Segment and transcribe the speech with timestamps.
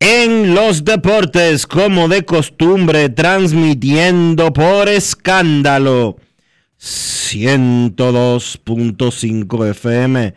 [0.00, 6.16] en los Deportes, como de costumbre, transmitiendo por escándalo
[6.80, 10.32] 102.5 FM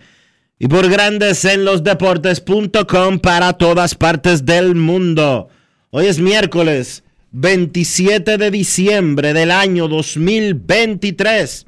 [0.59, 5.47] y por grandes en los deportes.com para todas partes del mundo.
[5.91, 11.67] Hoy es miércoles 27 de diciembre del año 2023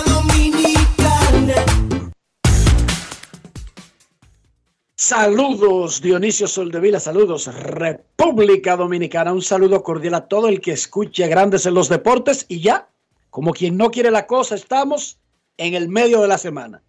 [5.01, 11.65] Saludos Dionisio Soldevila, saludos República Dominicana, un saludo cordial a todo el que escuche Grandes
[11.65, 12.87] en los Deportes y ya,
[13.31, 15.17] como quien no quiere la cosa, estamos
[15.57, 16.83] en el medio de la semana.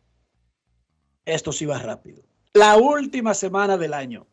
[1.25, 2.23] Esto sí va rápido.
[2.53, 4.27] La última semana del año.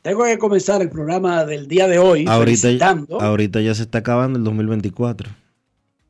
[0.00, 3.20] Tengo que comenzar el programa del día de hoy Ahorita, felicitando.
[3.20, 5.28] ahorita ya se está acabando el 2024.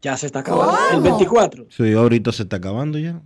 [0.01, 1.67] Ya se está acabando el 24.
[1.71, 3.21] Sí, ahorita se está acabando ya.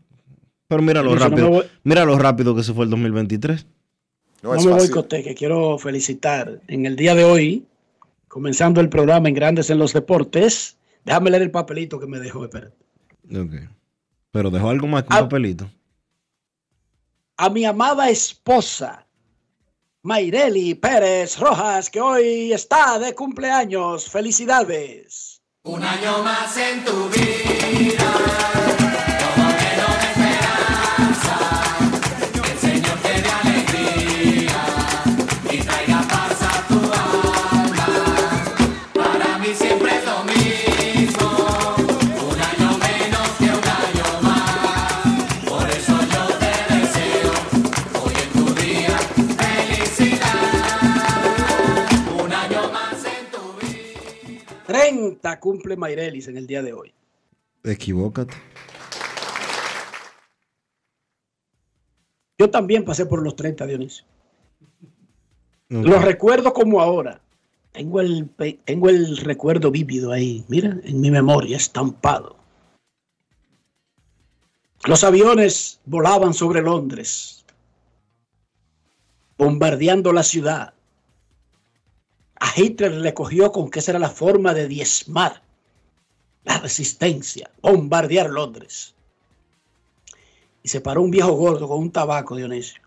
[0.70, 3.66] Pero mira lo no rápido, voy- mira lo rápido que se fue el 2023.
[4.42, 4.70] No, No, me fácil.
[4.92, 7.66] boicote, que quiero felicitar en el día de hoy,
[8.28, 10.76] comenzando el programa en Grandes en los Deportes.
[11.04, 12.76] Déjame leer el papelito que me dejó, espérate.
[13.36, 13.68] Ok.
[14.30, 15.22] Pero dejó algo más que un Ah.
[15.22, 15.68] papelito.
[17.36, 19.04] A mi amada esposa,
[20.02, 24.08] Mayreli Pérez Rojas, que hoy está de cumpleaños.
[24.08, 25.42] Felicidades.
[27.10, 28.89] Felicidades.
[55.20, 56.92] 30 cumple Mayrelis en el día de hoy.
[57.64, 58.34] Equivócate.
[62.38, 64.04] Yo también pasé por los 30, Dionisio.
[65.70, 65.86] Ok.
[65.86, 67.20] Lo recuerdo como ahora.
[67.72, 68.28] Tengo el,
[68.64, 72.36] tengo el recuerdo vívido ahí, mira, en mi memoria, estampado.
[74.86, 77.44] Los aviones volaban sobre Londres,
[79.38, 80.74] bombardeando la ciudad.
[82.40, 85.42] A Hitler le cogió con que esa era la forma de diezmar
[86.44, 88.94] la resistencia, bombardear Londres.
[90.62, 92.82] Y se paró un viejo gordo con un tabaco, Dionisio,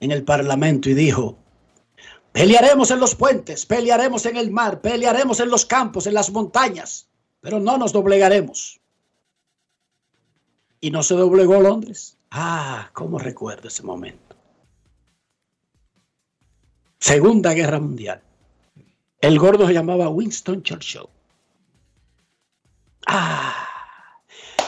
[0.00, 1.38] en el parlamento y dijo,
[2.34, 7.06] Pelearemos en los puentes, pelearemos en el mar, pelearemos en los campos, en las montañas,
[7.40, 8.80] pero no nos doblegaremos.
[10.80, 12.18] Y no se doblegó Londres.
[12.32, 14.23] Ah, cómo recuerdo ese momento.
[17.04, 18.22] Segunda Guerra Mundial.
[19.20, 21.06] El gordo se llamaba Winston Churchill.
[23.06, 23.68] Ah.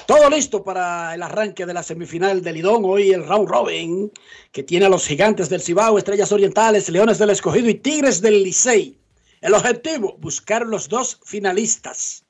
[0.06, 2.82] Todo listo para el arranque de la semifinal del Lidón.
[2.84, 4.12] Hoy el round robin
[4.52, 8.42] que tiene a los gigantes del Cibao, Estrellas Orientales, Leones del Escogido y Tigres del
[8.42, 8.98] Licey.
[9.40, 12.25] El objetivo, buscar los dos finalistas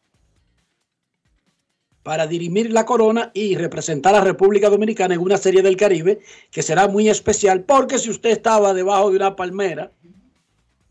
[2.06, 6.20] para dirimir la corona y representar a República Dominicana en una serie del Caribe
[6.52, 9.90] que será muy especial porque si usted estaba debajo de una palmera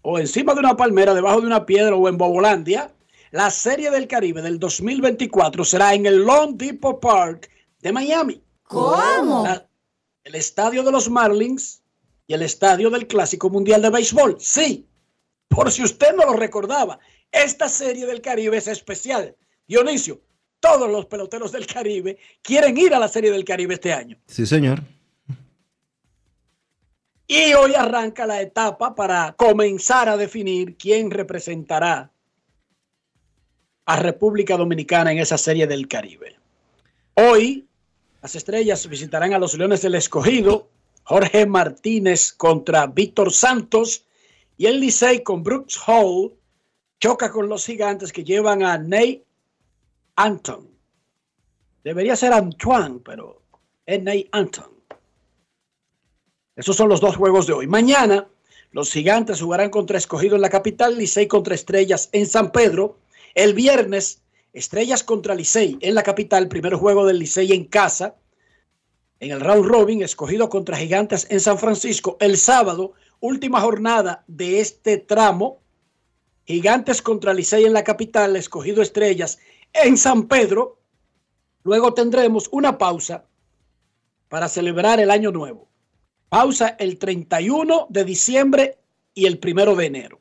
[0.01, 2.91] o encima de una palmera, debajo de una piedra o en Bobolandia,
[3.31, 7.49] la Serie del Caribe del 2024 será en el Long Depot Park
[7.81, 8.41] de Miami.
[8.63, 9.45] ¿Cómo?
[9.45, 9.65] La-
[10.25, 11.81] el estadio de los Marlins
[12.27, 14.35] y el estadio del Clásico Mundial de Béisbol.
[14.41, 14.85] Sí,
[15.47, 16.99] por si usted no lo recordaba,
[17.31, 19.33] esta Serie del Caribe es especial.
[19.65, 20.19] Dionisio,
[20.65, 24.17] todos los peloteros del Caribe quieren ir a la Serie del Caribe este año.
[24.25, 24.81] Sí, señor.
[27.27, 32.11] Y hoy arranca la etapa para comenzar a definir quién representará
[33.85, 36.35] a República Dominicana en esa serie del Caribe.
[37.13, 37.67] Hoy
[38.23, 40.67] las estrellas visitarán a los Leones del Escogido,
[41.03, 44.03] Jorge Martínez contra Víctor Santos
[44.57, 46.33] y el Licey con Brooks Hall
[46.99, 49.24] choca con los gigantes que llevan a Nate
[50.15, 50.69] Anton.
[51.83, 53.41] Debería ser Antoine, pero
[53.85, 54.75] es Nate Anton.
[56.55, 57.67] Esos son los dos juegos de hoy.
[57.67, 58.27] Mañana
[58.71, 62.97] los gigantes jugarán contra Escogido en la capital, Licey contra Estrellas en San Pedro.
[63.33, 64.21] El viernes,
[64.53, 68.15] Estrellas contra Licey en la capital, primer juego del Licey en casa.
[69.19, 72.17] En el round robin, Escogido contra Gigantes en San Francisco.
[72.19, 75.61] El sábado, última jornada de este tramo.
[76.45, 79.39] Gigantes contra Licey en la capital, Escogido Estrellas
[79.83, 80.79] en San Pedro.
[81.63, 83.25] Luego tendremos una pausa
[84.29, 85.67] para celebrar el año nuevo.
[86.29, 88.79] Pausa el 31 de diciembre
[89.13, 90.19] y el primero de enero.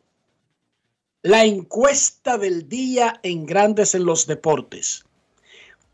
[1.22, 5.04] La encuesta del día en Grandes en los Deportes.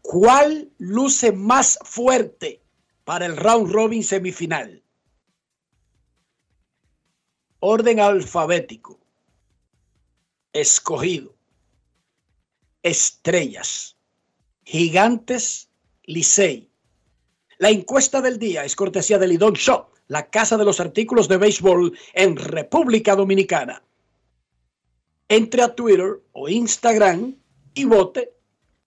[0.02, 2.60] ¿Cuál luce más fuerte
[3.04, 4.82] para el round robin semifinal?
[7.60, 8.98] Orden alfabético.
[10.52, 11.39] Escogido.
[12.82, 13.96] Estrellas.
[14.64, 15.68] Gigantes.
[16.04, 16.70] Licey.
[17.58, 21.36] La encuesta del día es cortesía de Lidón Shop, la casa de los artículos de
[21.36, 23.82] béisbol en República Dominicana.
[25.28, 27.36] Entre a Twitter o Instagram
[27.74, 28.32] y vote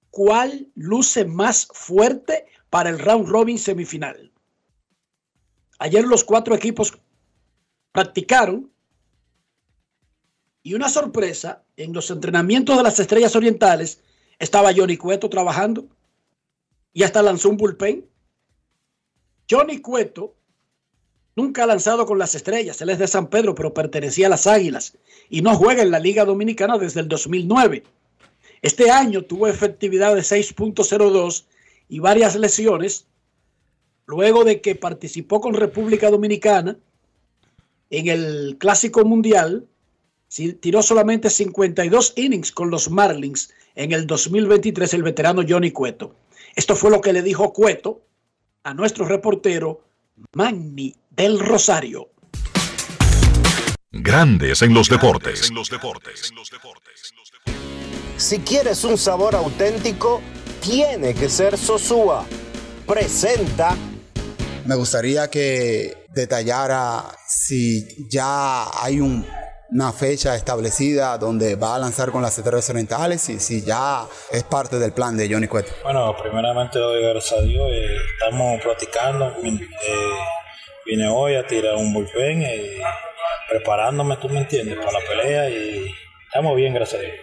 [0.10, 4.34] cuál luce más fuerte para el round robin semifinal.
[5.80, 6.98] Ayer los cuatro equipos
[7.92, 8.73] practicaron
[10.64, 14.00] y una sorpresa en los entrenamientos de las estrellas orientales
[14.40, 15.86] estaba Johnny Cueto trabajando
[16.94, 18.06] y hasta lanzó un bullpen.
[19.50, 20.36] Johnny Cueto
[21.36, 22.82] nunca ha lanzado con las estrellas.
[22.82, 24.98] Él es de San Pedro, pero pertenecía a las Águilas
[25.30, 27.84] y no juega en la Liga Dominicana desde el 2009.
[28.62, 31.44] Este año tuvo efectividad de 6.02
[31.90, 33.06] y varias lesiones
[34.06, 36.78] luego de que participó con República Dominicana
[37.90, 39.68] en el Clásico Mundial.
[40.34, 46.16] Sí, Tiró solamente 52 innings con los Marlins en el 2023 el veterano Johnny Cueto.
[46.56, 48.02] Esto fue lo que le dijo Cueto
[48.64, 49.82] a nuestro reportero
[50.34, 52.10] Magni del Rosario.
[53.92, 55.52] Grandes en los deportes.
[58.18, 60.20] Si quieres un sabor auténtico,
[60.62, 62.26] tiene que ser Sosúa.
[62.88, 63.78] Presenta
[64.66, 69.26] Me gustaría que detallara si ya hay un-
[69.74, 74.44] una fecha establecida donde va a lanzar con las estrellas orientales y si ya es
[74.44, 75.74] parte del plan de Johnny Cueto.
[75.84, 77.68] Bueno, primeramente doy gracias a Dios.
[77.72, 79.34] eh, estamos practicando.
[79.44, 79.60] eh,
[80.86, 82.82] vine hoy a tirar un bullpen, eh,
[83.50, 85.92] preparándome, tú me entiendes, para la pelea y
[86.28, 87.16] estamos bien, gracias a Dios.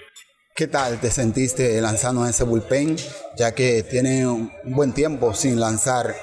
[0.57, 2.97] ¿Qué tal te sentiste lanzando ese bullpen,
[3.37, 6.16] ya que tiene un buen tiempo sin lanzar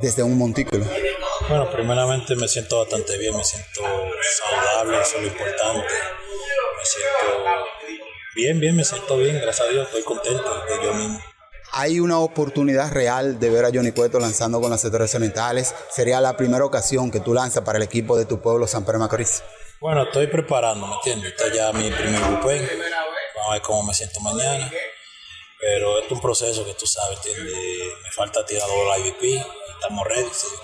[0.00, 0.84] desde un montículo?
[1.48, 3.82] Bueno, primeramente me siento bastante bien, me siento
[4.38, 5.94] saludable, eso es lo importante.
[6.78, 7.64] Me siento
[8.34, 11.20] bien, bien, me siento bien, gracias a Dios, estoy contento de yo mismo.
[11.72, 15.74] Hay una oportunidad real de ver a Johnny Cueto lanzando con las estrellas orientales.
[15.90, 19.00] Sería la primera ocasión que tú lanzas para el equipo de tu pueblo, San Pedro
[19.00, 19.42] Macorís.
[19.80, 21.32] Bueno, estoy preparando, ¿me entiendes?
[21.32, 22.70] Está ya mi primer bullpen.
[23.34, 24.70] Vamos a ver cómo me siento mañana.
[25.60, 27.54] Pero es un proceso que tú sabes, ¿entiendes?
[28.02, 29.44] Me falta tirar los IVP.
[29.74, 30.63] Estamos ready, si Dios.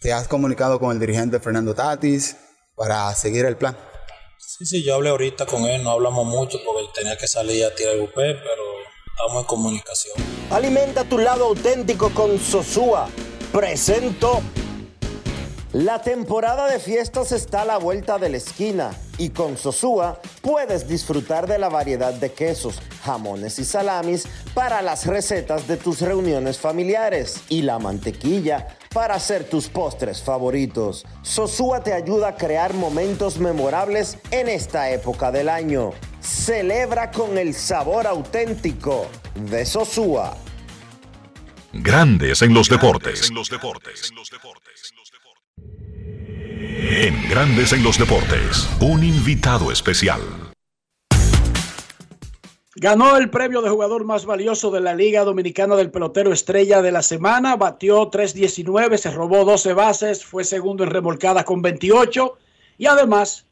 [0.00, 2.34] ¿Te has comunicado con el dirigente Fernando Tatis
[2.74, 3.76] para seguir el plan?
[4.38, 7.74] Sí, sí, yo hablé ahorita con él, no hablamos mucho porque tenía que salir a
[7.74, 8.62] tirar el bullpen, pero
[9.14, 10.16] estamos en comunicación.
[10.50, 13.10] Alimenta tu lado auténtico con Sosúa.
[13.52, 14.40] Presento
[15.74, 20.88] La temporada de fiestas está a la vuelta de la esquina y con Sosúa puedes
[20.88, 26.56] disfrutar de la variedad de quesos, jamones y salamis para las recetas de tus reuniones
[26.56, 31.06] familiares y la mantequilla para hacer tus postres favoritos.
[31.22, 35.92] Sosúa te ayuda a crear momentos memorables en esta época del año.
[36.20, 40.36] Celebra con el sabor auténtico de Sosúa.
[41.72, 43.30] Grandes en los deportes.
[46.92, 50.49] En Grandes en los Deportes, un invitado especial.
[52.82, 56.90] Ganó el premio de jugador más valioso de la Liga Dominicana del Pelotero Estrella de
[56.90, 62.38] la semana, batió 3.19, se robó 12 bases, fue segundo en remolcada con 28
[62.78, 63.44] y además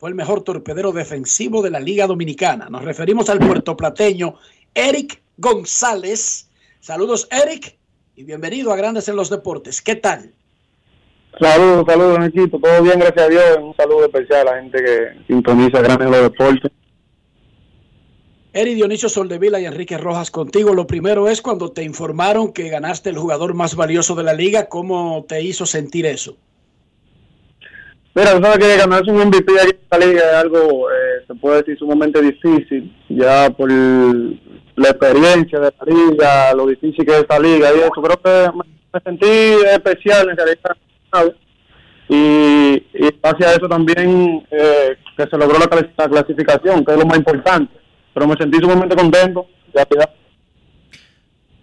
[0.00, 2.68] fue el mejor torpedero defensivo de la Liga Dominicana.
[2.70, 4.34] Nos referimos al puertoplateño
[4.74, 6.50] Eric González.
[6.80, 7.78] Saludos Eric
[8.16, 9.80] y bienvenido a Grandes en los Deportes.
[9.80, 10.34] ¿Qué tal?
[11.38, 12.58] Saludos, saludos, equipo.
[12.58, 13.58] Todo bien, gracias a Dios.
[13.62, 16.72] Un saludo especial a la gente que sintoniza Grandes en los Deportes.
[18.54, 20.74] Eri Dionisio Soldevila y Enrique Rojas contigo.
[20.74, 24.68] Lo primero es cuando te informaron que ganaste el jugador más valioso de la liga,
[24.68, 26.36] ¿cómo te hizo sentir eso?
[28.14, 31.78] Mira, sabes que ganarse un MVP en esta liga es algo, eh, se puede decir,
[31.78, 37.70] sumamente difícil, ya por la experiencia de la liga, lo difícil que es esta liga
[37.74, 38.02] y eso.
[38.02, 38.50] Creo que
[38.92, 41.34] me sentí especial en realidad
[42.08, 47.16] y, y hacia eso también eh, que se logró la, clasificación, que es lo más
[47.16, 47.81] importante.
[48.14, 49.46] Pero me sentí sumamente contento.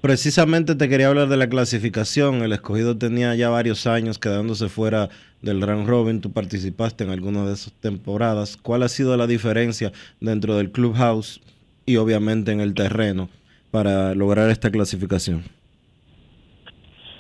[0.02, 2.42] Precisamente te quería hablar de la clasificación.
[2.42, 5.10] El escogido tenía ya varios años quedándose fuera
[5.42, 6.22] del round robin.
[6.22, 8.58] Tú participaste en alguna de esas temporadas.
[8.58, 9.92] ¿Cuál ha sido la diferencia
[10.22, 11.42] dentro del clubhouse
[11.86, 13.30] y obviamente en el terreno
[13.72, 15.44] para lograr esta clasificación?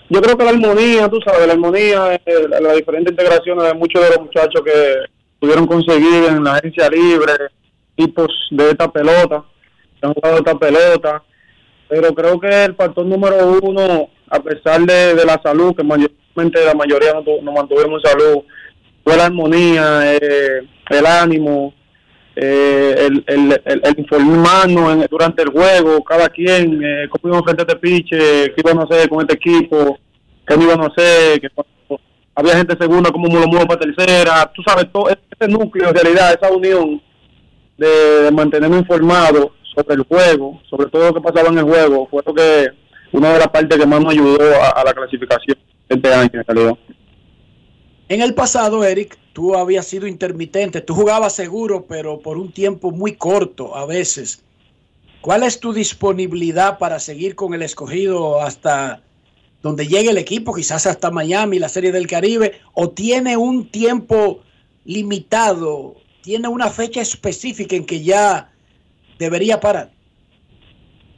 [0.09, 4.01] yo creo que la armonía, tú sabes, la armonía, eh, la, diferente integración de muchos
[4.01, 4.95] de los muchachos que
[5.39, 7.31] pudieron conseguir en la agencia libre,
[7.99, 9.43] tipos de esta pelota,
[10.01, 11.23] han jugado esta pelota,
[11.89, 16.73] pero creo que el factor número uno, a pesar de, la salud, que mayormente la
[16.73, 18.43] mayoría nos, nos mantuvimos en salud,
[19.03, 21.73] fue la armonía, eh, el ánimo,
[22.35, 27.75] eh, el, el, el, informarnos durante el juego, cada quien, eh, cómo íbamos frente este
[27.75, 29.99] piche, qué iban a hacer con este equipo,
[30.47, 31.49] qué no iban a hacer, que
[32.35, 36.33] había gente segunda, cómo lo muevo para tercera, tú sabes, todo ese núcleo, en realidad,
[36.33, 37.01] esa unión
[37.79, 42.21] de, mantenerme informado sobre el juego, sobre todo lo que pasaba en el juego, fue
[42.25, 42.67] lo que
[43.11, 44.39] una de las partes que más me ayudó
[44.75, 45.57] a, la clasificación
[45.87, 46.77] este año.
[48.07, 52.91] En el pasado, Eric, tú habías sido intermitente, tú jugabas seguro, pero por un tiempo
[52.91, 54.43] muy corto a veces.
[55.21, 59.01] ¿Cuál es tu disponibilidad para seguir con el escogido hasta
[59.61, 64.39] donde llegue el equipo, quizás hasta Miami, la Serie del Caribe, o tiene un tiempo
[64.85, 65.95] limitado,
[66.29, 68.51] tiene una fecha específica en que ya
[69.17, 69.89] debería parar?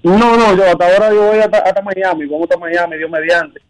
[0.04, 3.62] No, no, yo hasta ahora yo voy hasta, Miami, vamos hasta Miami, Dios mediante.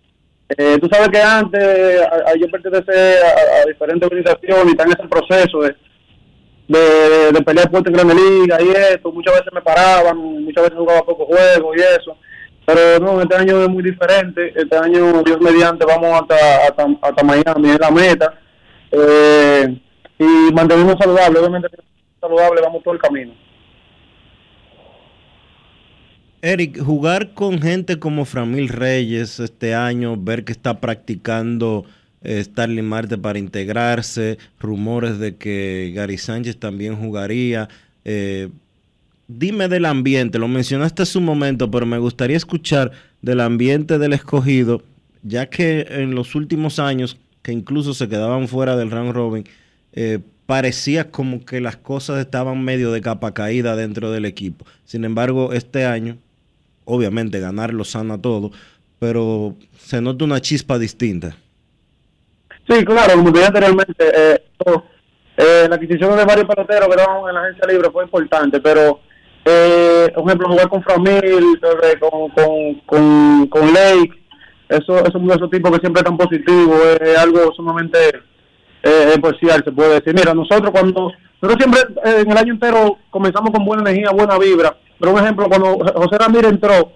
[0.50, 2.00] Eh, tú sabes que antes
[2.40, 3.26] yo pertenecía
[3.60, 8.62] a, diferentes organizaciones y está en ese proceso de, de, pelear fuerte en Gran Liga
[8.62, 9.12] y eso.
[9.12, 12.16] Muchas veces me paraban, muchas veces jugaba poco juego y eso.
[12.68, 14.54] Pero no, este año es muy diferente.
[14.56, 18.40] Este año, Dios mediante, vamos hasta, hasta, hasta Miami, es la meta.
[18.92, 19.76] Eh,
[20.22, 21.68] y mantenemos saludable, obviamente
[22.20, 23.34] saludable, vamos todo el camino.
[26.44, 31.86] Eric, jugar con gente como Framil Reyes este año, ver que está practicando
[32.24, 37.70] eh, Starling Marte para integrarse, rumores de que Gary Sánchez también jugaría.
[38.06, 38.50] Eh,
[39.28, 44.14] dime del ambiente, lo mencionaste hace un momento, pero me gustaría escuchar del ambiente del
[44.14, 44.84] escogido,
[45.24, 49.46] ya que en los últimos años, que incluso se quedaban fuera del round robin,
[49.94, 54.66] eh, parecía como que las cosas estaban medio de capa caída dentro del equipo.
[54.86, 56.18] Sin embargo, este año
[56.86, 58.52] obviamente ganar lo sana todo,
[59.00, 61.36] pero se nota una chispa distinta.
[62.70, 64.44] Sí, claro, como dije anteriormente, eh,
[65.38, 69.00] eh, la adquisición de varios peloteros que estaban en la agencia libre fue importante, pero,
[69.46, 71.60] eh, por ejemplo, jugar con Framil,
[72.00, 74.12] con, con, con, con Lake,
[74.70, 77.98] eso, esos, esos tipos que siempre están positivos, es algo sumamente
[78.84, 80.14] eh, especial, se puede decir.
[80.14, 81.12] Mira, nosotros cuando,
[81.42, 81.82] nosotros siempre
[82.20, 86.18] en el año entero comenzamos con buena energía, buena vibra, pero un ejemplo, cuando José
[86.18, 86.94] Ramírez entró,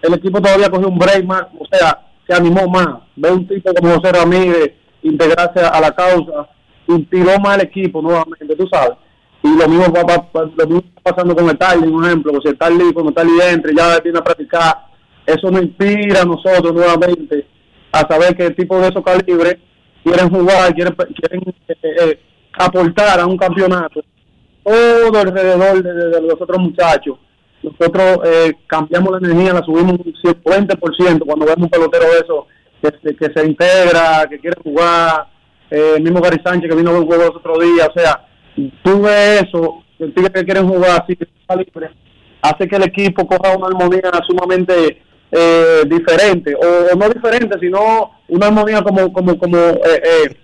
[0.00, 3.00] el equipo todavía cogió un break más, o sea, se animó más.
[3.16, 4.72] Ve un tipo como José Ramírez
[5.02, 6.48] integrarse a la causa,
[6.88, 8.96] inspiró más al equipo nuevamente, tú sabes.
[9.42, 10.30] Y lo mismo va,
[11.02, 14.24] pasando con el Tarly, un ejemplo, si el Tarly, cuando Tarly entra ya viene a
[14.24, 14.86] practicar,
[15.26, 17.46] eso nos inspira a nosotros nuevamente
[17.92, 19.58] a saber que el tipo de esos calibres
[20.04, 22.20] quieren jugar, quieren, quieren eh, eh,
[22.58, 24.02] aportar a un campeonato,
[24.62, 27.18] todo alrededor de, de los otros muchachos.
[27.62, 32.46] Nosotros eh, cambiamos la energía, la subimos un 20% cuando vemos un pelotero de eso
[32.82, 35.28] que, que se integra, que quiere jugar.
[35.70, 37.88] Eh, el mismo Gary Sánchez que vino a ver un juego los otros días.
[37.88, 38.26] O sea,
[38.82, 41.90] tú ves eso, el tigre que quieren jugar así, que está libre,
[42.42, 45.00] hace que el equipo coja una armonía sumamente
[45.34, 50.36] eh, diferente, o, no diferente, sino una armonía como, como, como eh, eh,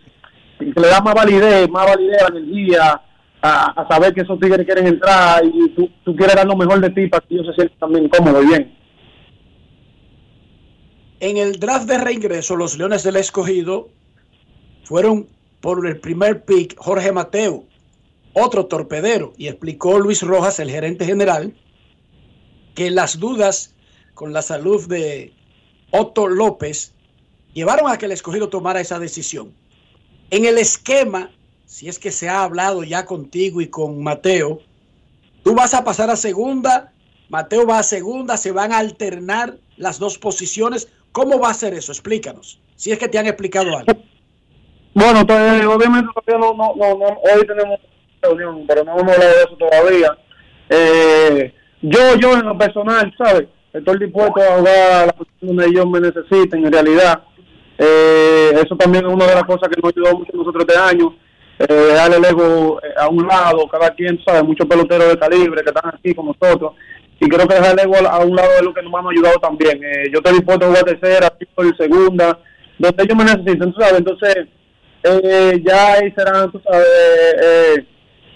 [0.58, 3.02] que le da más validez, más validez a la energía,
[3.42, 6.88] a, saber que esos tigres quieren entrar y tú, tú quieres dar lo mejor de
[6.90, 8.78] ti para que ellos se sientan también cómodos y bien.
[11.20, 13.90] En el draft de reingreso, los Leones del Escogido
[14.84, 15.28] fueron
[15.60, 17.64] por el primer pick Jorge Mateo,
[18.32, 21.54] otro torpedero, y explicó Luis Rojas, el gerente general,
[22.74, 23.74] que las dudas
[24.18, 25.32] con la salud de
[25.92, 26.92] Otto López
[27.52, 29.54] llevaron a que el escogido tomara esa decisión.
[30.32, 31.30] En el esquema,
[31.66, 34.58] si es que se ha hablado ya contigo y con Mateo,
[35.44, 36.92] tú vas a pasar a segunda,
[37.28, 40.88] Mateo va a segunda, se van a alternar las dos posiciones.
[41.12, 41.92] ¿Cómo va a ser eso?
[41.92, 44.02] Explícanos, si es que te han explicado algo.
[44.94, 47.78] Bueno, obviamente todavía no, no, no, hoy tenemos
[48.20, 50.18] reunión, pero no hemos hablado de eso todavía.
[50.70, 53.46] Eh, yo, yo en lo personal, ¿sabes?
[53.72, 57.22] Estoy dispuesto a jugar la posición donde ellos me necesiten, en realidad.
[57.78, 61.14] Eh, eso también es una de las cosas que nos ayudó mucho nosotros este año.
[61.58, 64.42] Eh, darle el ego eh, a un lado, cada quien, ¿sabe?
[64.42, 66.72] Muchos peloteros de calibre que están aquí con nosotros.
[67.20, 69.38] Y creo que dejar el ego a un lado es lo que nos ha ayudado
[69.40, 69.82] también.
[69.82, 72.38] Eh, yo estoy dispuesto a jugar tercera, y segunda,
[72.78, 73.98] donde ellos me necesiten, ¿sabes?
[73.98, 74.46] Entonces,
[75.02, 76.86] eh, ya ahí serán, tú sabes,
[77.42, 77.86] eh,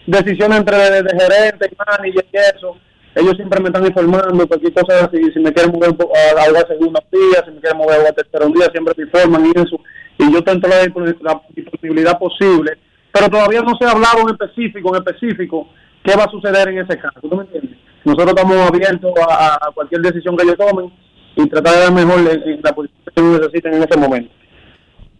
[0.06, 2.76] decisiones entre gerente y manager y eso
[3.14, 7.44] ellos siempre me están informando cualquier cosa si, me quieren mover a, a, segunda día,
[7.44, 9.80] si me quieren mover a tercera un día, siempre me informan y eso,
[10.18, 10.76] y yo tento la,
[11.20, 12.78] la disponibilidad posible,
[13.12, 15.68] pero todavía no se ha hablado en específico, en específico,
[16.02, 17.78] qué va a suceder en ese caso, ¿tú me entiendes?
[18.04, 20.90] Nosotros estamos abiertos a, cualquier decisión que ellos tomen
[21.36, 22.20] y tratar de dar mejor
[22.62, 24.30] la posición que necesiten en ese momento.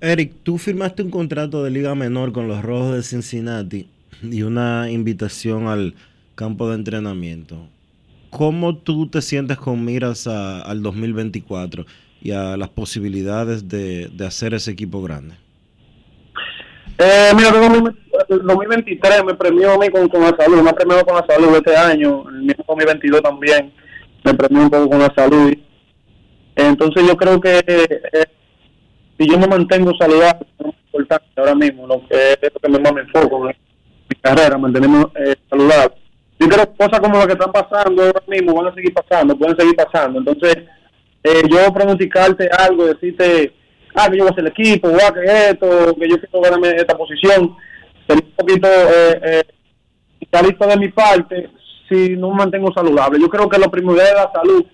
[0.00, 3.88] Eric, tú firmaste un contrato de liga menor con los Rojos de Cincinnati
[4.20, 5.94] y una invitación al
[6.34, 7.68] campo de entrenamiento.
[8.32, 11.84] ¿Cómo tú te sientes con miras al 2024
[12.22, 15.34] y a las posibilidades de, hacer ese equipo grande?
[16.96, 17.50] Eh, mira,
[18.30, 21.54] el 2023 me premió a mí con, la salud, me ha premiado con la salud
[21.56, 23.70] este año, el mismo 2022 también
[24.24, 25.52] me premió un poco con la salud.
[26.56, 28.24] Entonces yo creo que eh,
[29.18, 32.94] si yo me mantengo saludable, es importante ahora mismo, lo que es lo que más
[32.94, 33.56] me enfoco en
[34.08, 36.01] mi carrera, mantenerme eh, saludable
[36.42, 39.36] yo creo que cosas como las que están pasando ahora mismo van a seguir pasando,
[39.36, 40.18] pueden seguir pasando.
[40.18, 40.56] Entonces,
[41.24, 43.54] eh, yo pronosticarte algo, decirte,
[43.94, 46.96] ah, que yo voy a ser el equipo, que esto, que yo quiero ganarme esta
[46.96, 47.56] posición,
[48.06, 49.42] sería un poquito eh, eh,
[50.20, 51.50] de mi parte
[51.88, 53.20] si no me mantengo saludable.
[53.20, 54.64] Yo creo que lo primordial es la salud.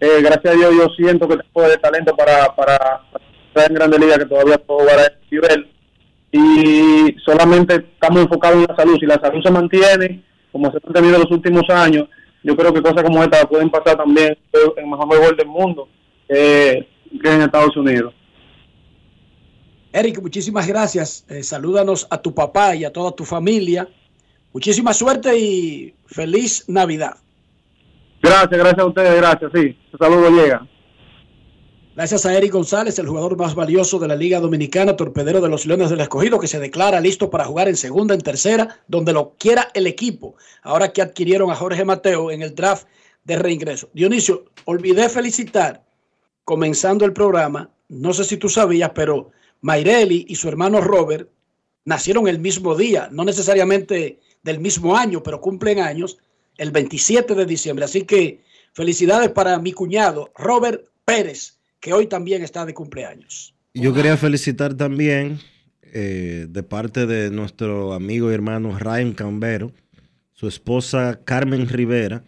[0.00, 3.02] Eh, gracias a Dios yo siento que tengo el talento para, para,
[3.48, 5.70] estar en Grande Liga, que todavía puedo jugar a ese nivel.
[6.32, 8.96] Y solamente estamos enfocados en la salud.
[8.98, 10.24] Si la salud se mantiene,
[10.54, 12.08] como se han tenido en los últimos años,
[12.44, 15.88] yo creo que cosas como esta pueden pasar también en el mejor béisbol del mundo,
[16.28, 18.14] que en Estados Unidos.
[19.92, 21.26] Eric, muchísimas gracias.
[21.28, 23.88] Eh, salúdanos a tu papá y a toda tu familia.
[24.52, 27.16] Muchísima suerte y feliz Navidad.
[28.22, 29.76] Gracias, gracias a ustedes, gracias, sí.
[29.92, 30.64] El saludo llega.
[31.96, 35.64] Gracias a Eric González, el jugador más valioso de la Liga Dominicana, torpedero de los
[35.64, 39.36] Leones del Escogido, que se declara listo para jugar en segunda, en tercera, donde lo
[39.38, 40.34] quiera el equipo.
[40.62, 42.88] Ahora que adquirieron a Jorge Mateo en el draft
[43.22, 43.90] de reingreso.
[43.92, 45.84] Dionisio, olvidé felicitar,
[46.44, 49.30] comenzando el programa, no sé si tú sabías, pero
[49.60, 51.30] Mayreli y su hermano Robert
[51.84, 56.18] nacieron el mismo día, no necesariamente del mismo año, pero cumplen años
[56.56, 57.84] el 27 de diciembre.
[57.84, 61.54] Así que felicidades para mi cuñado Robert Pérez
[61.84, 63.54] que hoy también está de cumpleaños.
[63.74, 65.38] Yo quería felicitar también
[65.82, 69.70] eh, de parte de nuestro amigo y hermano Ryan Cambero,
[70.32, 72.24] su esposa Carmen Rivera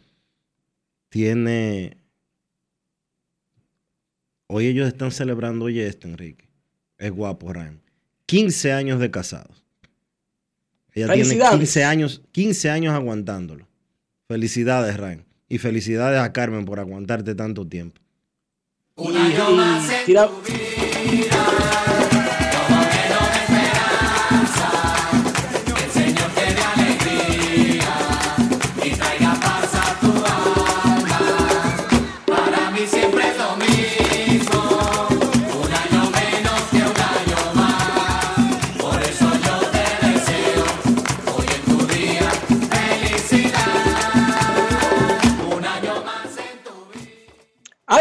[1.08, 1.96] tiene...
[4.46, 6.50] Hoy ellos están celebrando, oye este Enrique,
[6.98, 7.80] es guapo Ryan,
[8.26, 9.64] 15 años de casados.
[10.92, 13.66] Ella tiene 15 años, 15 años aguantándolo.
[14.28, 15.24] Felicidades, Ryan.
[15.48, 18.02] Y felicidades a Carmen por aguantarte tanto tiempo.
[18.98, 20.30] Más en tira...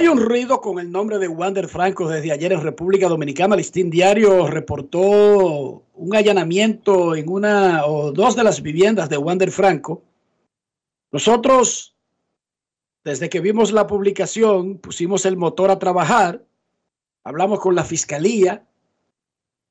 [0.06, 3.56] Hay un ruido con el nombre de Wander Franco desde ayer en República Dominicana.
[3.56, 10.04] Listín Diario reportó un allanamiento en una o dos de las viviendas de Wander Franco.
[11.12, 11.96] Nosotros,
[13.04, 16.46] desde que vimos la publicación, pusimos el motor a trabajar,
[17.24, 18.64] hablamos con la fiscalía.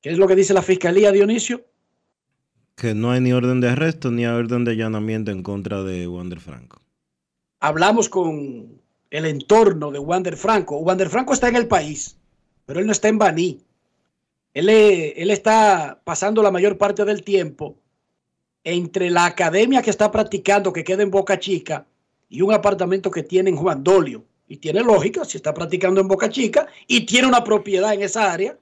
[0.01, 1.63] ¿Qué es lo que dice la fiscalía, Dionisio?
[2.75, 6.41] Que no hay ni orden de arresto ni orden de allanamiento en contra de Wander
[6.41, 6.81] Franco.
[7.61, 8.83] Hablamos con
[9.15, 10.77] el entorno de Wander Franco.
[10.77, 12.17] Wander Franco está en el país,
[12.65, 13.61] pero él no está en Baní.
[14.53, 17.77] Él, él está pasando la mayor parte del tiempo
[18.63, 21.85] entre la academia que está practicando, que queda en Boca Chica,
[22.29, 24.25] y un apartamento que tiene en Juan Dolio.
[24.47, 28.31] Y tiene lógica, si está practicando en Boca Chica y tiene una propiedad en esa
[28.31, 28.57] área,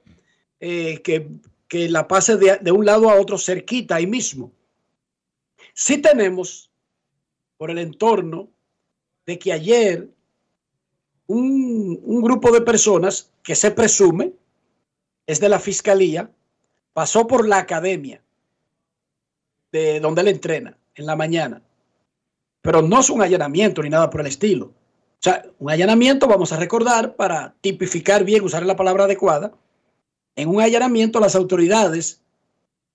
[0.60, 1.28] eh, que,
[1.68, 4.52] que, la pase de, de un lado a otro cerquita ahí mismo.
[5.74, 6.70] Sí tenemos,
[7.56, 8.48] por el entorno,
[9.26, 10.08] de que ayer
[11.26, 14.32] un, grupo de personas que se presume
[15.26, 16.30] es de la fiscalía,
[16.92, 18.22] pasó por la academia
[19.72, 21.62] de donde él entrena en la mañana.
[22.62, 24.66] Pero no es un allanamiento ni nada por el estilo.
[24.66, 29.52] O sea, un allanamiento, vamos a recordar, para tipificar bien, usar la palabra adecuada,
[30.36, 32.20] en un allanamiento las autoridades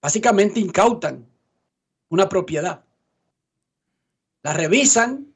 [0.02, 1.26] básicamente incautan
[2.10, 2.84] una propiedad.
[4.44, 5.34] La revisan,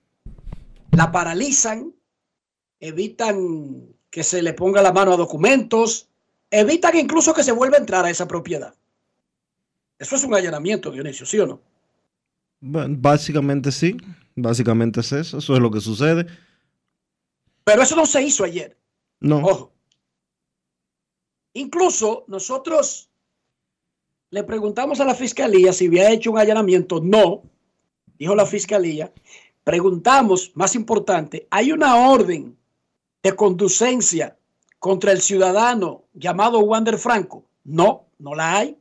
[0.91, 1.93] la paralizan
[2.83, 6.09] evitan que se le ponga la mano a documentos,
[6.51, 8.75] evitan incluso que se vuelva a entrar a esa propiedad.
[9.97, 11.61] Eso es un allanamiento, Dionisio, ¿sí o no?
[12.59, 13.95] Bueno, básicamente sí,
[14.35, 16.27] básicamente es eso, eso es lo que sucede.
[17.63, 18.77] Pero eso no se hizo ayer.
[19.21, 19.37] No.
[19.37, 19.71] Ojo.
[21.53, 23.09] Incluso nosotros
[24.29, 26.99] le preguntamos a la fiscalía si había hecho un allanamiento.
[27.01, 27.43] No,
[28.17, 29.13] dijo la fiscalía.
[29.63, 32.57] Preguntamos, más importante, hay una orden
[33.23, 34.37] de conducencia
[34.79, 37.45] contra el ciudadano llamado Wander Franco?
[37.63, 38.77] No, no la hay.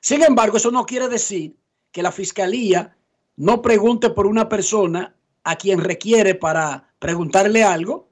[0.00, 1.56] Sin embargo, eso no quiere decir
[1.90, 2.96] que la fiscalía
[3.36, 8.08] no pregunte por una persona a quien requiere para preguntarle algo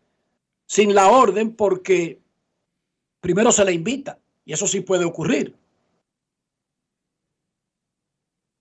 [0.66, 2.20] sin la orden porque
[3.20, 5.56] primero se le invita y eso sí puede ocurrir.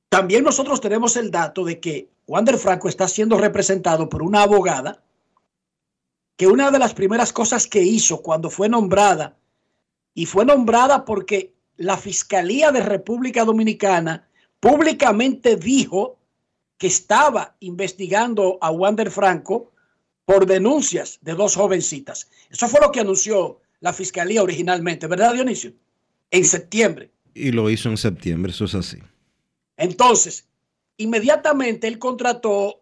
[0.09, 5.03] También nosotros tenemos el dato de que Wander Franco está siendo representado por una abogada
[6.37, 9.37] que una de las primeras cosas que hizo cuando fue nombrada,
[10.13, 14.27] y fue nombrada porque la Fiscalía de República Dominicana
[14.59, 16.17] públicamente dijo
[16.77, 19.71] que estaba investigando a Wander Franco
[20.25, 22.29] por denuncias de dos jovencitas.
[22.49, 25.73] Eso fue lo que anunció la Fiscalía originalmente, ¿verdad, Dionisio?
[26.31, 27.11] En septiembre.
[27.33, 28.97] Y lo hizo en septiembre, eso es así.
[29.77, 30.47] Entonces,
[30.97, 32.81] inmediatamente él contrató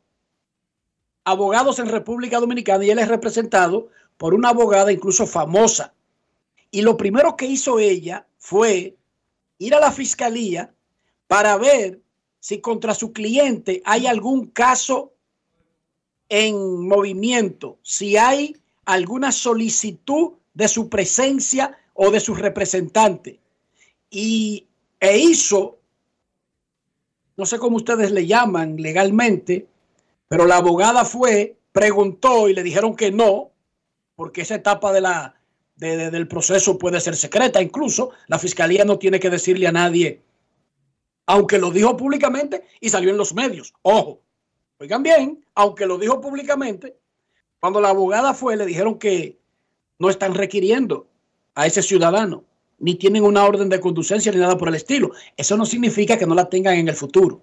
[1.26, 5.94] abogados en República Dominicana y él es representado por una abogada incluso famosa.
[6.72, 8.96] Y lo primero que hizo ella fue
[9.58, 10.74] ir a la fiscalía
[11.28, 12.00] para ver
[12.40, 15.14] si contra su cliente hay algún caso
[16.30, 23.40] en movimiento, si hay alguna solicitud de su presencia o de su representante.
[24.12, 24.68] Y
[25.00, 25.80] e hizo,
[27.36, 29.68] no sé cómo ustedes le llaman legalmente,
[30.28, 33.52] pero la abogada fue, preguntó y le dijeron que no,
[34.16, 35.36] porque esa etapa de la,
[35.76, 37.62] de, de, del proceso puede ser secreta.
[37.62, 40.22] Incluso la fiscalía no tiene que decirle a nadie,
[41.26, 43.74] aunque lo dijo públicamente y salió en los medios.
[43.82, 44.22] Ojo,
[44.80, 46.98] oigan bien, aunque lo dijo públicamente,
[47.60, 49.38] cuando la abogada fue, le dijeron que
[49.98, 51.08] no están requiriendo
[51.56, 52.44] a ese ciudadano,
[52.78, 55.12] ni tienen una orden de conducencia ni nada por el estilo.
[55.38, 57.42] Eso no significa que no la tengan en el futuro.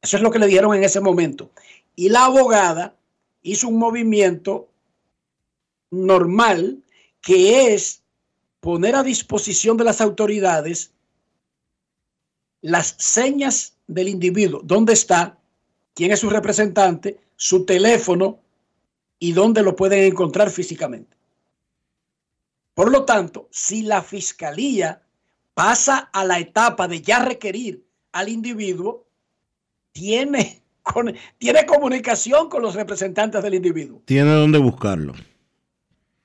[0.00, 1.50] Eso es lo que le dijeron en ese momento.
[1.98, 2.96] Y la abogada
[3.42, 4.68] hizo un movimiento
[5.90, 6.80] normal
[7.20, 8.04] que es
[8.60, 10.92] poner a disposición de las autoridades
[12.60, 15.40] las señas del individuo, dónde está,
[15.92, 18.38] quién es su representante, su teléfono
[19.18, 21.16] y dónde lo pueden encontrar físicamente.
[22.74, 25.02] Por lo tanto, si la fiscalía
[25.52, 29.04] pasa a la etapa de ya requerir al individuo,
[29.90, 34.02] tiene, con, tiene comunicación con los representantes del individuo.
[34.04, 35.14] Tiene dónde buscarlo.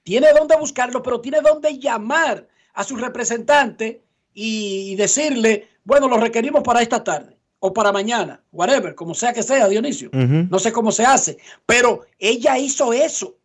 [0.04, 6.18] Tiene dónde buscarlo, pero tiene dónde llamar a su representante y, y decirle, bueno, lo
[6.18, 10.10] requerimos para esta tarde o para mañana, whatever, como sea que sea, Dionisio.
[10.12, 10.50] Uh -huh.
[10.50, 13.38] No sé cómo se hace, pero ella hizo eso.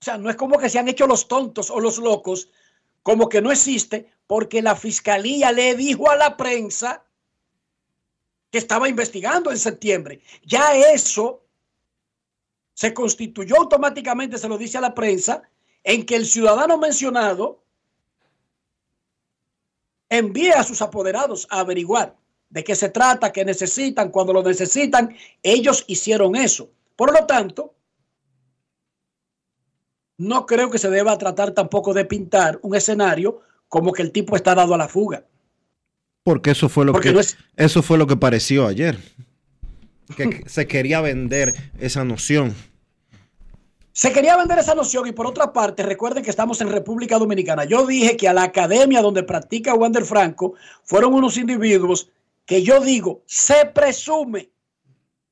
[0.00, 2.50] O sea, no es como que se han hecho los tontos o los locos,
[3.02, 7.02] como que no existe, porque la fiscalía le dijo a la prensa
[8.50, 10.20] que estaba investigando en septiembre.
[10.44, 11.42] Ya eso
[12.74, 15.42] se constituyó automáticamente, se lo dice a la prensa,
[15.84, 17.62] en que el ciudadano mencionado
[20.08, 22.16] envíe a sus apoderados a averiguar
[22.48, 25.14] de qué se trata, qué necesitan, cuando lo necesitan.
[25.42, 26.70] Ellos hicieron eso.
[26.96, 27.74] Por lo tanto,
[30.18, 34.36] no creo que se deba tratar tampoco de pintar un escenario como que el tipo
[34.36, 35.24] está dado a la fuga.
[36.24, 38.98] Porque eso fue lo Porque que no es- eso fue lo que pareció ayer.
[40.16, 42.54] Que se quería vender esa noción.
[43.92, 47.64] Se quería vender esa noción y por otra parte, recuerden que estamos en República Dominicana.
[47.64, 50.54] Yo dije que a la academia donde practica Wander Franco
[50.84, 52.10] fueron unos individuos
[52.46, 54.50] que yo digo, se presume.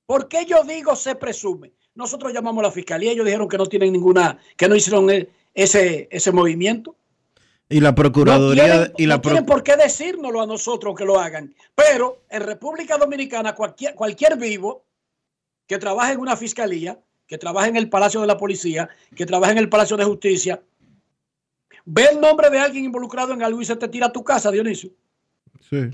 [0.06, 1.72] ¿Por qué yo digo se presume?
[1.94, 5.28] Nosotros llamamos a la fiscalía, ellos dijeron que no tienen ninguna, que no hicieron e-
[5.54, 6.94] ese, ese movimiento.
[7.68, 11.04] Y la No procuraduría tienen, y la no tienen por qué decírnoslo a nosotros que
[11.04, 11.54] lo hagan.
[11.74, 14.84] Pero en República Dominicana, cualquier, cualquier vivo
[15.66, 19.52] que trabaje en una fiscalía, que trabaje en el Palacio de la Policía, que trabaje
[19.52, 20.62] en el Palacio de Justicia,
[21.84, 24.50] ve el nombre de alguien involucrado en algo y se te tira a tu casa,
[24.50, 24.90] Dionisio.
[25.68, 25.90] Sí.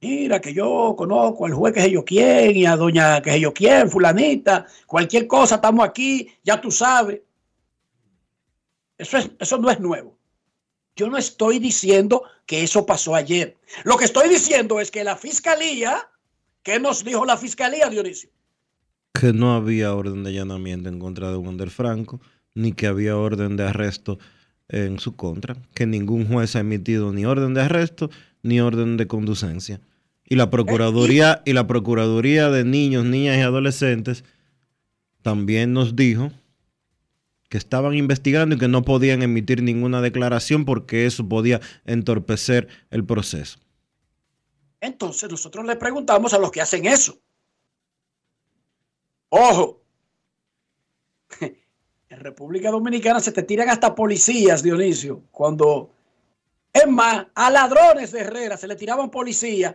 [0.00, 3.40] Mira, que yo conozco al juez que es yo quién y a doña que es
[3.40, 7.20] yo quién, fulanita, cualquier cosa, estamos aquí, ya tú sabes.
[8.96, 10.17] Eso, es, eso no es nuevo.
[10.98, 13.56] Yo no estoy diciendo que eso pasó ayer.
[13.84, 16.10] Lo que estoy diciendo es que la fiscalía,
[16.62, 18.28] ¿qué nos dijo la fiscalía, Dionisio?
[19.18, 22.20] que no había orden de allanamiento en contra de Wander Franco,
[22.54, 24.18] ni que había orden de arresto
[24.68, 28.10] en su contra, que ningún juez ha emitido ni orden de arresto
[28.42, 29.80] ni orden de conducencia.
[30.24, 34.24] Y la Procuraduría y la Procuraduría de Niños, Niñas y Adolescentes
[35.22, 36.30] también nos dijo
[37.48, 43.04] que estaban investigando y que no podían emitir ninguna declaración porque eso podía entorpecer el
[43.04, 43.58] proceso.
[44.80, 47.18] Entonces nosotros le preguntamos a los que hacen eso.
[49.30, 49.82] Ojo,
[51.40, 55.94] en República Dominicana se te tiran hasta policías, Dionisio, cuando...
[56.72, 59.74] Es más, a ladrones de Herrera se le tiraban policías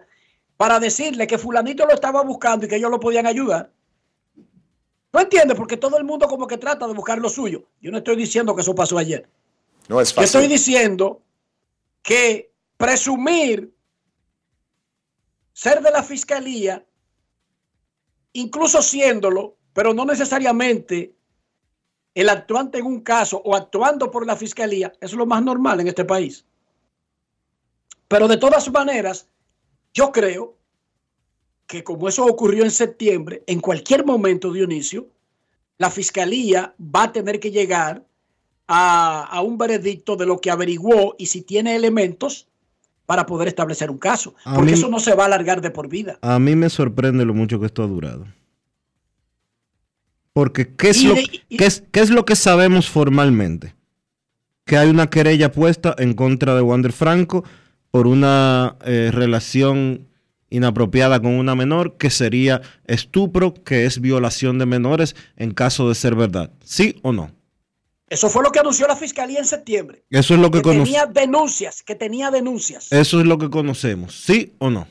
[0.55, 3.72] para decirle que fulanito lo estaba buscando y que ellos lo podían ayudar.
[5.13, 5.56] ¿No entiendes?
[5.56, 7.63] Porque todo el mundo como que trata de buscar lo suyo.
[7.80, 9.30] Yo no estoy diciendo que eso pasó ayer.
[9.88, 10.26] No es Yo fácil.
[10.26, 11.21] estoy diciendo
[12.02, 13.71] que presumir
[15.54, 16.84] ser de la fiscalía,
[18.34, 21.13] incluso siéndolo, pero no necesariamente
[22.15, 25.80] el actuante en un caso o actuando por la fiscalía, eso es lo más normal
[25.80, 26.43] en este país.
[28.08, 29.28] Pero de todas maneras,
[29.93, 30.58] yo creo
[31.73, 35.07] que como eso ocurrió en septiembre, en cualquier momento, Dionisio,
[35.79, 38.05] la fiscalía va a tener que llegar
[38.67, 42.47] a, a un veredicto de lo que averiguó y si tiene elementos
[43.07, 44.36] para poder establecer un caso.
[44.45, 46.19] A Porque mí- eso no se va a alargar de por vida.
[46.21, 48.27] A mí me sorprende lo mucho que esto ha durado.
[50.31, 53.73] Porque, ¿qué es, lo, y- qué es, qué es lo que sabemos formalmente?
[54.65, 57.43] Que hay una querella puesta en contra de Wander Franco
[57.89, 60.07] por una eh, relación
[60.53, 65.95] inapropiada con una menor, que sería estupro, que es violación de menores en caso de
[65.95, 66.51] ser verdad.
[66.63, 67.31] ¿Sí o no?
[68.07, 70.05] Eso fue lo que anunció la fiscalía en septiembre.
[70.11, 72.91] Eso es lo que, Que tenía denuncias, que tenía denuncias.
[72.91, 74.13] Eso es lo que conocemos.
[74.23, 74.87] ¿Sí o no?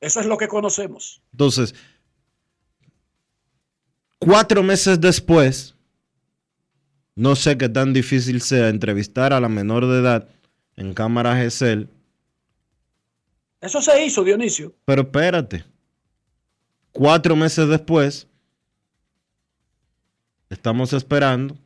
[0.00, 1.20] Eso es lo que conocemos.
[1.32, 1.74] Entonces,
[4.18, 5.74] cuatro meses después,
[7.14, 10.28] no sé qué tan difícil sea entrevistar a la menor de edad
[10.76, 11.90] en cámara GESEL,
[13.66, 14.74] Eso se hizo, Dionisio.
[14.84, 15.64] pero espérate,
[16.92, 18.28] cuatro meses después,
[20.48, 21.56] estamos esperando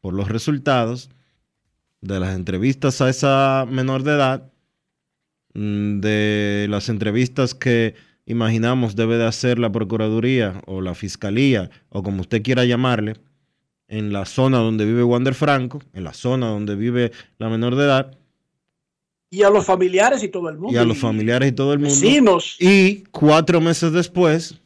[0.00, 1.10] por los resultados
[2.00, 4.50] de las entrevistas a esa menor de edad,
[5.52, 12.02] mm, de las entrevistas que imaginamos debe de hacer la Procuraduría o la Fiscalía, o
[12.02, 13.14] como usted quiera llamarle,
[13.88, 17.84] en la zona donde vive Wander Franco, en la zona donde vive la menor de
[17.84, 18.18] edad,
[19.34, 20.72] Y a los familiares y todo el mundo.
[20.72, 21.94] y a los familiares y todo el mundo.
[21.94, 22.56] Vecinos.
[22.60, 24.60] Y cuatro meses después,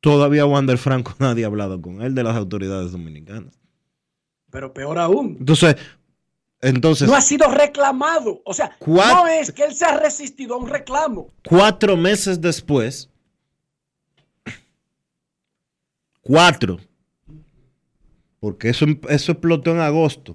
[0.00, 3.58] todavía Wander Franco nadie ha hablado con él de las autoridades dominicanas.
[4.50, 5.36] Pero peor aún.
[5.40, 5.76] Entonces,
[6.62, 8.40] entonces No ha sido reclamado.
[8.44, 11.30] O sea, Cuat- no es que él se ha resistido a un reclamo.
[11.46, 13.10] cuatro meses después,
[16.22, 16.78] cuatro,
[18.40, 20.34] porque eso, eso explotó en agosto.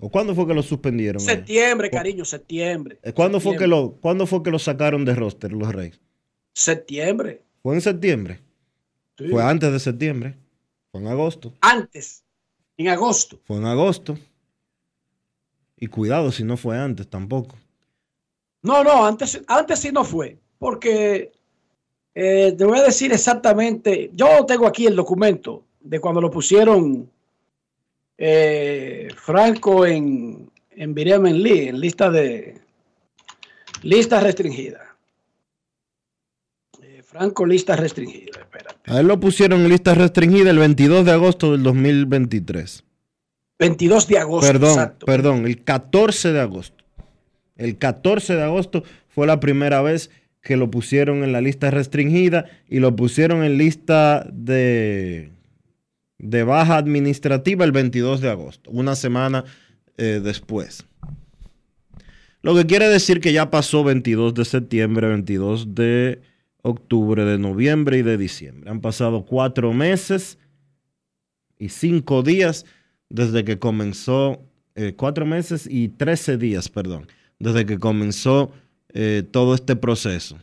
[0.00, 1.20] ¿O cuándo fue que lo suspendieron?
[1.20, 2.98] Septiembre, cariño, septiembre.
[3.02, 6.00] Eh, ¿Cuándo fue, que lo, ¿Cuándo fue que lo sacaron de roster los Reyes?
[6.54, 7.42] Septiembre.
[7.62, 8.40] ¿Fue en septiembre?
[9.18, 9.28] Sí.
[9.28, 10.34] Fue antes de septiembre.
[10.90, 11.52] Fue en agosto.
[11.60, 12.24] Antes,
[12.76, 13.38] en agosto.
[13.44, 14.18] Fue en agosto.
[15.76, 17.56] Y cuidado si no fue antes tampoco.
[18.62, 20.38] No, no, antes, antes sí no fue.
[20.58, 21.32] Porque
[22.12, 27.08] Eh, te voy a decir exactamente, yo tengo aquí el documento de cuando lo pusieron
[28.22, 32.60] eh, Franco en, en Biremen Lee, en lista de
[33.82, 34.94] lista restringida.
[36.82, 38.40] Eh, Franco, lista restringida.
[38.40, 38.78] Espérate.
[38.84, 42.84] A él lo pusieron en lista restringida el 22 de agosto del 2023.
[43.58, 44.46] 22 de agosto.
[44.46, 45.06] Perdón, exacto.
[45.06, 46.84] perdón, el 14 de agosto.
[47.56, 50.10] El 14 de agosto fue la primera vez
[50.42, 55.32] que lo pusieron en la lista restringida y lo pusieron en lista de,
[56.22, 59.44] de baja administrativa el 22 de agosto, una semana
[59.96, 60.84] eh, después.
[62.42, 66.22] Lo que quiere decir que ya pasó 22 de septiembre, 22 de
[66.62, 68.70] octubre, de noviembre y de diciembre.
[68.70, 70.38] Han pasado cuatro meses
[71.58, 72.64] y cinco días
[73.08, 74.42] desde que comenzó,
[74.74, 77.06] eh, cuatro meses y trece días, perdón,
[77.38, 78.52] desde que comenzó
[78.92, 80.38] eh, todo este proceso.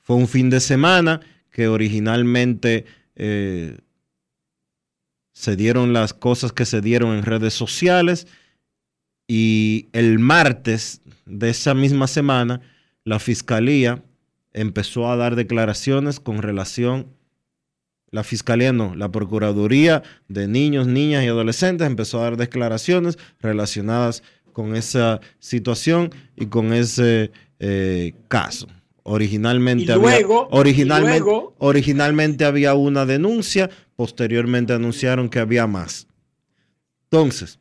[0.00, 1.20] Fue un fin de semana
[1.50, 2.86] que originalmente
[5.32, 8.26] se dieron las cosas que se dieron en redes sociales
[9.26, 12.60] y el martes de esa misma semana
[13.04, 14.02] la fiscalía
[14.52, 17.06] empezó a dar declaraciones con relación,
[18.10, 24.22] la fiscalía no, la Procuraduría de Niños, Niñas y Adolescentes empezó a dar declaraciones relacionadas
[24.52, 28.68] con esa situación y con ese eh, caso.
[29.04, 36.06] Originalmente, luego- había, originalmente, luego- originalmente había una denuncia, posteriormente anunciaron que había más.
[37.10, 37.58] Entonces,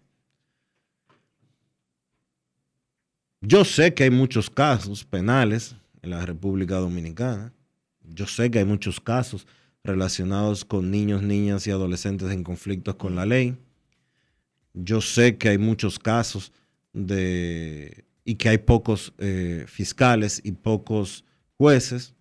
[3.41, 7.53] yo sé que hay muchos casos penales en la República Dominicana.
[8.03, 9.47] Yo sé que hay muchos casos
[9.83, 13.57] relacionados con niños, niñas y adolescentes en conflictos con la ley.
[14.73, 16.51] Yo sé que hay muchos casos
[16.93, 21.25] de y que hay pocos eh, fiscales y pocos
[21.61, 22.15] jueces,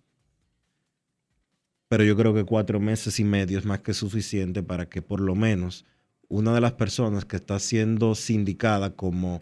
[1.87, 5.19] pero yo creo que cuatro meses y medio es más que suficiente para que por
[5.19, 5.83] lo menos
[6.27, 9.41] una de las personas que está siendo sindicada como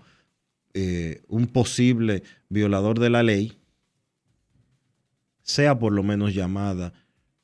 [0.74, 3.58] eh, un posible violador de la ley
[5.44, 6.94] sea por lo menos llamada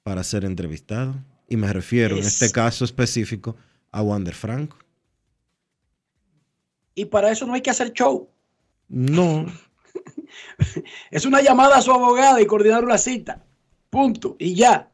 [0.03, 1.13] para ser entrevistado.
[1.49, 3.57] Y me refiero en Es- este caso específico
[3.91, 4.77] a Wander Franco.
[6.95, 8.29] Y para eso no hay que hacer show.
[8.87, 9.45] No,
[11.11, 13.43] Es una llamada a su abogada y coordinar una cita.
[13.89, 14.35] Punto.
[14.39, 14.91] Y ya.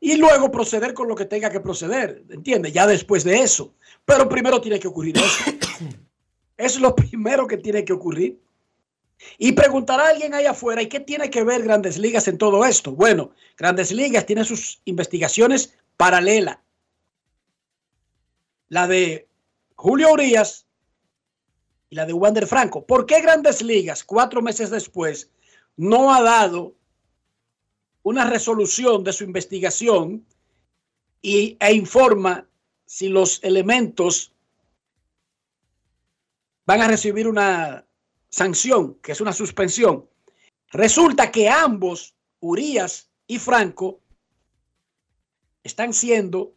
[0.00, 2.24] Y luego proceder con lo que tenga que proceder.
[2.30, 2.72] ¿Entiendes?
[2.72, 3.74] Ya después de eso.
[4.04, 5.44] Pero primero tiene que ocurrir eso.
[6.56, 8.38] Eso es lo primero que tiene que ocurrir.
[9.38, 12.64] Y preguntará a alguien ahí afuera, ¿y qué tiene que ver Grandes Ligas en todo
[12.66, 12.92] esto?
[12.92, 16.58] Bueno, Grandes Ligas tiene sus investigaciones paralelas.
[18.68, 19.26] La de
[19.74, 20.66] Julio Urias
[21.90, 22.86] y la de Wander Franco.
[22.86, 25.28] ¿Por qué Grandes Ligas, cuatro meses después,
[25.76, 26.74] no ha dado
[28.02, 30.24] una resolución de su investigación
[31.20, 32.46] y, e informa
[32.86, 34.32] si los elementos
[36.64, 37.84] van a recibir una
[38.28, 40.08] sanción, que es una suspensión?
[40.68, 44.00] Resulta que ambos, Urias y Franco,
[45.64, 46.54] están siendo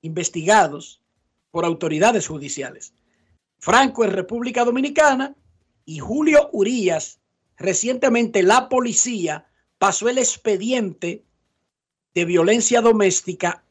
[0.00, 1.02] investigados
[1.50, 2.94] por autoridades judiciales.
[3.58, 5.34] Franco en República Dominicana
[5.84, 7.20] y Julio Urías,
[7.56, 9.46] recientemente la policía
[9.78, 11.24] pasó el expediente
[12.14, 13.64] de violencia doméstica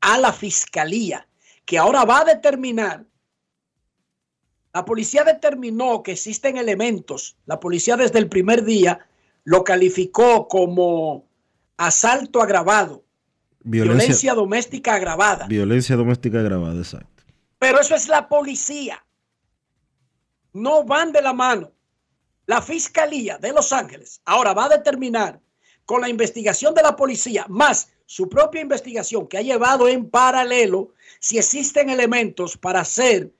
[0.00, 1.26] a la fiscalía,
[1.64, 3.04] que ahora va a determinar,
[4.72, 9.06] la policía determinó que existen elementos, la policía desde el primer día
[9.44, 11.26] lo calificó como
[11.76, 13.04] asalto agravado,
[13.60, 15.46] violencia, violencia doméstica agravada.
[15.46, 17.24] violencia doméstica agravada, exacto.
[17.58, 19.04] Pero eso es la policía.
[20.52, 21.72] No van de la mano.
[22.46, 25.40] La Fiscalía de Los Ángeles ahora va a determinar
[25.84, 30.94] con la investigación de la policía, más su propia investigación que ha llevado en paralelo,
[31.20, 33.32] si existen elementos para hacer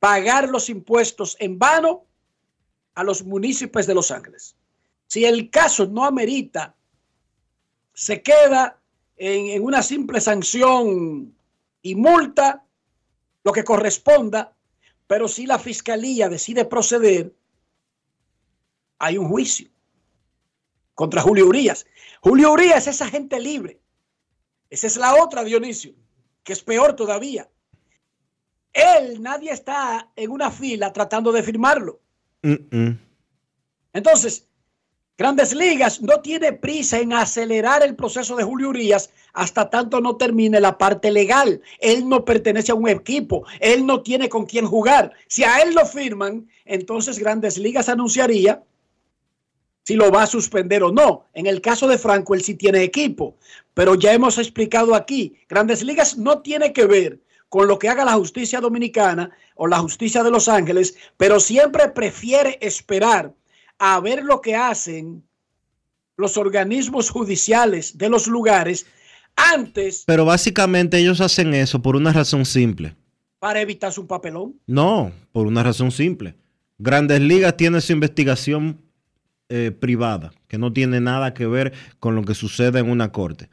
[0.00, 2.04] pagar los impuestos en vano
[2.94, 4.56] a los municipios de Los Ángeles.
[5.06, 6.74] Si el caso no amerita,
[7.94, 8.80] se queda
[9.16, 11.32] en, en una simple sanción
[11.82, 12.64] y multa
[13.44, 14.55] lo que corresponda,
[15.06, 17.34] pero si la fiscalía decide proceder,
[18.98, 19.68] hay un juicio
[20.94, 21.86] contra Julio Urias.
[22.20, 23.80] Julio Urias es agente libre.
[24.70, 25.94] Esa es la otra, Dionisio,
[26.42, 27.48] que es peor todavía.
[28.72, 32.00] Él, nadie está en una fila tratando de firmarlo.
[32.42, 33.00] Mm, mm.
[33.92, 34.45] Entonces,
[35.18, 40.16] Grandes Ligas no tiene prisa en acelerar el proceso de Julio Urias hasta tanto no
[40.16, 41.62] termine la parte legal.
[41.78, 45.12] Él no pertenece a un equipo, él no tiene con quién jugar.
[45.26, 48.62] Si a él lo firman, entonces Grandes Ligas anunciaría
[49.84, 51.24] si lo va a suspender o no.
[51.32, 53.36] En el caso de Franco, él sí tiene equipo,
[53.72, 58.04] pero ya hemos explicado aquí, Grandes Ligas no tiene que ver con lo que haga
[58.04, 63.32] la justicia dominicana o la justicia de Los Ángeles, pero siempre prefiere esperar
[63.78, 65.24] a ver lo que hacen
[66.16, 68.86] los organismos judiciales de los lugares
[69.36, 70.04] antes.
[70.06, 72.96] Pero básicamente ellos hacen eso por una razón simple.
[73.38, 74.58] Para evitarse un papelón.
[74.66, 76.36] No, por una razón simple.
[76.78, 78.80] Grandes Ligas tiene su investigación
[79.48, 83.48] eh, privada, que no tiene nada que ver con lo que sucede en una corte.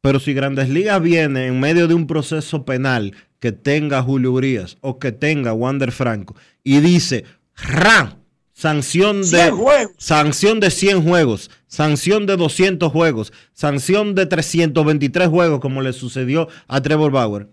[0.00, 4.78] Pero si Grandes Ligas viene en medio de un proceso penal que tenga Julio Urias
[4.80, 7.24] o que tenga Wander Franco y dice,
[7.56, 8.25] ¡Ram!
[8.58, 9.52] Sanción de,
[9.98, 16.48] sanción de 100 juegos, sanción de 200 juegos, sanción de 323 juegos, como le sucedió
[16.66, 17.50] a Trevor Bauer.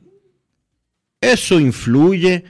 [1.19, 2.45] Eso influye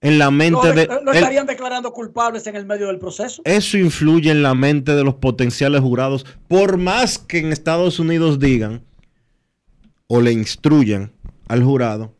[0.00, 0.86] en la mente de.
[1.02, 3.42] No estarían declarando culpables en el medio del proceso.
[3.44, 8.38] Eso influye en la mente de los potenciales jurados, por más que en Estados Unidos
[8.38, 8.84] digan
[10.06, 11.12] o le instruyan
[11.48, 12.14] al jurado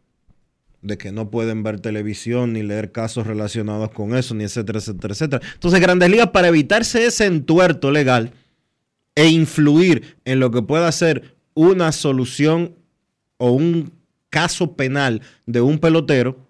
[0.83, 5.14] de que no pueden ver televisión ni leer casos relacionados con eso, ni etcétera, etcétera,
[5.14, 5.47] etcétera.
[5.55, 8.33] Entonces, Grandes Ligas, para evitarse ese entuerto legal
[9.14, 12.74] e influir en lo que pueda ser una solución
[13.37, 13.93] o un
[14.28, 16.49] caso penal de un pelotero,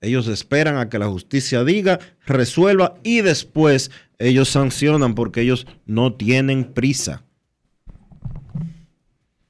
[0.00, 6.14] ellos esperan a que la justicia diga, resuelva y después ellos sancionan porque ellos no
[6.14, 7.24] tienen prisa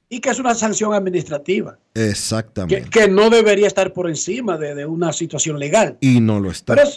[0.09, 1.77] y que es una sanción administrativa.
[1.93, 2.89] Exactamente.
[2.89, 5.97] Que, no debería estar por encima de, una situación legal.
[6.01, 6.75] Y no lo está.
[6.75, 6.89] Pero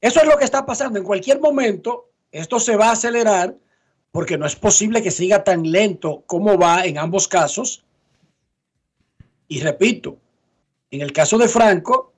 [0.00, 0.98] eso es lo que está pasando.
[0.98, 3.56] En cualquier momento, esto se va a acelerar
[4.12, 7.84] porque no es posible que siga tan lento como va en ambos casos.
[9.48, 10.16] Y repito,
[10.90, 12.12] en el caso de Franco,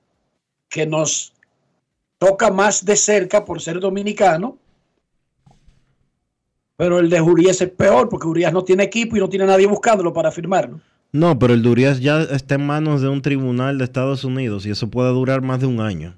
[0.69, 1.33] que nos
[2.17, 4.57] toca más de cerca por ser dominicano,
[6.79, 9.67] pero el de Urias es peor porque Urias no tiene equipo y no tiene nadie
[9.67, 10.79] buscándolo para firmarlo.
[11.11, 14.65] No, pero el de Urias ya está en manos de un tribunal de Estados Unidos
[14.65, 16.17] y eso puede durar más de un año.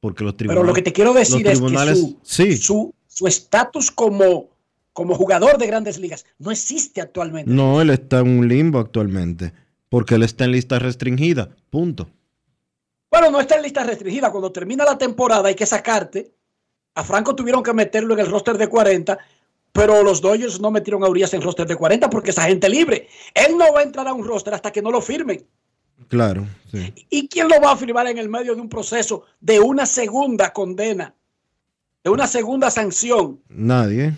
[0.00, 0.60] Porque los tribunales.
[0.60, 2.92] Pero lo que te quiero decir es que su
[3.26, 4.50] estatus como,
[4.92, 7.50] como jugador de grandes ligas no existe actualmente.
[7.50, 9.54] No, él está en un limbo actualmente.
[9.88, 11.56] Porque él está en lista restringida.
[11.70, 12.10] Punto.
[13.10, 14.30] Bueno, no está en lista restringida.
[14.30, 16.34] Cuando termina la temporada hay que sacarte.
[16.96, 19.18] A Franco tuvieron que meterlo en el roster de 40
[19.72, 23.08] pero los Dodgers no metieron a Urias en roster de 40 porque esa gente libre.
[23.34, 25.46] Él no va a entrar a un roster hasta que no lo firmen.
[26.08, 26.46] Claro.
[27.08, 30.52] ¿Y quién lo va a firmar en el medio de un proceso de una segunda
[30.52, 31.14] condena?
[32.04, 33.40] De una segunda sanción.
[33.48, 34.12] Nadie.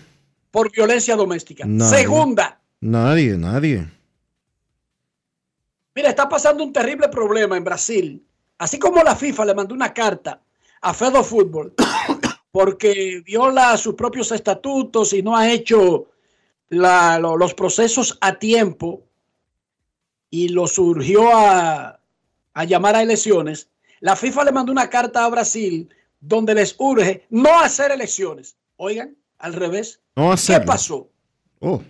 [0.50, 1.66] Por violencia doméstica.
[1.80, 2.60] Segunda.
[2.80, 3.88] Nadie, nadie.
[5.94, 8.26] Mira, está pasando un terrible problema en Brasil.
[8.58, 10.40] Así como la FIFA le mandó una carta
[10.80, 11.74] a Fedo Fútbol
[12.54, 16.06] porque viola sus propios estatutos y no ha hecho
[16.68, 19.02] los procesos a tiempo
[20.30, 21.98] y lo surgió a,
[22.64, 27.58] llamar a elecciones, la FIFA le mandó una carta a Brasil donde les urge no
[27.58, 28.56] hacer elecciones.
[28.76, 30.00] Oigan, al revés.
[30.46, 31.10] ¿Qué pasó?
[31.58, 31.82] Oh.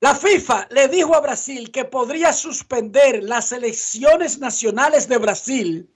[0.00, 5.90] La FIFA le dijo a Brasil que podría suspender las elecciones nacionales de Brasil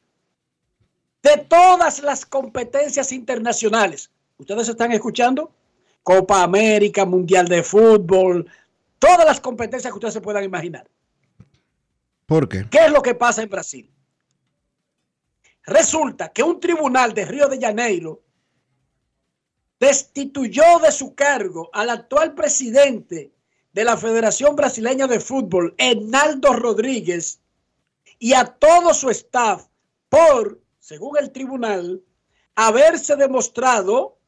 [1.24, 4.10] de todas las competencias internacionales.
[4.36, 5.50] ¿Ustedes están escuchando?
[6.02, 8.46] Copa América, Mundial de Fútbol,
[8.98, 10.86] todas las competencias que ustedes se puedan imaginar.
[12.26, 12.66] ¿Por qué?
[12.70, 13.90] ¿Qué es lo que pasa en Brasil?
[15.62, 18.22] Resulta que un tribunal de Río de Janeiro
[19.80, 23.32] destituyó de su cargo al actual presidente
[23.72, 27.40] de la Federación Brasileña de Fútbol, Hernaldo Rodríguez,
[28.18, 29.64] y a todo su staff
[30.10, 32.02] por según el tribunal,
[32.54, 34.18] haberse demostrado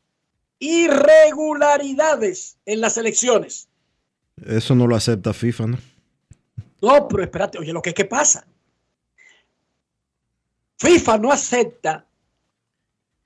[0.58, 3.68] irregularidades en las elecciones.
[4.42, 5.78] Eso no lo acepta FIFA, ¿no?
[6.80, 8.46] No, pero espérate, oye, lo que es que pasa.
[10.78, 12.06] FIFA no acepta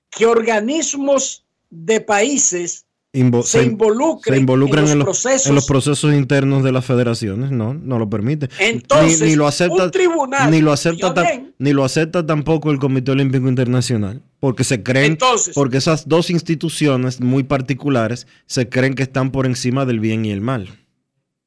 [0.09, 6.85] que organismos de países se, involucren, en, los procesos, en los procesos internos de las
[6.85, 8.49] federaciones, no, no lo permite.
[8.57, 11.13] Entonces, ni, lo acepta, un tribunal, ni lo acepta,
[11.57, 15.17] ni lo acepta tampoco el Comité Olímpico Internacional, porque se creen,
[15.53, 20.31] porque esas dos instituciones muy particulares se creen que están por encima del bien y
[20.31, 20.69] el mal.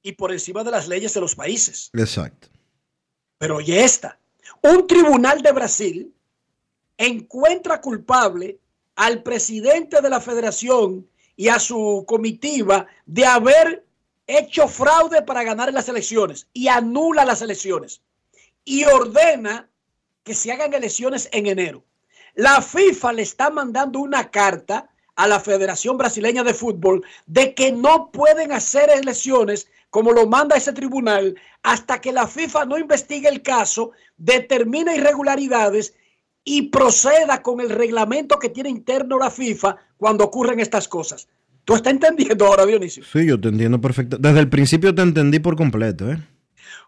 [0.02, 1.90] Y por encima de las leyes de los países.
[1.94, 2.48] Exacto.
[3.38, 4.18] Pero oye esta,
[4.62, 6.12] un tribunal de Brasil
[6.98, 8.58] encuentra culpable
[8.96, 11.06] al presidente de la federación
[11.36, 13.84] y a su comitiva de haber
[14.26, 18.00] hecho fraude para ganar las elecciones y anula las elecciones
[18.64, 19.68] y ordena
[20.22, 21.84] que se hagan elecciones en enero.
[22.34, 27.70] La FIFA le está mandando una carta a la Federación Brasileña de Fútbol de que
[27.70, 33.28] no pueden hacer elecciones como lo manda ese tribunal hasta que la FIFA no investigue
[33.28, 35.94] el caso, determine irregularidades
[36.44, 41.28] y proceda con el reglamento que tiene interno la FIFA cuando ocurren estas cosas.
[41.64, 43.02] ¿Tú estás entendiendo ahora, Dionisio?
[43.04, 44.18] Sí, yo te entiendo perfecto.
[44.18, 46.18] Desde el principio te entendí por completo, ¿eh?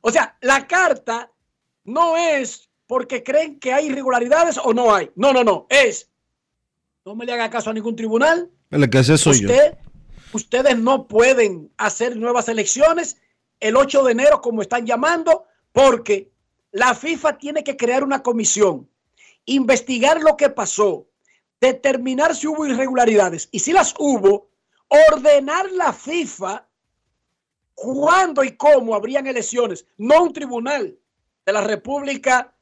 [0.02, 1.32] O sea, la carta
[1.84, 5.11] no es porque creen que hay irregularidades o no hay.
[5.16, 5.66] No, no, no.
[5.70, 6.11] Es,
[7.04, 8.50] no me le haga caso a ningún tribunal.
[8.70, 9.78] El que hace soy Usted,
[10.32, 13.16] ustedes no pueden hacer nuevas elecciones
[13.61, 16.30] el 8 de enero, como están llamando, porque
[16.72, 18.88] la FIFA tiene que crear una comisión,
[19.47, 21.09] investigar lo que pasó,
[21.61, 24.51] determinar si hubo irregularidades y si las hubo,
[24.88, 26.68] ordenar la FIFA
[27.74, 30.99] cuándo y cómo habrían elecciones, no un tribunal
[31.44, 32.55] de la República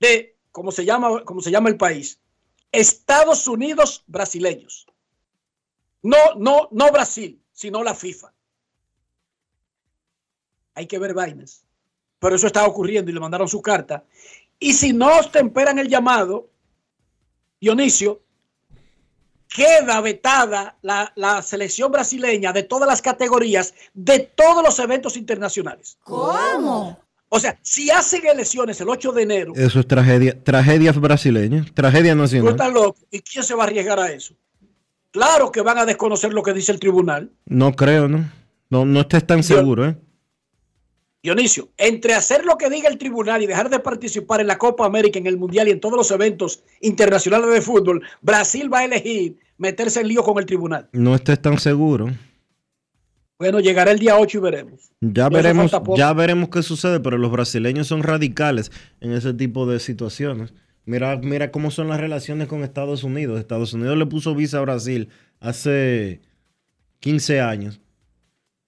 [0.00, 2.20] de, ¿cómo se llama, cómo se llama el país?
[2.70, 4.86] Estados Unidos brasileños.
[6.02, 8.32] No, no, no Brasil, sino la FIFA.
[10.74, 11.64] Hay que ver vainas.
[12.18, 14.04] Pero eso está ocurriendo y le mandaron su carta.
[14.58, 16.48] Y si no temperan el llamado,
[17.60, 18.22] Dionisio,
[19.48, 25.98] queda vetada la, la, selección brasileña de todas las categorías, de todos los eventos internacionales.
[26.02, 26.98] ¿Cómo?
[27.28, 29.52] O sea, si hacen elecciones el 8 de enero.
[29.56, 32.72] Eso es tragedia, tragedia brasileña, tragedia nacional.
[32.72, 32.98] loco.
[33.10, 34.34] ¿Y quién se va a arriesgar a eso?
[35.10, 37.30] Claro que van a desconocer lo que dice el tribunal.
[37.46, 38.30] No creo, ¿no?
[38.70, 39.96] No, no estés tan seguro, ¿eh?
[41.26, 44.86] Dionisio, entre hacer lo que diga el tribunal y dejar de participar en la Copa
[44.86, 48.84] América, en el Mundial y en todos los eventos internacionales de fútbol, Brasil va a
[48.84, 50.88] elegir meterse en lío con el tribunal.
[50.92, 52.06] No estés tan seguro.
[53.40, 54.92] Bueno, llegará el día 8 y veremos.
[55.00, 58.70] Ya veremos, ya veremos qué sucede, pero los brasileños son radicales
[59.00, 60.54] en ese tipo de situaciones.
[60.84, 63.40] Mira, mira cómo son las relaciones con Estados Unidos.
[63.40, 65.08] Estados Unidos le puso visa a Brasil
[65.40, 66.20] hace
[67.00, 67.80] 15 años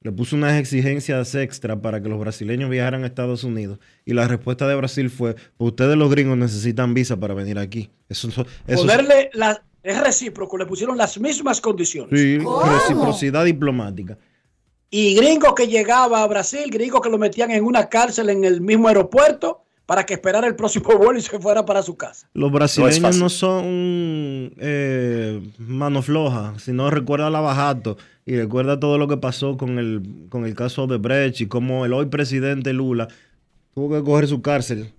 [0.00, 3.78] le puso unas exigencias extra para que los brasileños viajaran a Estados Unidos.
[4.04, 7.90] Y la respuesta de Brasil fue, pues ustedes los gringos necesitan visa para venir aquí.
[8.08, 12.18] Eso, eso Ponerle la, es recíproco, le pusieron las mismas condiciones.
[12.18, 14.16] Sí, reciprocidad diplomática.
[14.90, 18.60] Y gringo que llegaba a Brasil, gringo que lo metían en una cárcel en el
[18.60, 22.28] mismo aeropuerto para que esperara el próximo vuelo y se fuera para su casa.
[22.34, 27.96] Los brasileños no, son eh, mano floja, sino recuerda la Bajato
[28.28, 31.86] y recuerda todo lo que pasó con el, con el caso de Brecht y cómo
[31.86, 33.08] el hoy presidente Lula
[33.74, 34.92] tuvo que coger su cárcel.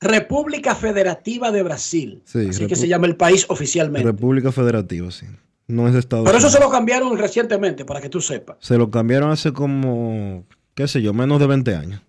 [0.00, 2.20] República Federativa de Brasil.
[2.24, 4.08] Sí, así que se llama el país oficialmente.
[4.08, 5.26] República Federativa, sí.
[5.68, 8.56] No es Estados Pero eso se lo cambiaron recientemente, para que tú sepas.
[8.58, 12.02] Se lo cambiaron hace como, qué sé yo, menos de 20 años.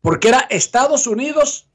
[0.00, 1.68] Porque era Estados Unidos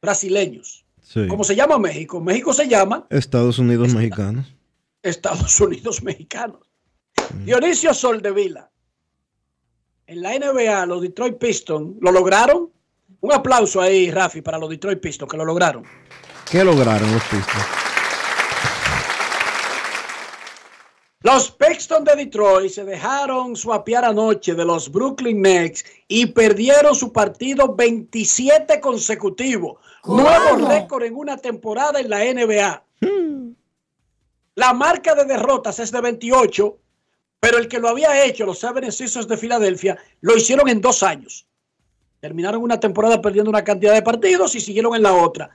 [0.00, 0.84] brasileños.
[1.02, 1.26] Sí.
[1.26, 2.20] ¿Cómo se llama México?
[2.20, 4.54] México se llama Estados Unidos mexicanos.
[5.02, 6.60] Estados Unidos mexicanos.
[7.34, 7.44] Mm.
[7.44, 8.70] Dionisio Soldevila.
[10.06, 12.70] En la NBA, los Detroit Pistons lo lograron.
[13.20, 15.84] Un aplauso ahí, Rafi, para los Detroit Pistons que lo lograron.
[16.50, 17.90] ¿Qué lograron los Pistons?
[21.22, 27.12] Los Pistons de Detroit se dejaron suapiar anoche de los Brooklyn Nets y perdieron su
[27.12, 29.78] partido 27 consecutivo.
[30.06, 32.84] Nuevo récord en una temporada en la NBA.
[33.02, 33.52] Hmm.
[34.60, 36.78] La marca de derrotas es de 28,
[37.40, 41.02] pero el que lo había hecho, los Seven Sixers de Filadelfia, lo hicieron en dos
[41.02, 41.46] años.
[42.20, 45.48] Terminaron una temporada perdiendo una cantidad de partidos y siguieron en la otra.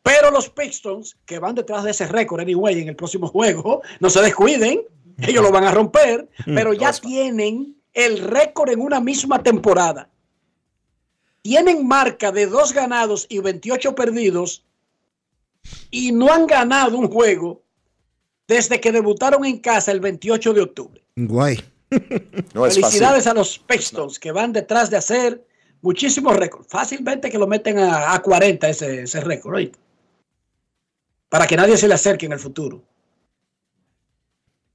[0.00, 4.08] Pero los Pistons, que van detrás de ese récord, anyway, en el próximo juego, no
[4.08, 4.82] se descuiden,
[5.18, 10.08] ellos lo van a romper, pero ya tienen el récord en una misma temporada.
[11.42, 14.64] Tienen marca de dos ganados y 28 perdidos
[15.90, 17.61] y no han ganado un juego
[18.52, 21.02] desde que debutaron en casa el 28 de octubre.
[21.16, 21.58] Guay.
[22.52, 25.42] Felicidades a los Pistons que van detrás de hacer
[25.80, 26.66] muchísimos récords.
[26.68, 29.68] Fácilmente que lo meten a, 40 ese, ese récord.
[31.30, 32.82] Para que nadie se le acerque en el futuro.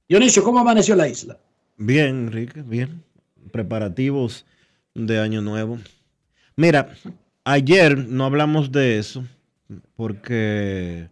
[0.08, 1.38] Dionisio, ¿cómo amaneció la isla?
[1.76, 3.04] Bien, Enrique, bien.
[3.52, 4.44] Preparativos
[4.94, 5.78] de Año Nuevo.
[6.56, 6.96] Mira,
[7.44, 9.24] ayer no hablamos de eso
[9.94, 11.10] porque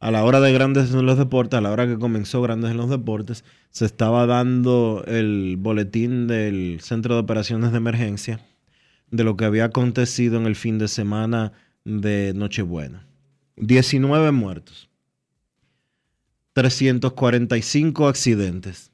[0.00, 2.76] a la hora de Grandes en los Deportes, a la hora que comenzó Grandes en
[2.76, 8.40] los Deportes, se estaba dando el boletín del Centro de Operaciones de Emergencia
[9.10, 11.52] de lo que había acontecido en el fin de semana
[11.84, 13.06] de Nochebuena.
[13.56, 14.88] 19 muertos,
[16.52, 18.92] 345 accidentes.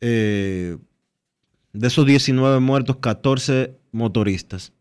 [0.00, 0.78] Eh,
[1.72, 4.72] de esos 19 muertos, 14 motoristas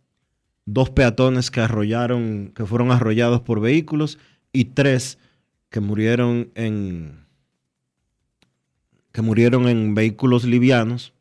[0.74, 4.17] dos peatones que arrollaron, que fueron arrollados por vehículos
[4.51, 5.17] y tres
[5.70, 7.26] que murieron en
[9.11, 11.13] que murieron en vehículos livianos,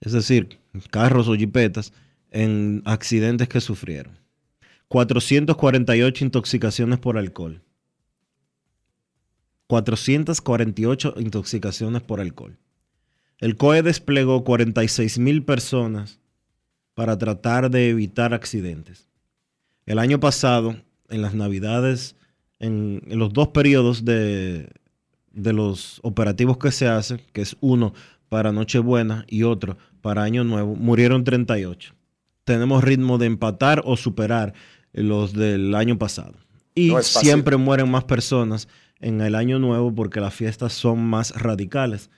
[0.00, 0.58] es decir,
[0.90, 1.92] carros o jipetas,
[2.30, 4.18] en accidentes que sufrieron.
[4.88, 7.62] 448 intoxicaciones por alcohol.
[9.66, 12.58] 448 intoxicaciones por alcohol.
[13.38, 16.20] El COE desplegó 46 mil personas
[16.94, 19.08] para tratar de evitar accidentes.
[19.86, 20.76] El año pasado,
[21.08, 22.16] en las navidades,
[22.58, 24.70] en, en los dos periodos de,
[25.32, 27.92] de los operativos que se hacen, que es uno
[28.28, 31.94] para Nochebuena y otro para Año Nuevo, murieron 38.
[32.44, 34.54] Tenemos ritmo de empatar o superar
[34.92, 36.34] los del año pasado.
[36.74, 38.68] Y No siempre mueren más personas
[39.00, 42.10] en el Año Nuevo porque las fiestas son más radicales.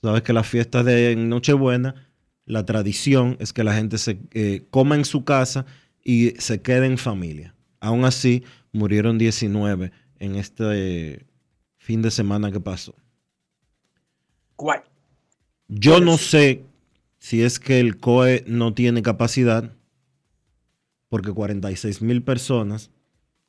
[0.00, 1.94] Sabes que las fiestas de Nochebuena,
[2.44, 5.66] la tradición es que la gente se eh, coma en su casa
[6.02, 7.54] y se quede en familia.
[7.80, 10.64] Aún así, murieron 19 en este
[11.14, 11.26] eh,
[11.76, 12.94] fin de semana que pasó.
[14.56, 14.82] ¿Cuál?
[15.68, 16.64] Yo no sé
[17.18, 19.72] si es que el COE no tiene capacidad,
[21.08, 22.90] porque 46 mil personas,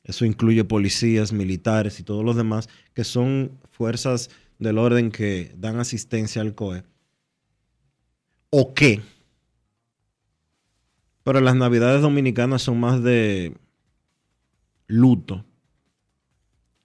[0.04, 4.30] eso incluye policías, militares y todos los demás, que son fuerzas
[4.60, 6.84] del orden que dan asistencia al COE,
[8.56, 9.02] o qué.
[11.24, 13.56] Pero las navidades dominicanas son más de
[14.88, 15.44] luto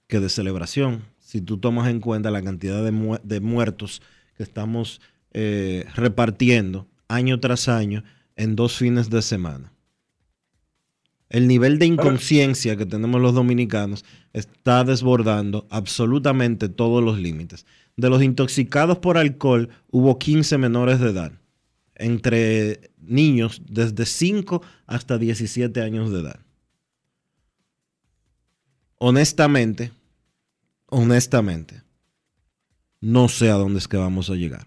[0.06, 1.04] que de celebración.
[1.18, 4.00] Si tú tomas en cuenta la cantidad de, mu- de muertos
[4.36, 5.00] que estamos
[5.32, 8.02] eh, repartiendo año tras año
[8.36, 9.72] en dos fines de semana.
[11.28, 17.66] El nivel de inconsciencia que tenemos los dominicanos está desbordando absolutamente todos los límites.
[17.96, 21.32] De los intoxicados por alcohol, hubo 15 menores de edad,
[21.98, 26.40] entre niños desde 5 hasta 17 años de edad.
[28.98, 29.92] Honestamente,
[30.86, 31.82] honestamente,
[33.00, 34.66] no sé a dónde es que vamos a llegar.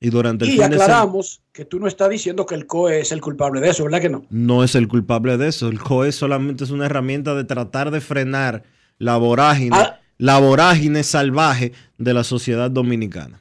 [0.00, 2.66] Y durante el Y fin de semana aclaramos que tú no estás diciendo que el
[2.66, 4.24] COE es el culpable de eso, ¿verdad que no?
[4.30, 5.68] no es el culpable de eso.
[5.68, 8.62] El COE solamente es una herramienta de tratar de frenar
[8.98, 10.00] la vorágine, Ah.
[10.16, 13.40] la vorágine salvaje de la sociedad dominicana.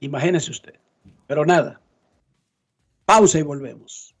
[0.00, 0.74] Imagínese usted.
[1.28, 1.80] Pero nada.
[3.06, 4.16] Pausa y volvemos.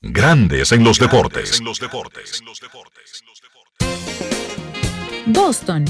[0.00, 1.62] Grandes en los deportes.
[5.26, 5.84] Boston,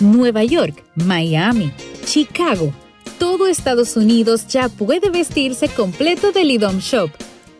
[0.00, 1.70] Nueva York, Miami,
[2.06, 2.72] Chicago.
[3.18, 7.10] Todo Estados Unidos ya puede vestirse completo del IDOM Shop.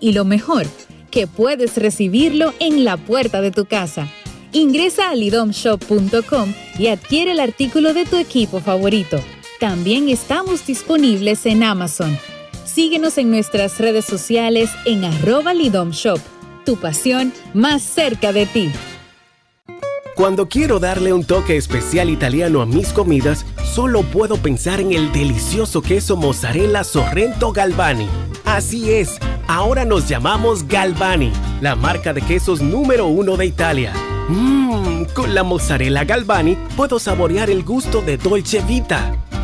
[0.01, 0.67] Y lo mejor,
[1.11, 4.09] que puedes recibirlo en la puerta de tu casa.
[4.53, 9.21] Ingresa a lidomshop.com y adquiere el artículo de tu equipo favorito.
[9.61, 12.19] También estamos disponibles en Amazon.
[12.65, 16.19] Síguenos en nuestras redes sociales en arroba Lidom Shop.
[16.65, 18.73] Tu pasión más cerca de ti.
[20.17, 25.13] Cuando quiero darle un toque especial italiano a mis comidas, solo puedo pensar en el
[25.13, 28.09] delicioso queso mozzarella Sorrento Galvani.
[28.47, 33.93] Así es, ahora nos llamamos Galvani, la marca de quesos número uno de Italia.
[34.31, 39.19] Mmm, con la mozzarella Galvani puedo saborear el gusto de Dolce Vita.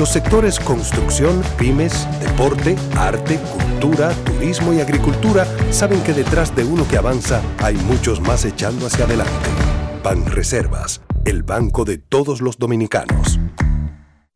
[0.00, 6.88] Los sectores construcción, pymes, deporte, arte, cultura, turismo y agricultura saben que detrás de uno
[6.88, 9.50] que avanza hay muchos más echando hacia adelante.
[10.02, 13.38] Banreservas, el banco de todos los dominicanos.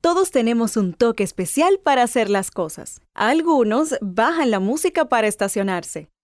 [0.03, 3.01] Todos tenemos un toque especial para hacer las cosas.
[3.15, 6.11] Algunos bajan la música para estacionarse.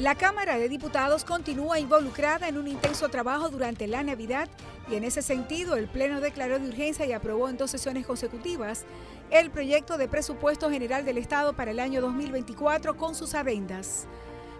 [0.00, 4.48] La Cámara de Diputados continúa involucrada en un intenso trabajo durante la Navidad
[4.90, 8.86] y en ese sentido el Pleno declaró de urgencia y aprobó en dos sesiones consecutivas
[9.30, 14.06] el proyecto de presupuesto general del Estado para el año 2024 con sus adendas.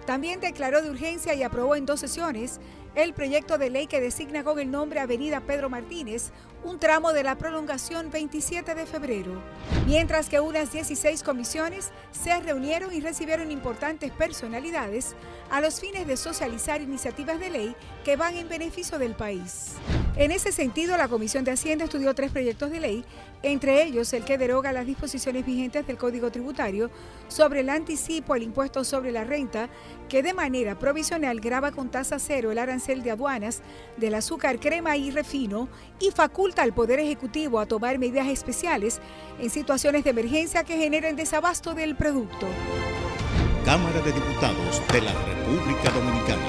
[0.04, 2.60] También declaró de urgencia y aprobó en dos sesiones
[2.94, 6.32] el proyecto de ley que designa con el nombre Avenida Pedro Martínez
[6.64, 9.32] un tramo de la prolongación 27 de febrero,
[9.86, 15.14] mientras que unas 16 comisiones se reunieron y recibieron importantes personalidades
[15.50, 19.72] a los fines de socializar iniciativas de ley que van en beneficio del país.
[20.16, 23.04] En ese sentido, la Comisión de Hacienda estudió tres proyectos de ley,
[23.42, 26.90] entre ellos el que deroga las disposiciones vigentes del Código Tributario
[27.28, 29.70] sobre el anticipo al impuesto sobre la renta,
[30.08, 33.62] que de manera provisional graba con tasa cero el arancel de aduanas
[33.96, 35.68] del azúcar, crema y refino
[36.00, 39.00] y faculta al Poder Ejecutivo a tomar medidas especiales
[39.38, 42.46] en situaciones de emergencia que generen desabasto del producto.
[43.64, 46.42] Cámara de Diputados de la República Dominicana.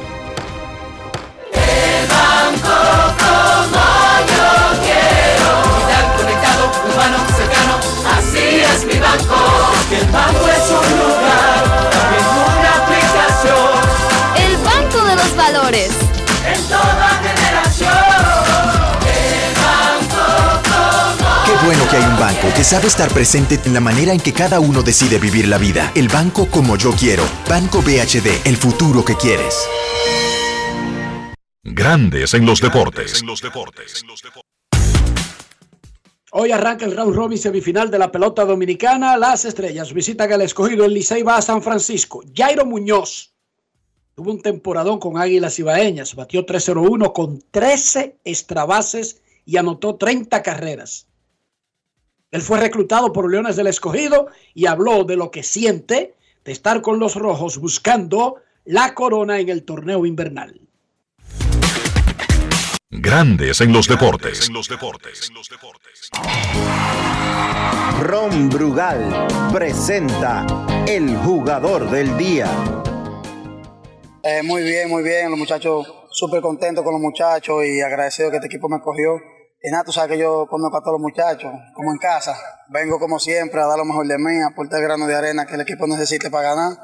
[1.54, 2.78] El banco
[3.22, 3.86] como
[4.32, 5.52] yo quiero.
[5.70, 7.76] Digital, conectado, humano, cercano,
[8.18, 9.38] así es mi banco.
[9.90, 12.26] Que el banco es un lugar, también
[12.58, 13.72] una aplicación.
[14.38, 15.92] El Banco de los Valores.
[16.44, 17.11] En toda
[21.72, 24.60] bueno que hay un banco que sabe estar presente en la manera en que cada
[24.60, 25.90] uno decide vivir la vida.
[25.96, 27.24] El banco como yo quiero.
[27.48, 29.56] Banco BHD, el futuro que quieres.
[31.64, 33.24] Grandes en los deportes.
[36.34, 39.16] Hoy arranca el round robin semifinal de la pelota dominicana.
[39.16, 40.84] Las estrellas visitan al escogido.
[40.84, 42.22] El Licey va a San Francisco.
[42.36, 43.34] Jairo Muñoz
[44.16, 46.16] tuvo un temporadón con Águilas Ibaeñas.
[46.16, 51.08] Batió 3-0-1 con 13 extrabases y anotó 30 carreras.
[52.32, 56.16] Él fue reclutado por Leones del Escogido y habló de lo que siente
[56.46, 60.62] de estar con los rojos buscando la corona en el torneo invernal.
[62.90, 64.50] Grandes en los deportes.
[68.02, 70.46] Ron Brugal presenta
[70.88, 72.50] el jugador del día.
[74.24, 75.30] Eh, muy bien, muy bien.
[75.30, 79.20] Los muchachos, súper contentos con los muchachos y agradecido que este equipo me cogió.
[79.64, 82.36] Y nada, tú sabes que yo conozco a todos los muchachos, como en casa.
[82.70, 85.46] Vengo como siempre a dar lo mejor de mí, a aportar el grano de arena
[85.46, 86.78] que el equipo necesite para ganar.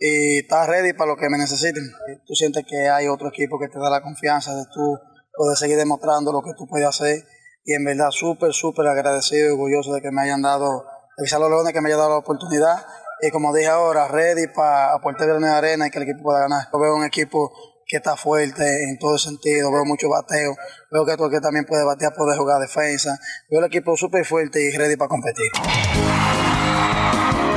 [0.00, 1.84] Y estás ready para lo que me necesiten.
[2.26, 4.98] Tú sientes que hay otro equipo que te da la confianza de tú
[5.32, 7.24] poder seguir demostrando lo que tú puedes hacer.
[7.64, 10.84] Y en verdad, súper, súper agradecido y orgulloso de que me hayan dado,
[11.16, 12.84] que los Leones que me hayan dado la oportunidad.
[13.22, 16.40] Y como dije ahora, ready para aportar grano de arena y que el equipo pueda
[16.40, 16.66] ganar.
[16.72, 17.52] Yo veo un equipo
[17.86, 20.56] que está fuerte en todo sentido, veo mucho bateo,
[20.90, 23.18] veo que tú que también puede batear, puede jugar defensa,
[23.50, 25.50] veo el equipo súper fuerte y ready para competir.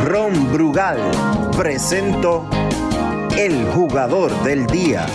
[0.05, 0.99] Ron Brugal
[1.57, 2.47] presento
[3.38, 5.05] el jugador del día.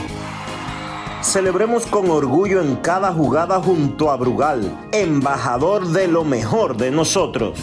[1.23, 7.59] Celebremos con orgullo en cada jugada junto a Brugal, embajador de lo mejor de nosotros.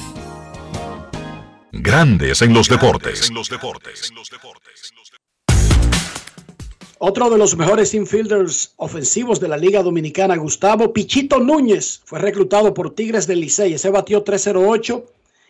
[1.71, 3.31] Grandes en los deportes.
[7.01, 12.73] Otro de los mejores infielders ofensivos de la Liga Dominicana, Gustavo Pichito Núñez, fue reclutado
[12.73, 13.71] por Tigres del Licey.
[13.73, 15.05] Ese batió 308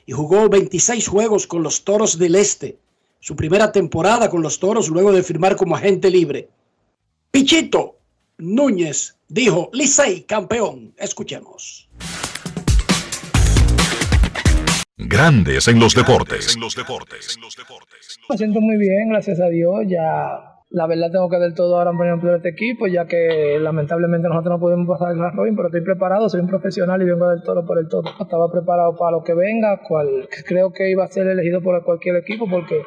[0.06, 2.78] y jugó 26 juegos con los Toros del Este.
[3.20, 6.50] Su primera temporada con los Toros luego de firmar como agente libre.
[7.32, 7.95] Pichito
[8.38, 10.93] Núñez dijo, Licey campeón.
[10.97, 11.89] Escuchemos.
[14.97, 16.56] Grandes en los deportes.
[18.30, 19.86] Me siento muy bien, gracias a Dios.
[19.88, 24.54] Ya la verdad tengo que del todo ahora poner este equipo, ya que lamentablemente nosotros
[24.54, 27.66] no pudimos pasar el Robin, pero estoy preparado, soy un profesional y vengo del todo
[27.66, 28.04] por el todo.
[28.20, 32.18] Estaba preparado para lo que venga, cual creo que iba a ser elegido por cualquier
[32.18, 32.84] equipo, porque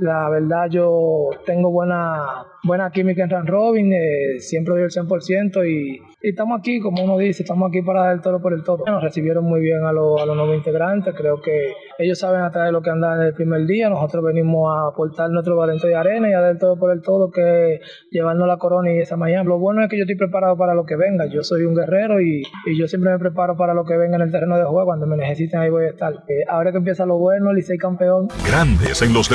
[0.00, 5.68] La, verdad yo tengo buena, buena química en Run Robin, eh, siempre doy el 100%
[5.68, 8.62] y, y, estamos aquí, como uno dice, estamos aquí para dar el todo por el
[8.62, 8.84] todo.
[8.86, 12.50] Nos recibieron muy bien a, los, a los nuevos integrantes, creo que ellos saben a
[12.50, 15.86] través de lo que andan en el primer día, nosotros venimos a aportar nuestro valente
[15.86, 17.80] de arena y a dar el todo por el todo, que
[18.10, 19.44] llevarnos la corona y esa mañana.
[19.44, 22.20] Lo bueno es que yo estoy preparado para lo que venga, yo soy un guerrero
[22.20, 24.86] y, y yo siempre me preparo para lo que venga en el terreno de juego,
[24.86, 26.12] cuando me necesiten ahí voy a estar.
[26.28, 28.28] Eh, ahora que empieza lo bueno, Licey campeón.
[28.46, 29.28] Grandes en los.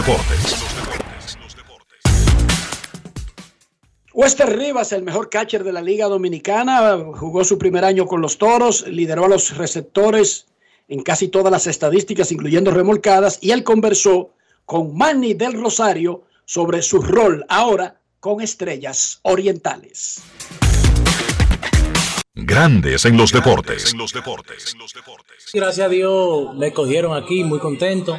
[4.14, 8.38] Wester Rivas, el mejor catcher de la Liga Dominicana, jugó su primer año con los
[8.38, 10.48] Toros, lideró a los receptores
[10.88, 14.30] en casi todas las estadísticas, incluyendo remolcadas, y él conversó
[14.66, 20.22] con Manny del Rosario sobre su rol ahora con Estrellas Orientales.
[22.34, 23.94] Grandes en los deportes.
[25.54, 28.18] Gracias a Dios me cogieron aquí muy contento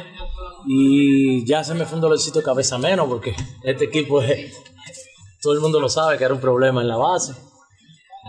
[0.65, 4.21] y ya se me fue un dolorcito de cabeza menos porque este equipo
[5.41, 7.33] todo el mundo lo sabe que era un problema en la base.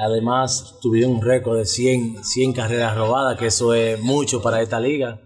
[0.03, 4.81] Además tuvieron un récord de 100, 100 carreras robadas, que eso es mucho para esta
[4.81, 5.20] liga.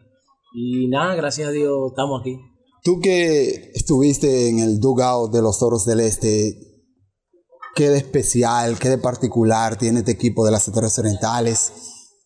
[0.55, 2.39] Y nada, gracias a Dios estamos aquí.
[2.83, 6.59] Tú que estuviste en el dugout de los Toros del Este,
[7.75, 11.73] ¿qué de especial, qué de particular tiene este equipo de las Estrellas Orientales?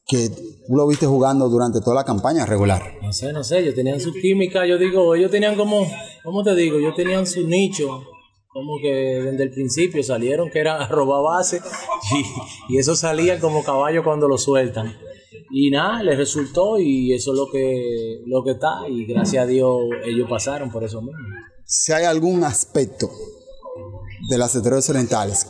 [0.09, 2.95] Que tú lo viste jugando durante toda la campaña regular.
[3.03, 5.87] No sé, no sé, ellos tenían su química, yo digo, ellos tenían como,
[6.25, 6.79] ¿cómo te digo?
[6.79, 8.03] Ellos tenían su nicho,
[8.49, 11.61] como que desde el principio salieron que era robar base
[12.69, 14.97] y, y eso salían como caballo cuando lo sueltan.
[15.51, 19.47] Y nada, les resultó y eso es lo que, lo que está y gracias a
[19.47, 21.21] Dios ellos pasaron por eso mismo.
[21.65, 23.11] Si hay algún aspecto
[24.29, 25.47] de las estrellas orientales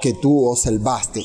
[0.00, 1.24] que tú observaste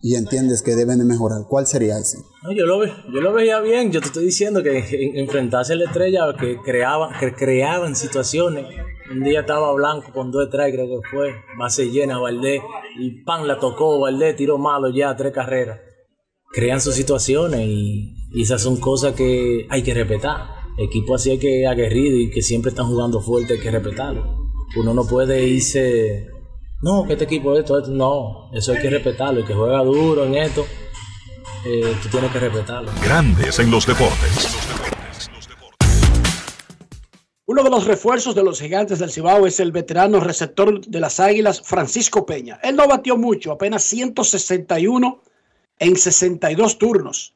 [0.00, 2.18] y entiendes que deben de mejorar, ¿cuál sería ese?
[2.42, 5.84] No, yo lo, yo lo veía bien, yo te estoy diciendo que enfrentarse a la
[5.84, 8.66] estrella que creaban, que creaban situaciones.
[9.10, 12.60] Un día estaba blanco con dos detrás, creo que fue, base llena, Valdés,
[12.98, 15.80] y pan la tocó, Valdés tiró malo ya, tres carreras
[16.52, 20.36] crean sus situaciones y, esas son cosas que hay que respetar.
[20.76, 24.50] Equipo así que aguerrido y que siempre están jugando fuerte hay que respetarlo.
[24.76, 26.26] Uno no puede irse,
[26.82, 29.40] no, que este equipo es esto, esto, no, eso hay que respetarlo.
[29.40, 30.66] El que juega duro en esto,
[31.66, 32.90] eh, tú tienes que respetarlo.
[33.02, 34.56] Grandes en los deportes.
[37.46, 41.18] Uno de los refuerzos de los gigantes del Cibao es el veterano receptor de las
[41.18, 42.60] Águilas, Francisco Peña.
[42.62, 45.22] Él no batió mucho, apenas 161
[45.78, 47.34] en 62 turnos.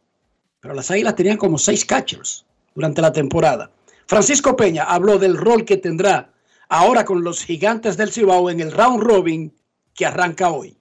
[0.61, 3.71] Pero las Águilas tenían como seis catchers durante la temporada.
[4.07, 6.32] Francisco Peña habló del rol que tendrá
[6.73, 9.55] ahora con los gigantes del Cibao en el round robin
[9.95, 10.79] que arranca hoy.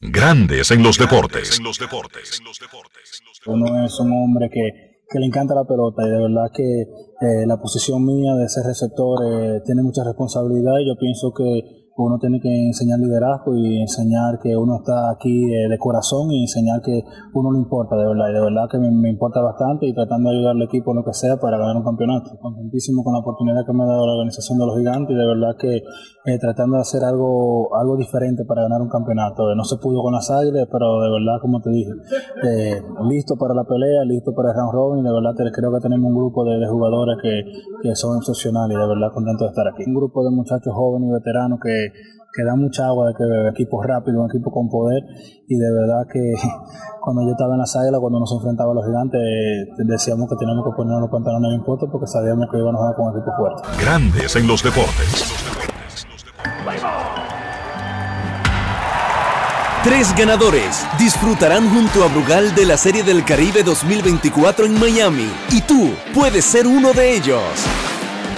[0.00, 1.58] Grandes en los deportes.
[3.46, 7.56] Uno es un hombre que, le encanta la pelota y de verdad que eh, la
[7.56, 12.40] posición mía de ser receptor eh, tiene mucha responsabilidad y yo pienso que uno tiene
[12.40, 17.02] que enseñar liderazgo y enseñar que uno está aquí de, corazón y enseñar que
[17.34, 18.30] uno le importa de verdad.
[18.30, 21.04] Y de verdad que me, importa bastante y tratando de ayudar al equipo en lo
[21.04, 22.38] que sea para ganar un campeonato.
[22.40, 25.26] Contentísimo con la oportunidad que me ha dado la organización de los gigantes y de
[25.26, 29.54] verdad que eh, tratando de hacer algo, algo diferente para ganar un campeonato.
[29.54, 31.90] No se pudo con las águilas, pero de verdad, como te dije,
[32.44, 35.04] eh, listo para la pelea, listo para el round robin.
[35.04, 37.42] De verdad creo que tenemos un grupo de, jugadores que,
[37.82, 39.82] que son excepcionales y de verdad contento de estar aquí.
[39.86, 43.84] Un grupo de muchachos jóvenes y veteranos que que da mucha agua, de que equipos
[43.84, 45.02] rápidos, un equipo con poder
[45.48, 46.34] y de verdad que
[47.02, 49.20] cuando yo estaba en la sala, cuando nos enfrentaba a los gigantes,
[49.86, 52.96] decíamos que teníamos que poner los pantalones en puesto porque sabíamos que íbamos a jugar
[52.96, 53.62] con un equipo fuerte.
[53.82, 55.48] Grandes en los deportes.
[59.84, 65.62] Tres ganadores disfrutarán junto a Brugal de la Serie del Caribe 2024 en Miami y
[65.62, 67.42] tú puedes ser uno de ellos.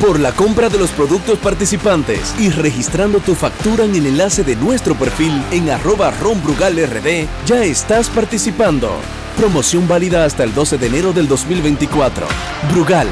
[0.00, 4.56] Por la compra de los productos participantes y registrando tu factura en el enlace de
[4.56, 8.90] nuestro perfil en arroba ronbrugalrd, ya estás participando.
[9.36, 12.26] Promoción válida hasta el 12 de enero del 2024.
[12.72, 13.08] Brugal,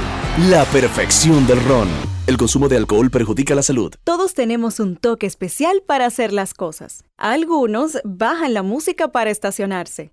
[0.48, 1.88] la perfección del ron.
[2.26, 3.92] El consumo de alcohol perjudica la salud.
[4.04, 7.04] Todos tenemos un toque especial para hacer las cosas.
[7.18, 10.12] Algunos bajan la música para estacionarse.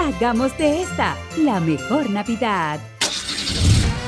[0.00, 2.80] Hagamos de esta la mejor Navidad.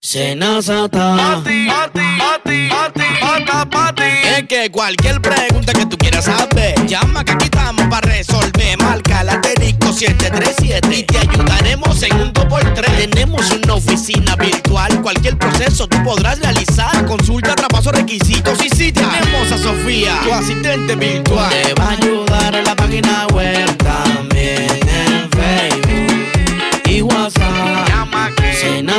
[0.00, 1.42] Senazata.
[4.24, 8.78] Es que cualquier pregunta que tú quieras saber, llama que aquí estamos para resolver.
[8.78, 13.10] Marca la 737 y te ayudaremos en un 2x3.
[13.10, 17.04] Tenemos una oficina virtual, cualquier proceso tú podrás realizar.
[17.04, 21.50] Consulta, traspaso, requisitos y si tenemos a Sofía, tu asistente virtual.
[21.50, 24.67] Te va a ayudar en la página web también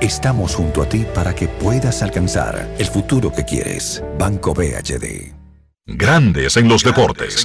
[0.00, 4.02] Estamos junto a ti para que puedas alcanzar el futuro que quieres.
[4.18, 5.34] Banco BHD.
[5.86, 7.44] Grandes en los deportes.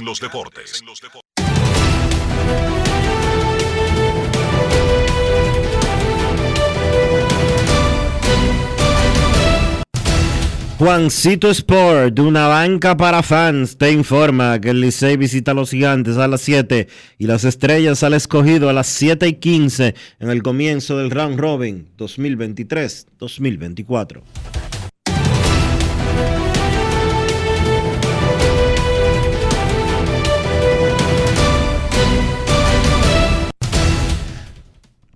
[10.78, 15.70] Juancito Sport, de una banca para fans, te informa que el Licey visita a los
[15.70, 20.28] gigantes a las 7 y las estrellas al escogido a las 7 y 15 en
[20.28, 24.20] el comienzo del round robin 2023-2024.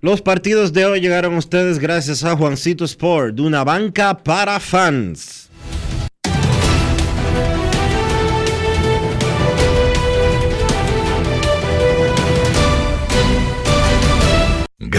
[0.01, 4.59] Los partidos de hoy llegaron a ustedes gracias a Juancito Sport, de una banca para
[4.59, 5.50] fans.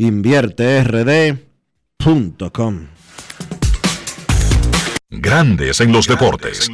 [0.00, 2.88] InvierteRD.com
[5.10, 6.70] Grandes en los deportes.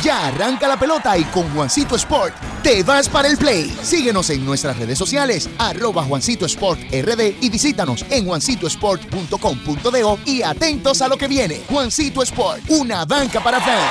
[0.00, 3.68] Ya arranca la pelota y con Juancito Sport te vas para el play.
[3.82, 11.02] Síguenos en nuestras redes sociales, arroba Juancito Sport RD y visítanos en juancitosport.com.de y atentos
[11.02, 11.62] a lo que viene.
[11.68, 13.90] Juancito Sport, una banca para fans.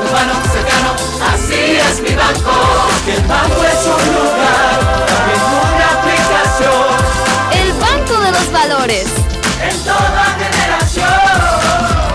[0.00, 0.94] humano, cercano,
[1.32, 2.52] así es mi banco.
[3.04, 5.40] Que el banco es un lugar, también
[5.74, 7.16] una aplicación.
[7.52, 9.06] El Banco de los Valores.
[9.62, 11.06] En toda generación.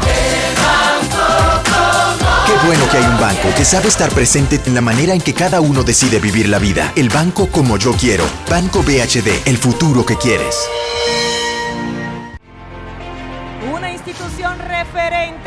[0.05, 4.82] El banco como Qué bueno que hay un banco que sabe estar presente en la
[4.82, 6.91] manera en que cada uno decide vivir la vida.
[6.95, 8.26] El banco como yo quiero.
[8.49, 10.55] Banco BHD, el futuro que quieres.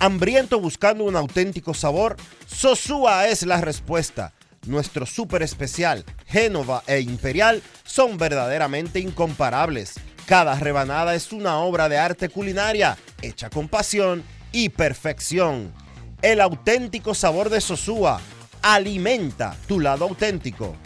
[0.00, 2.16] Hambriento buscando un auténtico sabor,
[2.46, 4.32] Sosúa es la respuesta.
[4.66, 9.94] Nuestro súper especial, Génova e Imperial, son verdaderamente incomparables.
[10.26, 15.72] Cada rebanada es una obra de arte culinaria, hecha con pasión y perfección.
[16.20, 18.20] El auténtico sabor de Sosúa
[18.62, 20.76] alimenta tu lado auténtico.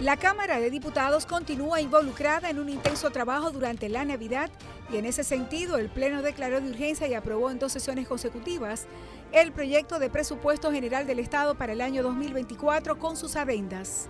[0.00, 4.48] La Cámara de Diputados continúa involucrada en un intenso trabajo durante la Navidad
[4.92, 8.86] y en ese sentido el Pleno declaró de urgencia y aprobó en dos sesiones consecutivas
[9.32, 14.08] el proyecto de presupuesto general del Estado para el año 2024 con sus adendas.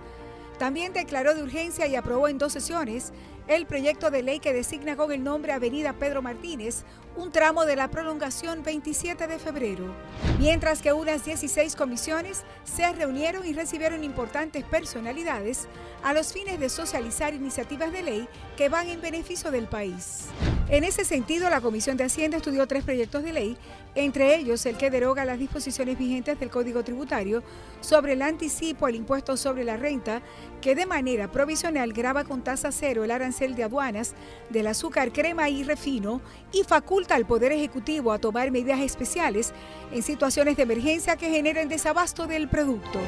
[0.59, 3.11] También declaró de urgencia y aprobó en dos sesiones
[3.49, 6.83] el proyecto de ley que designa con el nombre Avenida Pedro Martínez
[7.15, 9.93] un tramo de la prolongación 27 de febrero.
[10.39, 15.67] Mientras que unas 16 comisiones se reunieron y recibieron importantes personalidades
[16.03, 20.27] a los fines de socializar iniciativas de ley que van en beneficio del país.
[20.69, 23.57] En ese sentido, la Comisión de Hacienda estudió tres proyectos de ley,
[23.95, 27.41] entre ellos el que deroga las disposiciones vigentes del Código Tributario
[27.81, 30.21] sobre el anticipo al impuesto sobre la renta,
[30.61, 34.13] que de manera provisional graba con tasa cero el arancel de aduanas
[34.49, 36.21] del azúcar, crema y refino
[36.51, 39.53] y faculta al Poder Ejecutivo a tomar medidas especiales
[39.91, 42.99] en situaciones de emergencia que generen desabasto del producto.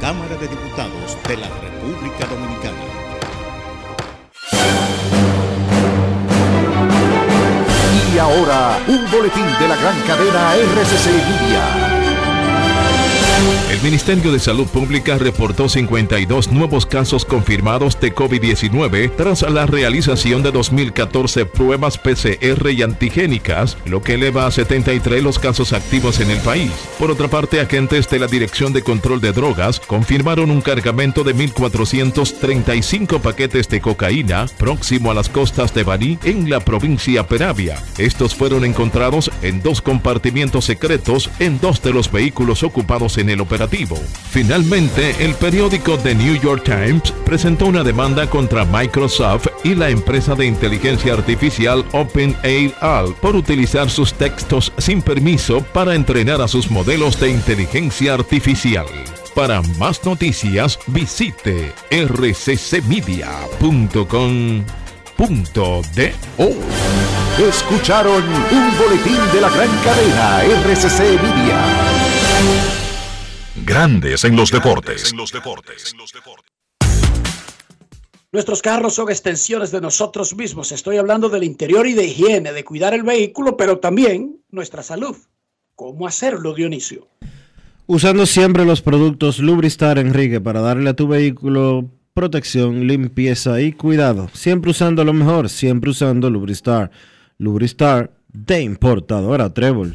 [0.00, 3.02] Cámara de Diputados de la República Dominicana.
[8.12, 11.91] Y ahora, un boletín de la gran cadena RCC Media.
[13.72, 20.42] El Ministerio de Salud Pública reportó 52 nuevos casos confirmados de COVID-19 tras la realización
[20.42, 26.30] de 2014 pruebas PCR y antigénicas, lo que eleva a 73 los casos activos en
[26.30, 26.70] el país.
[26.98, 31.34] Por otra parte, agentes de la Dirección de Control de Drogas confirmaron un cargamento de
[31.34, 37.82] 1.435 paquetes de cocaína próximo a las costas de Baní en la provincia Peravia.
[37.96, 43.31] Estos fueron encontrados en dos compartimientos secretos en dos de los vehículos ocupados en el
[43.40, 43.98] operativo.
[44.30, 50.34] Finalmente, el periódico The New York Times presentó una demanda contra Microsoft y la empresa
[50.34, 52.74] de inteligencia artificial OpenAI
[53.20, 58.86] por utilizar sus textos sin permiso para entrenar a sus modelos de inteligencia artificial.
[59.34, 63.42] Para más noticias, visite rccmedia.com.do.
[67.38, 72.81] Escucharon un boletín de la gran cadena RCC Media.
[73.56, 75.12] Grandes en los deportes.
[78.32, 80.72] Nuestros carros son extensiones de nosotros mismos.
[80.72, 85.16] Estoy hablando del interior y de higiene, de cuidar el vehículo, pero también nuestra salud.
[85.74, 87.08] ¿Cómo hacerlo, Dionisio?
[87.86, 94.30] Usando siempre los productos Lubristar, Enrique, para darle a tu vehículo protección, limpieza y cuidado.
[94.32, 96.90] Siempre usando lo mejor, siempre usando Lubristar.
[97.36, 99.94] Lubristar de importadora Trébol.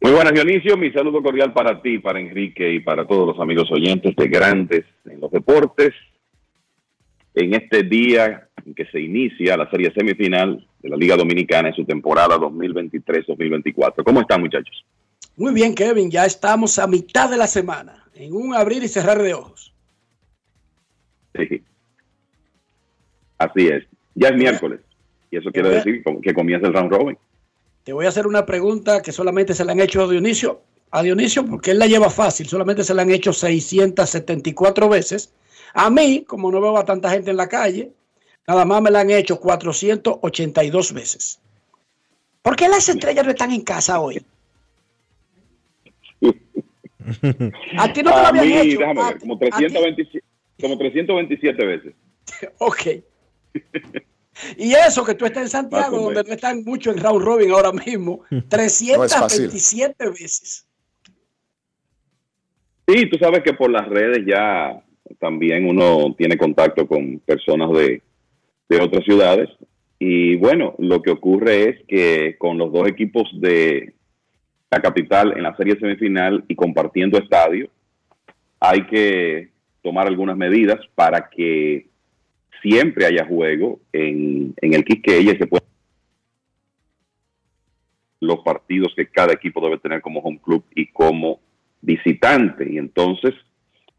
[0.00, 0.76] Muy buenas, Dionisio.
[0.76, 4.84] Mi saludo cordial para ti, para Enrique y para todos los amigos oyentes de Grandes
[5.04, 5.94] en los Deportes.
[7.34, 11.74] En este día en que se inicia la serie semifinal de la Liga Dominicana en
[11.74, 14.04] su temporada 2023-2024.
[14.04, 14.84] ¿Cómo están, muchachos?
[15.36, 16.10] Muy bien, Kevin.
[16.10, 19.74] Ya estamos a mitad de la semana, en un abrir y cerrar de ojos.
[21.34, 21.62] Sí.
[23.38, 23.84] Así es.
[24.14, 24.80] Ya es miércoles.
[25.30, 27.18] Y eso quiere decir que comienza el round robin.
[27.86, 30.60] Te voy a hacer una pregunta que solamente se le han hecho a Dionisio,
[30.90, 35.32] a Dionisio porque él la lleva fácil, solamente se la han hecho 674 veces.
[35.72, 37.92] A mí, como no veo a tanta gente en la calle,
[38.48, 41.38] nada más me la han hecho 482 veces.
[42.42, 44.20] ¿Por qué las estrellas no están en casa hoy?
[47.78, 48.78] a ti no te lo habían hecho.
[48.80, 50.26] Déjame ver, como, 327,
[50.60, 51.94] como 327 veces.
[52.58, 52.80] ok.
[54.56, 57.72] Y eso que tú estás en Santiago, donde no están mucho en round robin ahora
[57.72, 60.66] mismo, 327 veces.
[62.88, 64.80] Sí, tú sabes que por las redes ya
[65.18, 68.02] también uno tiene contacto con personas de,
[68.68, 69.48] de otras ciudades.
[69.98, 73.94] Y bueno, lo que ocurre es que con los dos equipos de
[74.70, 77.70] la capital en la serie semifinal y compartiendo estadio,
[78.60, 79.50] hay que
[79.82, 81.86] tomar algunas medidas para que
[82.62, 85.66] siempre haya juego en, en el Quisqueya se puede
[88.20, 91.40] los partidos que cada equipo debe tener como home club y como
[91.80, 92.66] visitante.
[92.70, 93.34] Y entonces,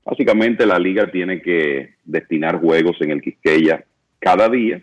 [0.03, 3.85] básicamente la liga tiene que destinar juegos en el Quisqueya
[4.19, 4.81] cada día.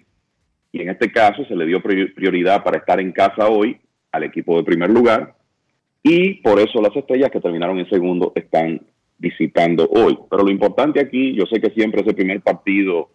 [0.73, 3.79] Y en este caso se le dio prioridad para estar en casa hoy
[4.11, 5.37] al equipo de primer lugar.
[6.03, 8.81] Y por eso las estrellas que terminaron en segundo están
[9.19, 10.19] visitando hoy.
[10.29, 13.11] Pero lo importante aquí, yo sé que siempre ese primer partido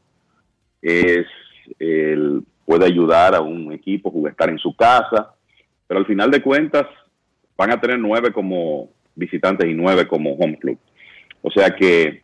[0.82, 1.26] es
[1.80, 5.34] el, puede ayudar a un equipo estar en su casa,
[5.88, 6.86] pero al final de cuentas
[7.58, 10.78] van a tener nueve como visitantes y nueve como home club.
[11.42, 12.24] O sea que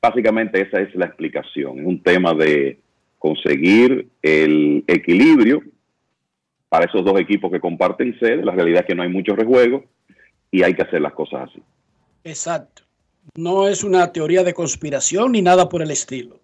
[0.00, 1.78] básicamente esa es la explicación.
[1.80, 2.80] Es un tema de
[3.18, 5.62] conseguir el equilibrio
[6.68, 8.44] para esos dos equipos que comparten sede.
[8.44, 9.84] La realidad es que no hay mucho rejuego
[10.50, 11.62] y hay que hacer las cosas así.
[12.24, 12.82] Exacto.
[13.36, 16.38] No es una teoría de conspiración ni nada por el estilo.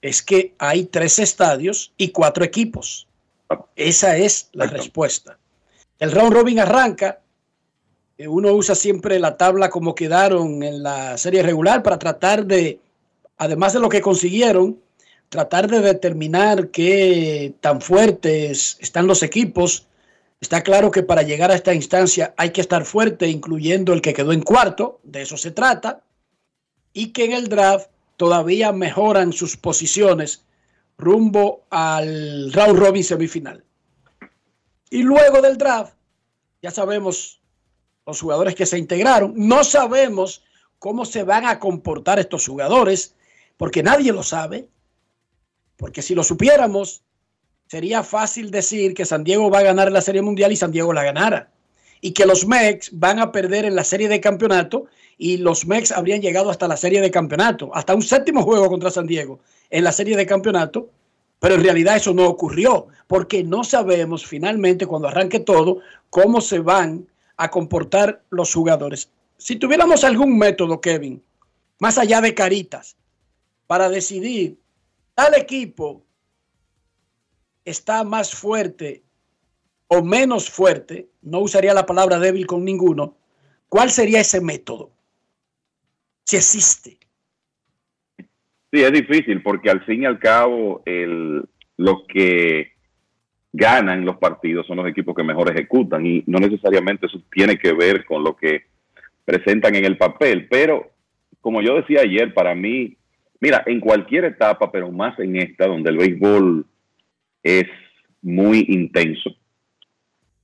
[0.00, 3.08] Es que hay tres estadios y cuatro equipos.
[3.74, 5.38] Esa es la respuesta.
[5.98, 7.20] El round robin arranca.
[8.16, 12.80] Eh, uno usa siempre la tabla como quedaron en la serie regular para tratar de,
[13.36, 14.80] además de lo que consiguieron,
[15.28, 19.86] tratar de determinar qué tan fuertes están los equipos.
[20.40, 24.14] Está claro que para llegar a esta instancia hay que estar fuerte, incluyendo el que
[24.14, 26.02] quedó en cuarto, de eso se trata,
[26.92, 30.44] y que en el draft todavía mejoran sus posiciones
[30.98, 33.64] rumbo al round robin semifinal.
[34.90, 35.94] Y luego del draft,
[36.60, 37.40] ya sabemos
[38.04, 40.42] los jugadores que se integraron, no sabemos
[40.78, 43.14] cómo se van a comportar estos jugadores,
[43.56, 44.68] porque nadie lo sabe,
[45.76, 47.04] porque si lo supiéramos,
[47.68, 50.92] sería fácil decir que San Diego va a ganar la Serie Mundial y San Diego
[50.92, 51.52] la ganara.
[52.00, 55.90] Y que los Mex van a perder en la serie de campeonato y los Mex
[55.90, 59.84] habrían llegado hasta la serie de campeonato, hasta un séptimo juego contra San Diego en
[59.84, 60.88] la serie de campeonato.
[61.40, 65.78] Pero en realidad eso no ocurrió, porque no sabemos finalmente cuando arranque todo
[66.10, 67.06] cómo se van
[67.36, 69.10] a comportar los jugadores.
[69.36, 71.22] Si tuviéramos algún método, Kevin,
[71.78, 72.96] más allá de caritas,
[73.68, 74.58] para decidir
[75.14, 76.02] tal equipo
[77.64, 79.04] está más fuerte
[79.88, 83.16] o menos fuerte, no usaría la palabra débil con ninguno,
[83.68, 84.90] ¿cuál sería ese método?
[86.24, 86.98] Si existe.
[88.70, 91.42] Sí, es difícil porque al fin y al cabo el,
[91.78, 92.72] los que
[93.50, 97.72] ganan los partidos son los equipos que mejor ejecutan y no necesariamente eso tiene que
[97.72, 98.66] ver con lo que
[99.24, 100.90] presentan en el papel, pero
[101.40, 102.98] como yo decía ayer, para mí
[103.40, 106.66] Mira, en cualquier etapa, pero más en esta, donde el béisbol
[107.42, 107.68] es
[108.20, 109.30] muy intenso,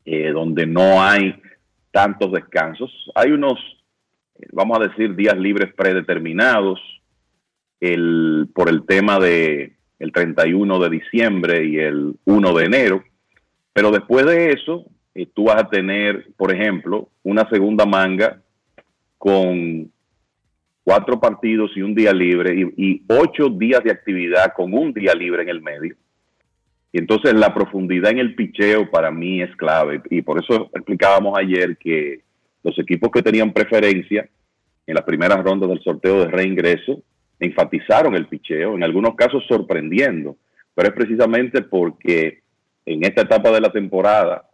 [0.04, 1.40] eh, donde no hay
[1.90, 3.58] tantos descansos, hay unos,
[4.52, 6.80] vamos a decir, días libres predeterminados
[7.80, 13.04] el, por el tema de el 31 de diciembre y el 1 de enero,
[13.72, 18.42] pero después de eso, eh, tú vas a tener, por ejemplo, una segunda manga
[19.18, 19.90] con
[20.84, 25.42] cuatro partidos y un día libre y, ocho días de actividad con un día libre
[25.42, 25.96] en el medio.
[26.94, 30.00] Y entonces la profundidad en el picheo para mí es clave.
[30.10, 32.20] Y por eso explicábamos ayer que
[32.62, 34.28] los equipos que tenían preferencia
[34.86, 37.02] en las primeras rondas del sorteo de reingreso
[37.40, 40.36] enfatizaron el picheo, en algunos casos sorprendiendo.
[40.72, 42.42] Pero es precisamente porque
[42.86, 44.48] en esta etapa de la temporada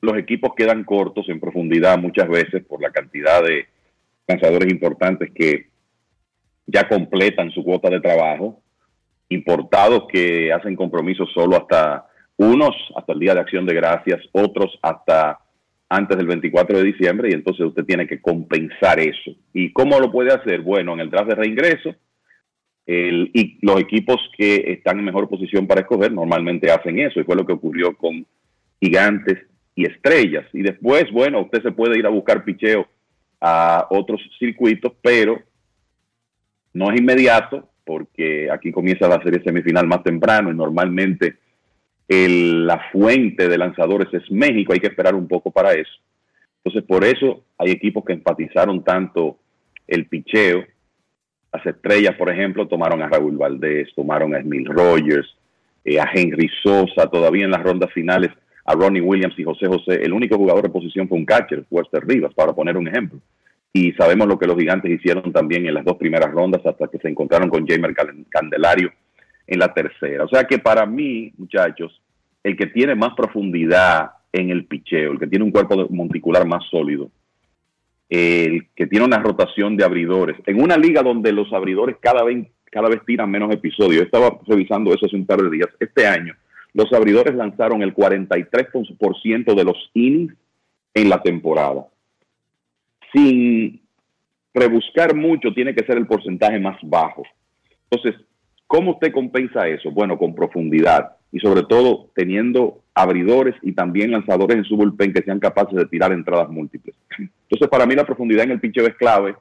[0.00, 3.66] los equipos quedan cortos en profundidad muchas veces por la cantidad de
[4.28, 5.70] lanzadores importantes que
[6.68, 8.62] ya completan su cuota de trabajo,
[9.28, 12.06] importados que hacen compromisos solo hasta
[12.36, 15.38] unos hasta el Día de Acción de Gracias, otros hasta
[15.88, 19.30] antes del 24 de diciembre, y entonces usted tiene que compensar eso.
[19.52, 20.60] ¿Y cómo lo puede hacer?
[20.60, 21.94] Bueno, en el draft de reingreso,
[22.86, 27.24] el, y los equipos que están en mejor posición para escoger normalmente hacen eso, y
[27.24, 28.26] fue lo que ocurrió con
[28.80, 29.38] gigantes
[29.74, 30.46] y estrellas.
[30.52, 32.88] Y después, bueno, usted se puede ir a buscar picheo
[33.40, 35.40] a otros circuitos, pero
[36.72, 41.36] no es inmediato porque aquí comienza la serie semifinal más temprano y normalmente
[42.08, 45.92] la fuente de lanzadores es México, hay que esperar un poco para eso.
[46.62, 49.38] Entonces, por eso hay equipos que enfatizaron tanto
[49.86, 50.64] el picheo.
[51.52, 55.36] Las estrellas, por ejemplo, tomaron a Raúl Valdés, tomaron a Emil Rogers,
[55.84, 58.30] eh, a Henry Sosa, todavía en las rondas finales
[58.66, 60.02] a Ronnie Williams y José José.
[60.02, 63.20] El único jugador de posición fue un catcher, Wester Rivas, para poner un ejemplo
[63.76, 66.98] y sabemos lo que los gigantes hicieron también en las dos primeras rondas hasta que
[66.98, 67.92] se encontraron con Jamer
[68.30, 68.92] Candelario
[69.48, 70.24] en la tercera.
[70.24, 72.00] O sea que para mí, muchachos,
[72.44, 76.64] el que tiene más profundidad en el picheo, el que tiene un cuerpo monticular más
[76.70, 77.10] sólido,
[78.08, 82.46] el que tiene una rotación de abridores, en una liga donde los abridores cada vez,
[82.70, 86.34] cada vez tiran menos episodios, estaba revisando eso hace un par de días, este año
[86.74, 90.34] los abridores lanzaron el 43% de los innings
[90.92, 91.86] en la temporada
[93.14, 93.80] sin
[94.52, 97.22] rebuscar mucho, tiene que ser el porcentaje más bajo.
[97.90, 98.20] Entonces,
[98.66, 99.90] ¿cómo usted compensa eso?
[99.90, 105.22] Bueno, con profundidad y sobre todo teniendo abridores y también lanzadores en su bullpen que
[105.22, 106.94] sean capaces de tirar entradas múltiples.
[107.18, 109.34] Entonces, para mí la profundidad en el pitcher es clave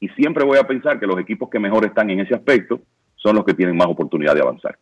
[0.00, 2.80] y siempre voy a pensar que los equipos que mejor están en ese aspecto
[3.16, 4.78] son los que tienen más oportunidad de avanzar.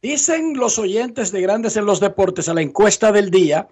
[0.00, 3.68] Dicen los oyentes de Grandes en los Deportes a la encuesta del día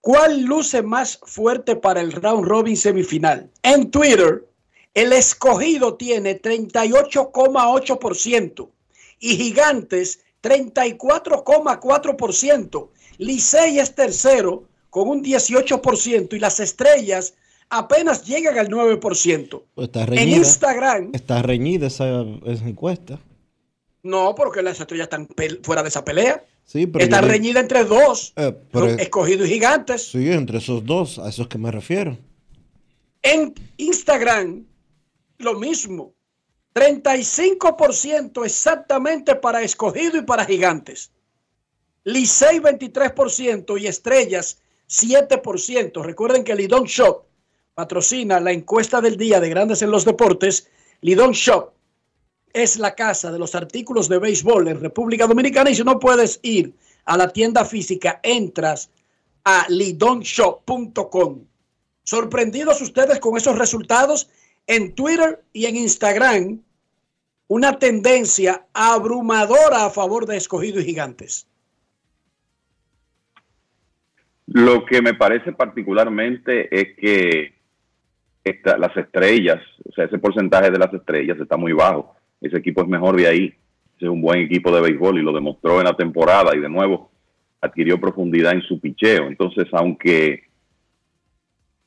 [0.00, 3.50] ¿Cuál luce más fuerte para el round robin semifinal?
[3.62, 4.46] En Twitter,
[4.94, 8.68] el escogido tiene 38,8%.
[9.20, 12.88] y Gigantes 34,4%.
[13.18, 17.34] Licey es tercero con un 18% y las estrellas
[17.68, 19.62] apenas llegan al 9%.
[19.74, 20.36] Pues está en reñida.
[20.38, 23.18] Instagram, Está reñida esa, esa encuesta.
[24.02, 25.28] no, porque las estrellas están
[25.62, 26.42] fuera de esa pelea.
[26.70, 30.04] Sí, pero Está reñida entre dos, Eh, pero- escogido y gigantes.
[30.12, 32.16] Sí, entre esos dos, a esos que me refiero.
[33.22, 34.64] En Instagram,
[35.38, 36.14] lo mismo.
[36.72, 41.10] 35% exactamente para escogido y para gigantes.
[42.04, 46.04] Licey 23% y estrellas 7%.
[46.04, 47.24] Recuerden que Lidón Shop
[47.74, 50.68] patrocina la encuesta del día de Grandes en los Deportes.
[51.00, 51.72] Lidón Shop
[52.52, 56.40] es la casa de los artículos de béisbol en República Dominicana y si no puedes
[56.42, 56.74] ir
[57.04, 58.90] a la tienda física, entras
[59.44, 61.44] a lidonshop.com.
[62.02, 64.28] Sorprendidos ustedes con esos resultados
[64.66, 66.60] en Twitter y en Instagram,
[67.48, 71.46] una tendencia abrumadora a favor de escogido y gigantes.
[74.46, 77.54] Lo que me parece particularmente es que
[78.64, 82.16] las estrellas, o sea, ese porcentaje de las estrellas está muy bajo.
[82.40, 83.44] Ese equipo es mejor de ahí.
[83.96, 86.68] Ese es un buen equipo de béisbol y lo demostró en la temporada y de
[86.68, 87.10] nuevo
[87.60, 89.26] adquirió profundidad en su picheo.
[89.26, 90.44] Entonces, aunque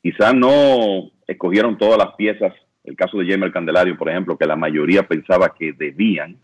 [0.02, 2.54] quizás no escogieron todas las piezas,
[2.84, 6.38] el caso de Jamer Candelario, por ejemplo, que la mayoría pensaba que debían,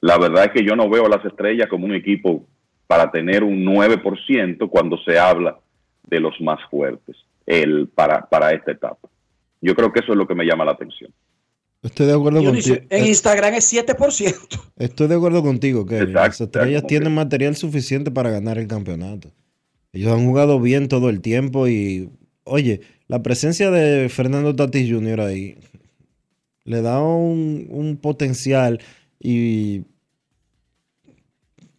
[0.00, 2.44] la verdad es que yo no veo a las estrellas como un equipo
[2.86, 5.58] para tener un 9% cuando se habla
[6.04, 7.16] de los más fuertes
[7.46, 9.08] el, para, para esta etapa.
[9.60, 11.12] Yo creo que eso es lo que me llama la atención.
[11.82, 12.96] Estoy de acuerdo Dionisio, contigo.
[13.02, 14.34] en Instagram es 7%.
[14.78, 16.86] Estoy de acuerdo contigo, que las Exacto, estrellas exacto.
[16.88, 19.32] tienen material suficiente para ganar el campeonato.
[19.92, 22.08] Ellos han jugado bien todo el tiempo y,
[22.44, 25.20] oye, la presencia de Fernando Tatis Jr.
[25.20, 25.56] ahí
[26.64, 28.80] le da un, un potencial
[29.18, 29.82] y,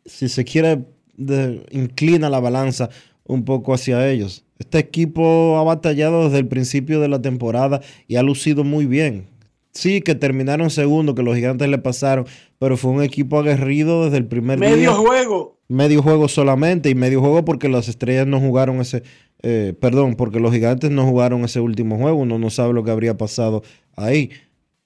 [0.05, 0.83] si se quiere,
[1.15, 2.89] de- inclina la balanza
[3.23, 4.43] un poco hacia ellos.
[4.59, 9.27] Este equipo ha batallado desde el principio de la temporada y ha lucido muy bien.
[9.73, 12.25] Sí, que terminaron segundo, que los gigantes le pasaron,
[12.59, 14.69] pero fue un equipo aguerrido desde el primer día.
[14.69, 15.57] Medio juego.
[15.67, 19.01] Medio juego solamente y medio juego porque las estrellas no jugaron ese,
[19.41, 22.17] eh, perdón, porque los gigantes no jugaron ese último juego.
[22.17, 23.63] Uno no sabe lo que habría pasado
[23.95, 24.29] ahí.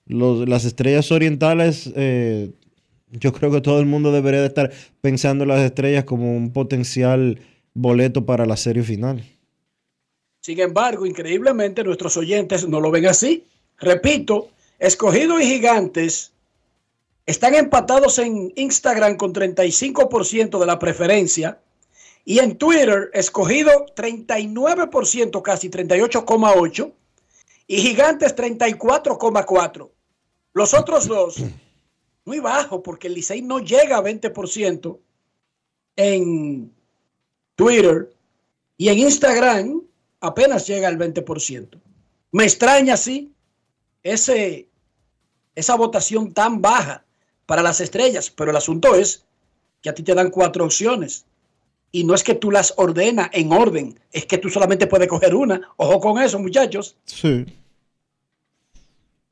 [0.05, 2.51] Los- las estrellas orientales, eh,
[3.11, 6.53] yo creo que todo el mundo debería de estar pensando en las estrellas como un
[6.53, 7.39] potencial
[7.73, 9.21] boleto para la serie final.
[10.41, 13.43] Sin embargo, increíblemente nuestros oyentes no lo ven así.
[13.79, 14.47] Repito,
[14.79, 16.33] escogido y gigantes
[17.25, 21.59] están empatados en Instagram con 35% de la preferencia
[22.23, 26.93] y en Twitter escogido 39%, casi 38,8%
[27.67, 29.89] y gigantes 34,4%.
[30.53, 31.37] Los otros dos,
[32.25, 34.97] muy bajo porque el Licey no llega a 20%
[35.97, 36.73] en
[37.55, 38.13] Twitter
[38.77, 39.81] y en Instagram
[40.21, 41.79] apenas llega al 20%.
[42.31, 43.33] Me extraña, sí,
[44.13, 44.67] ese,
[45.55, 47.03] esa votación tan baja
[47.45, 49.25] para las estrellas, pero el asunto es
[49.81, 51.25] que a ti te dan cuatro opciones
[51.91, 55.33] y no es que tú las ordenas en orden, es que tú solamente puedes coger
[55.33, 55.61] una.
[55.77, 56.95] Ojo con eso, muchachos.
[57.05, 57.45] Sí.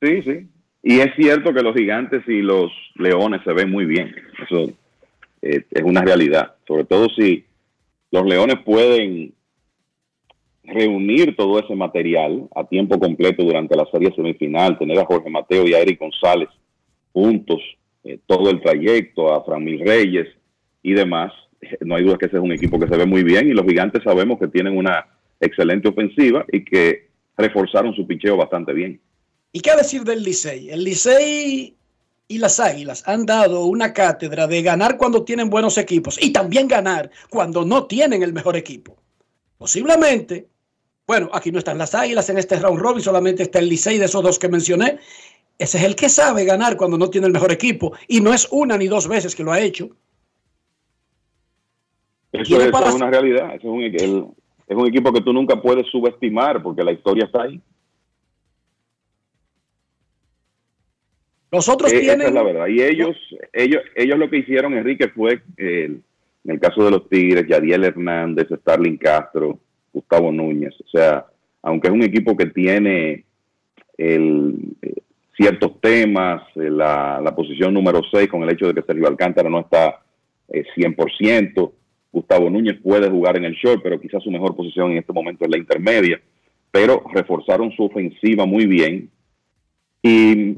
[0.02, 0.48] Sí, sí.
[0.82, 4.16] Y es cierto que los gigantes y los leones se ven muy bien.
[4.44, 4.72] Eso
[5.42, 6.56] eh, es una realidad.
[6.68, 7.46] Sobre todo si
[8.10, 9.35] los leones pueden
[10.68, 15.66] reunir todo ese material a tiempo completo durante la serie semifinal, tener a Jorge Mateo
[15.66, 16.50] y a Eric González
[17.14, 17.62] juntos
[18.04, 20.28] eh, todo el trayecto, a Framil Reyes
[20.84, 21.32] y demás.
[21.62, 23.54] Eh, No hay duda que ese es un equipo que se ve muy bien y
[23.54, 25.08] los gigantes sabemos que tienen una
[25.40, 29.02] excelente ofensiva y que reforzaron su picheo bastante bien.
[29.52, 30.70] ¿Y qué decir del Licey?
[30.70, 31.76] El Licey
[32.28, 36.68] y las Águilas han dado una cátedra de ganar cuando tienen buenos equipos y también
[36.68, 38.98] ganar cuando no tienen el mejor equipo.
[39.58, 40.48] Posiblemente,
[41.07, 44.06] bueno, aquí no están las Águilas en este round robin, solamente está el Licey de
[44.06, 44.98] esos dos que mencioné.
[45.57, 48.48] Ese es el que sabe ganar cuando no tiene el mejor equipo y no es
[48.52, 49.90] una ni dos veces que lo ha hecho.
[52.32, 53.56] Eso, Tiene eso para- es una realidad.
[53.56, 54.26] Eso es, un, el-
[54.68, 57.61] es un equipo que tú nunca puedes subestimar porque la historia está ahí.
[61.52, 62.68] Los otros Eh, Esa tienen es la verdad.
[62.68, 63.15] Y ellos,
[63.53, 65.86] ellos, ellos lo que hicieron, Enrique, fue, eh,
[66.44, 69.60] en el caso de los Tigres, Yadiel Hernández, Starling Castro,
[69.96, 70.76] Gustavo Núñez.
[70.82, 71.26] O sea,
[71.64, 73.24] aunque es un equipo que tiene
[73.98, 74.94] el, eh,
[75.36, 79.62] ciertos temas, eh, la, posición número 6 con el hecho de que Sergio Alcántara no
[79.62, 80.02] está
[80.50, 81.72] eh, 100%.
[82.12, 85.46] Gustavo Núñez puede jugar en el short, pero quizás su mejor posición en este momento
[85.46, 86.22] es la intermedia.
[86.72, 89.10] Pero reforzaron su ofensiva muy bien.
[90.02, 90.58] Y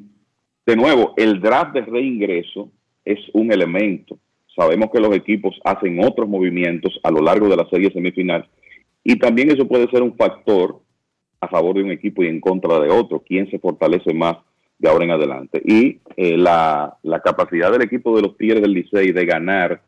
[0.65, 2.69] de nuevo, el draft de reingreso
[3.05, 4.17] es un elemento.
[4.55, 8.47] Sabemos que los equipos hacen otros movimientos a lo largo de la serie semifinal
[9.09, 10.81] y también eso puede ser un factor
[11.39, 14.35] a favor de un equipo y en contra de otro, quién se fortalece más
[14.77, 15.61] de ahora en adelante.
[15.63, 19.81] Y eh, la, capacidad del equipo de los Tigres del Licey de ganar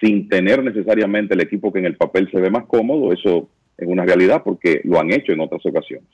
[0.00, 3.88] sin tener necesariamente el equipo que en el papel se ve más cómodo, eso es
[3.88, 6.08] una realidad porque lo han hecho en otras ocasiones.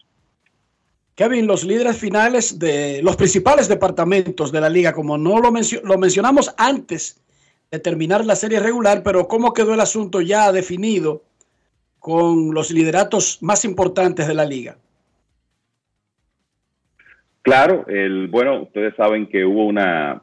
[1.14, 5.98] Kevin, los líderes finales de los principales departamentos de la liga, como no lo, lo
[5.98, 7.20] mencionamos antes
[7.70, 11.24] de terminar la serie regular, pero cómo quedó el asunto ya definido
[12.03, 14.77] con los lideratos más importantes de la liga.
[17.43, 20.20] Claro, el, bueno, ustedes saben que hubo una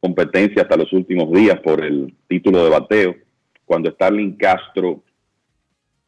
[0.00, 3.14] competencia hasta los últimos días por el título de bateo,
[3.64, 5.04] cuando Starling Castro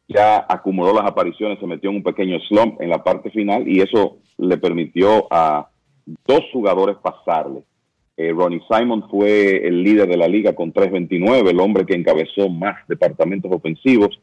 [0.09, 3.79] ya acumuló las apariciones, se metió en un pequeño slump en la parte final y
[3.79, 5.69] eso le permitió a
[6.27, 7.63] dos jugadores pasarle.
[8.17, 12.49] Eh, Ronnie Simon fue el líder de la liga con 3.29, el hombre que encabezó
[12.49, 14.19] más departamentos ofensivos,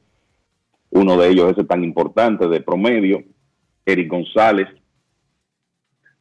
[0.90, 3.22] uno de ellos ese tan importante de promedio.
[3.84, 4.68] Eric González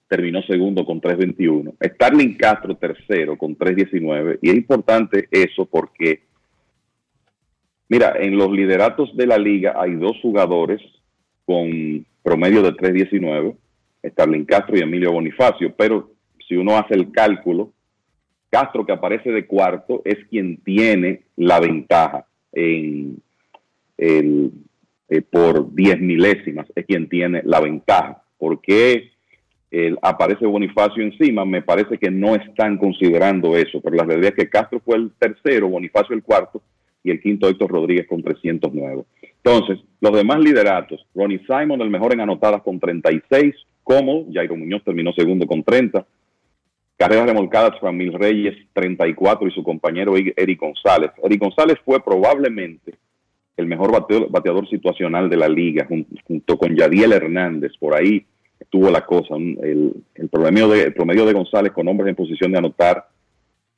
[0.08, 1.74] terminó segundo con 3.21.
[1.96, 6.26] Starling Castro tercero con 3.19 y es importante eso porque
[7.88, 10.82] Mira, en los lideratos de la liga hay dos jugadores
[11.46, 13.56] con promedio de 3.19,
[14.04, 16.12] Starling Castro y Emilio Bonifacio, pero
[16.48, 17.72] si uno hace el cálculo,
[18.50, 23.22] Castro que aparece de cuarto es quien tiene la ventaja en
[23.98, 24.52] el,
[25.10, 28.22] eh, por 10 milésimas, es quien tiene la ventaja.
[28.38, 29.12] porque
[30.02, 31.44] aparece Bonifacio encima?
[31.46, 35.12] Me parece que no están considerando eso, pero la realidad es que Castro fue el
[35.20, 36.62] tercero, Bonifacio el cuarto,
[37.04, 39.04] y el quinto Héctor Rodríguez con 309.
[39.44, 43.54] Entonces, los demás lideratos, Ronnie Simon, el mejor en anotadas con 36,
[43.84, 46.06] como Jairo Muñoz terminó segundo con 30,
[46.98, 51.12] carreras remolcadas Mil Reyes 34 y su compañero Eric González.
[51.24, 52.96] Eric González fue probablemente
[53.58, 53.92] el mejor
[54.30, 55.88] bateador, situacional de la liga,
[56.26, 58.26] junto, con Yadiel Hernández, por ahí
[58.60, 59.36] estuvo la cosa.
[59.36, 63.08] El, promedio, de, promedio de González con hombres en posición de anotar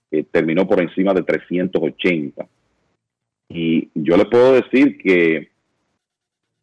[0.09, 2.47] eh, terminó por encima de 380.
[3.49, 5.49] Y yo le puedo decir que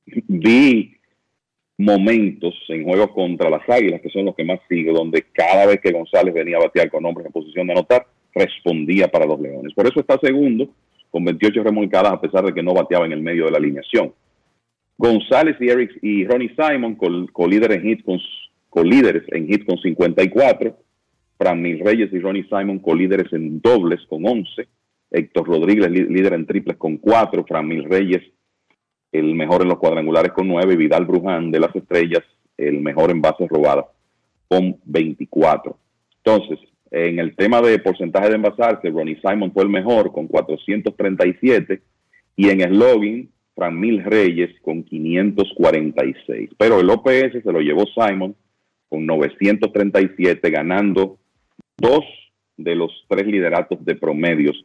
[0.06, 0.96] vi
[1.78, 5.80] momentos en juegos contra las Águilas, que son los que más sigo, donde cada vez
[5.80, 9.72] que González venía a batear con hombres en posición de anotar, respondía para los Leones.
[9.74, 10.68] Por eso está segundo,
[11.14, 14.12] con 28 remolcadas, a pesar de que no bateaba en el medio de la alineación.
[14.98, 18.18] González y Eric y Ronnie Simon, colíderes en hits con,
[18.68, 20.76] colíderes en hits con 54.
[21.38, 24.66] Fran Mil Reyes y Ronnie Simon, colíderes en dobles con 11.
[25.12, 28.22] Héctor Rodríguez, líder en triples con cuatro, Fran Mil Reyes,
[29.12, 32.24] el mejor en los cuadrangulares con nueve, Vidal Bruján de las Estrellas,
[32.56, 33.84] el mejor en bases robadas
[34.48, 35.78] con 24.
[36.24, 36.58] Entonces,
[36.94, 41.82] en el tema de porcentaje de envasarse, Ronnie Simon fue el mejor con 437
[42.36, 46.50] y en slogan, Fran Mil Reyes con 546.
[46.56, 48.36] Pero el OPS se lo llevó Simon
[48.88, 51.18] con 937, ganando
[51.76, 52.04] dos
[52.56, 54.64] de los tres lideratos de promedios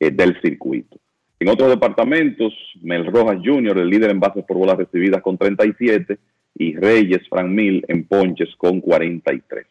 [0.00, 0.98] eh, del circuito.
[1.40, 6.18] En otros departamentos, Mel Rojas Jr., el líder en bases por bolas recibidas con 37,
[6.56, 9.66] y Reyes Frank Mil en ponches con 43.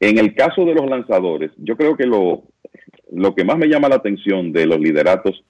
[0.00, 2.44] En el caso de los lanzadores, yo creo que lo,
[3.12, 5.42] lo que más me llama la atención de los lideratos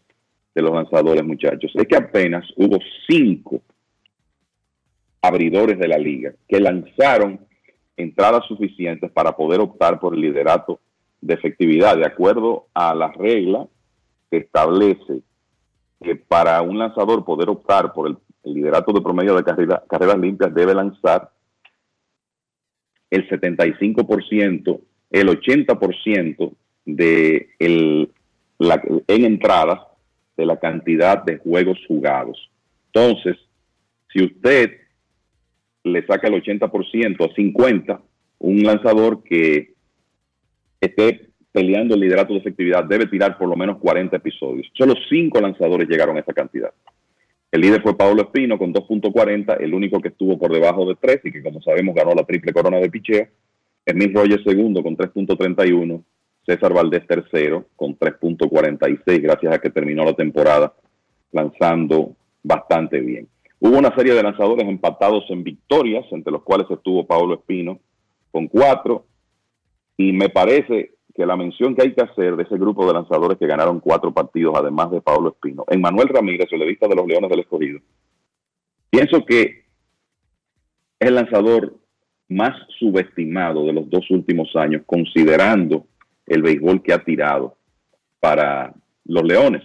[0.54, 2.78] de los lanzadores, muchachos, es que apenas hubo
[3.08, 3.60] cinco
[5.20, 7.40] abridores de la liga que lanzaron
[7.96, 10.80] entradas suficientes para poder optar por el liderato
[11.20, 13.66] de efectividad, de acuerdo a la regla
[14.30, 15.22] establece
[16.02, 20.72] que para un lanzador poder optar por el, liderato de promedio de carreras limpias debe
[20.72, 21.32] lanzar
[23.10, 24.80] el 75%,
[25.10, 26.54] el 80%
[26.84, 28.10] de el,
[29.08, 29.80] en entradas
[30.36, 32.50] de la cantidad de juegos jugados.
[32.92, 33.36] Entonces,
[34.12, 34.72] si usted
[35.84, 38.00] le saca el 80% a 50,
[38.38, 39.74] un lanzador que
[40.80, 44.68] esté peleando el liderato de efectividad debe tirar por lo menos 40 episodios.
[44.74, 46.72] Solo cinco lanzadores llegaron a esa cantidad.
[47.50, 51.20] El líder fue Pablo Espino con 2.40, el único que estuvo por debajo de 3
[51.24, 53.26] y que como sabemos ganó la triple corona de picheo.
[53.88, 56.02] Smith Rogers segundo con 3.31,
[56.44, 60.74] César Valdés tercero con 3.46 gracias a que terminó la temporada
[61.30, 63.28] lanzando bastante bien.
[63.60, 67.78] Hubo una serie de lanzadores empatados en victorias, entre los cuales estuvo Pablo Espino
[68.30, 69.04] con 4
[69.96, 73.38] y me parece que la mención que hay que hacer de ese grupo de lanzadores
[73.38, 77.30] que ganaron cuatro partidos, además de Pablo Espino, en Manuel Ramírez, el de los Leones
[77.30, 77.80] del Escogido,
[78.90, 79.64] pienso que
[80.98, 81.74] es el lanzador
[82.28, 85.86] más subestimado de los dos últimos años, considerando
[86.26, 87.56] el béisbol que ha tirado
[88.20, 88.74] para
[89.04, 89.62] los Leones.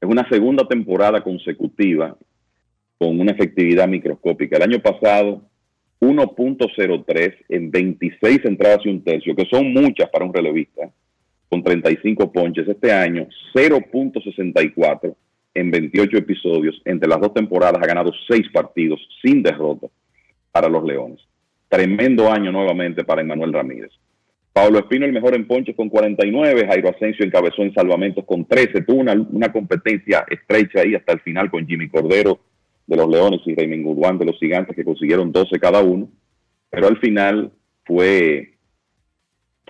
[0.00, 2.16] Es una segunda temporada consecutiva
[2.98, 4.56] con una efectividad microscópica.
[4.56, 5.42] El año pasado,
[6.00, 10.90] 1.03 en 26 entradas y un tercio, que son muchas para un relevista,
[11.48, 12.68] con 35 ponches.
[12.68, 15.14] Este año, 0.64
[15.54, 16.80] en 28 episodios.
[16.84, 19.88] Entre las dos temporadas ha ganado 6 partidos sin derrota
[20.52, 21.20] para los Leones.
[21.68, 23.92] Tremendo año nuevamente para Emanuel Ramírez.
[24.52, 28.82] Pablo Espino el mejor en ponches con 49, Jairo Asensio encabezó en salvamentos con 13,
[28.82, 32.40] tuvo una, competencia estrecha ahí hasta el final con Jimmy Cordero
[32.90, 36.08] de los Leones y Raymond Guzmán de los Gigantes que consiguieron 12 cada uno,
[36.68, 37.52] pero al final
[37.84, 38.54] fue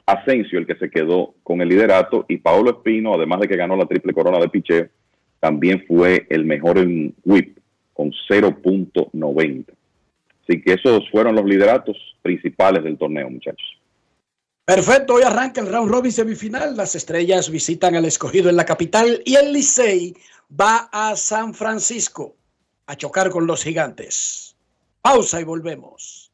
[0.06, 3.76] Asensio el que se quedó con el liderato y Pablo Espino, además de que ganó
[3.76, 4.88] la triple corona de picheo,
[5.38, 7.58] también fue el mejor en whip
[7.92, 9.66] con 0.90.
[10.42, 13.78] Así que esos fueron los lideratos principales del torneo, muchachos.
[14.64, 16.74] Perfecto, hoy arranca el round robin semifinal.
[16.74, 20.14] Las estrellas visitan al escogido en la capital y el Licey
[20.58, 22.36] va a San Francisco
[22.90, 24.56] a chocar con los gigantes.
[25.00, 26.32] Pausa y volvemos.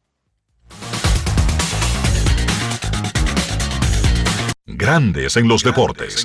[4.65, 6.25] Grandes en los deportes.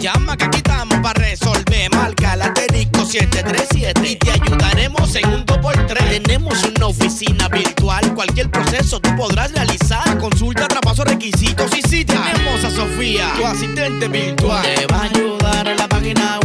[0.00, 1.90] llama que aquí estamos para resolver.
[1.94, 6.22] Marca la 737 y te ayudaremos en un 2x3.
[6.22, 10.18] Tenemos una oficina virtual, cualquier proceso tú podrás realizar.
[10.18, 14.62] Consulta, traspaso, requisitos y si tenemos a Sofía, tu asistente virtual.
[14.62, 16.43] Te va a ayudar en la página web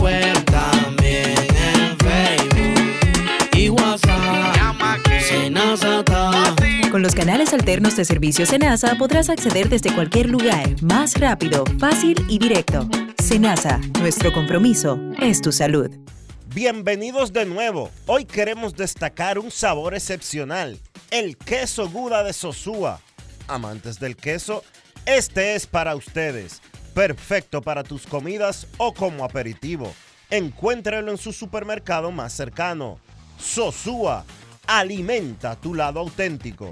[6.99, 12.17] con los canales alternos de servicio Senasa podrás acceder desde cualquier lugar, más rápido, fácil
[12.27, 12.89] y directo.
[13.23, 15.89] Senasa, nuestro compromiso es tu salud.
[16.53, 17.89] Bienvenidos de nuevo.
[18.05, 20.77] Hoy queremos destacar un sabor excepcional,
[21.09, 22.99] el queso Guda de Sosúa.
[23.47, 24.65] Amantes del queso,
[25.05, 26.61] este es para ustedes.
[26.93, 29.93] Perfecto para tus comidas o como aperitivo.
[30.29, 32.99] Encuéntralo en su supermercado más cercano.
[33.37, 34.25] Sosúa
[34.71, 36.71] Alimenta tu lado auténtico.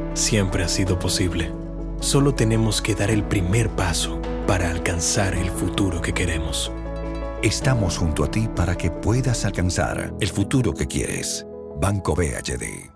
[0.13, 1.51] siempre ha sido posible.
[1.99, 6.71] Solo tenemos que dar el primer paso para alcanzar el futuro que queremos.
[7.43, 11.45] Estamos junto a ti para que puedas alcanzar el futuro que quieres.
[11.79, 12.91] Banco BHD.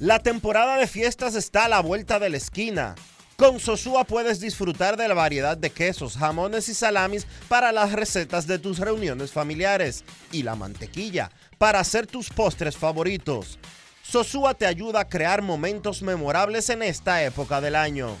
[0.00, 2.94] La temporada de fiestas está a la vuelta de la esquina.
[3.36, 8.46] Con Sosúa puedes disfrutar de la variedad de quesos, jamones y salamis para las recetas
[8.46, 13.58] de tus reuniones familiares y la mantequilla para hacer tus postres favoritos.
[14.04, 18.16] Sosúa te ayuda a crear momentos memorables en esta época del año.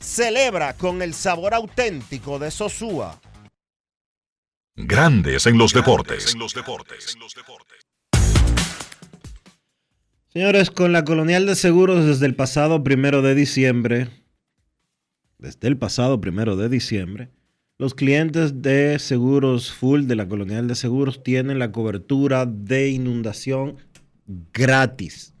[0.00, 3.20] Celebra con el sabor auténtico de Sosúa.
[4.74, 6.36] Grandes en los deportes.
[10.32, 14.08] Señores, con la Colonial de Seguros desde el pasado primero de diciembre,
[15.38, 17.30] desde el pasado primero de diciembre,
[17.78, 23.78] los clientes de seguros full de la Colonial de Seguros tienen la cobertura de inundación
[24.52, 25.34] gratis.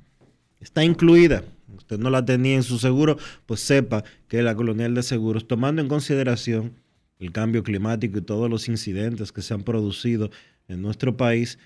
[0.60, 1.44] Está incluida.
[1.76, 5.80] Usted no la tenía en su seguro, pues sepa que la Colonial de Seguros, tomando
[5.80, 6.74] en consideración
[7.18, 10.30] el cambio climático y todos los incidentes que se han producido
[10.68, 11.58] en nuestro país,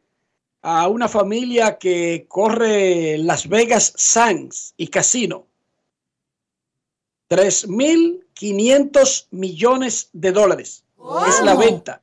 [0.63, 5.49] a una familia que corre Las Vegas Sands y Casino.
[7.31, 10.85] 3.500 millones de dólares
[11.29, 12.01] es la venta.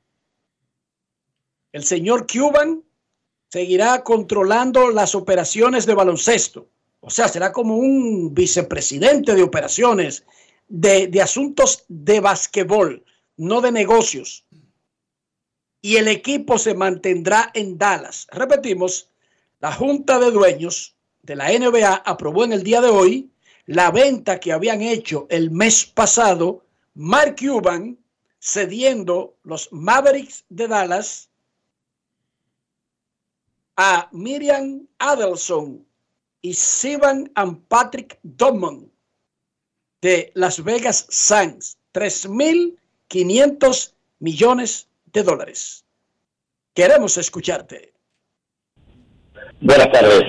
[1.72, 2.84] El señor Cuban
[3.54, 6.68] seguirá controlando las operaciones de baloncesto
[7.06, 10.24] o sea, será como un vicepresidente de operaciones,
[10.70, 13.04] de, asuntos de basquetbol,
[13.36, 14.46] no de negocios.
[15.82, 18.26] Y el equipo se mantendrá en Dallas.
[18.32, 19.10] Repetimos,
[19.60, 23.30] la Junta de Dueños de la NBA aprobó en el día de hoy
[23.66, 26.64] la venta que habían hecho el mes pasado
[26.94, 27.98] Mark Cuban
[28.40, 31.30] cediendo los Mavericks de Dallas
[33.78, 35.86] a Miriam Adelson
[36.42, 38.90] y Sivan and Patrick Drummond
[40.02, 41.78] de Las Vegas Sands.
[41.94, 45.86] 3.500 millones de dólares.
[46.74, 47.94] Queremos escucharte.
[49.62, 50.24] Buenas tardes.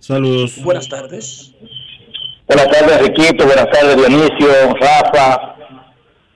[0.00, 0.62] Saludos.
[0.62, 1.54] Buenas tardes.
[2.46, 3.46] Buenas tardes, Riquito.
[3.46, 5.54] Buenas tardes, Dionisio, Rafa.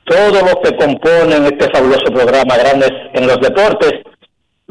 [0.04, 3.92] Todos los que componen este fabuloso programa Grandes en los Deportes.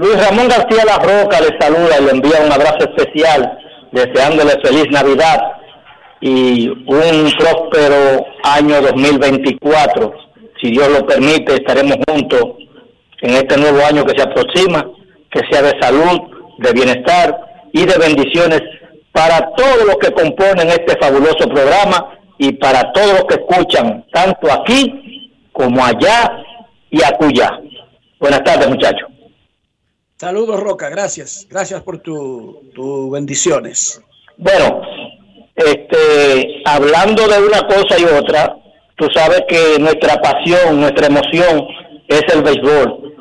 [0.01, 3.55] Luis Ramón García La Roca le saluda y le envía un abrazo especial
[3.91, 5.39] deseándole feliz Navidad
[6.19, 10.11] y un próspero año 2024.
[10.59, 12.41] Si Dios lo permite, estaremos juntos
[13.21, 14.89] en este nuevo año que se aproxima,
[15.29, 16.19] que sea de salud,
[16.57, 17.39] de bienestar
[17.71, 18.61] y de bendiciones
[19.11, 22.09] para todos los que componen este fabuloso programa
[22.39, 26.43] y para todos los que escuchan, tanto aquí como allá
[26.89, 27.51] y acullá.
[28.19, 29.10] Buenas tardes, muchachos.
[30.21, 31.47] Saludos, Roca, gracias.
[31.49, 33.99] Gracias por tus tu bendiciones.
[34.37, 34.83] Bueno,
[35.55, 38.55] este, hablando de una cosa y otra,
[38.97, 41.67] tú sabes que nuestra pasión, nuestra emoción
[42.07, 43.15] es el béisbol.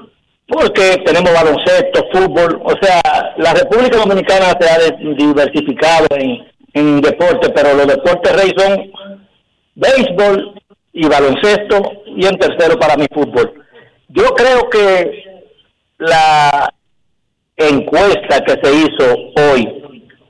[0.46, 3.00] Porque tenemos baloncesto, fútbol, o sea,
[3.38, 8.92] la República Dominicana se ha diversificado en, en deporte, pero los deportes rey son
[9.74, 10.60] béisbol
[10.92, 13.54] y baloncesto y en tercero para mi fútbol.
[14.08, 15.24] Yo creo que
[15.96, 16.74] la
[17.68, 19.82] encuesta que se hizo hoy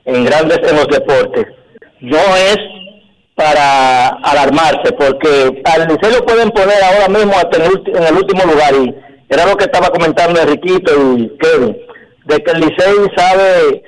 [0.05, 1.45] en Grandes en los Deportes
[2.01, 2.57] no es
[3.35, 8.93] para alarmarse, porque al Liceo pueden poner ahora mismo hasta en el, último lugar, y
[9.29, 11.77] era lo que estaba comentando Enriquito y Kevin,
[12.25, 13.83] de que el Licey sabe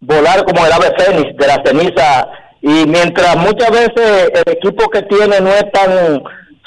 [0.00, 2.28] volar como el ave fénix de la ceniza,
[2.62, 6.22] y mientras muchas veces el equipo que tiene no es tan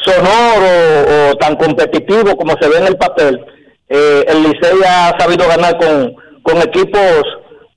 [0.06, 3.45] sonoro o tan competitivo como se ve en el papel,
[3.90, 7.24] eh, el Licey ha sabido ganar con, con equipos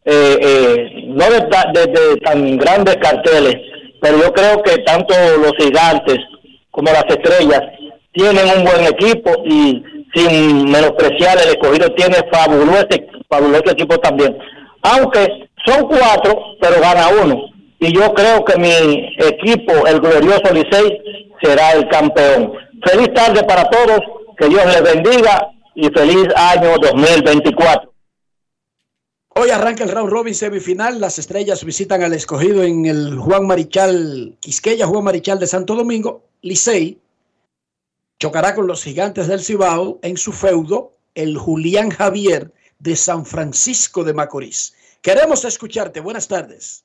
[0.05, 3.55] eh, eh, no de, tan grandes carteles,
[4.01, 6.18] pero yo creo que tanto los gigantes
[6.70, 7.62] como las estrellas
[8.12, 9.82] tienen un buen equipo y
[10.14, 12.86] sin menospreciar el escogido tiene fabuloso,
[13.28, 14.36] fabuloso equipo también.
[14.82, 17.40] Aunque son cuatro, pero gana uno.
[17.78, 21.01] Y yo creo que mi equipo, el glorioso Licey,
[21.40, 22.52] será el campeón.
[22.84, 24.01] Feliz tarde para todos,
[24.36, 27.92] que Dios les bendiga y feliz año 2024.
[29.34, 31.00] Hoy arranca el round robin semifinal.
[31.00, 36.24] Las estrellas visitan al escogido en el Juan Marichal, Quisqueya, Juan Marichal de Santo Domingo.
[36.42, 36.98] Licey
[38.18, 44.04] chocará con los gigantes del Cibao en su feudo, el Julián Javier de San Francisco
[44.04, 44.74] de Macorís.
[45.00, 46.00] Queremos escucharte.
[46.00, 46.84] Buenas tardes.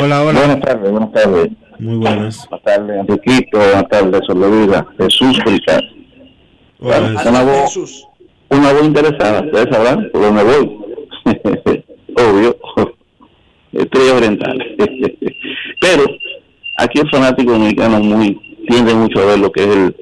[0.00, 0.38] Hola, hola.
[0.40, 1.48] Buenas tardes, buenas tardes.
[1.80, 2.48] Muy buenas.
[2.48, 3.58] Buenas tardes, Enriquito.
[3.58, 4.86] Buenas tardes, Solovida.
[4.98, 5.82] Jesús Fricar.
[6.80, 8.06] Hola, Jesús
[8.50, 10.76] una voz interesada, ustedes sabrán por dónde voy.
[12.16, 12.56] Obvio,
[13.72, 14.58] estrella oriental.
[15.80, 16.04] Pero
[16.78, 18.38] aquí el fanático dominicano muy
[18.68, 19.96] tiende mucho a ver lo que es el,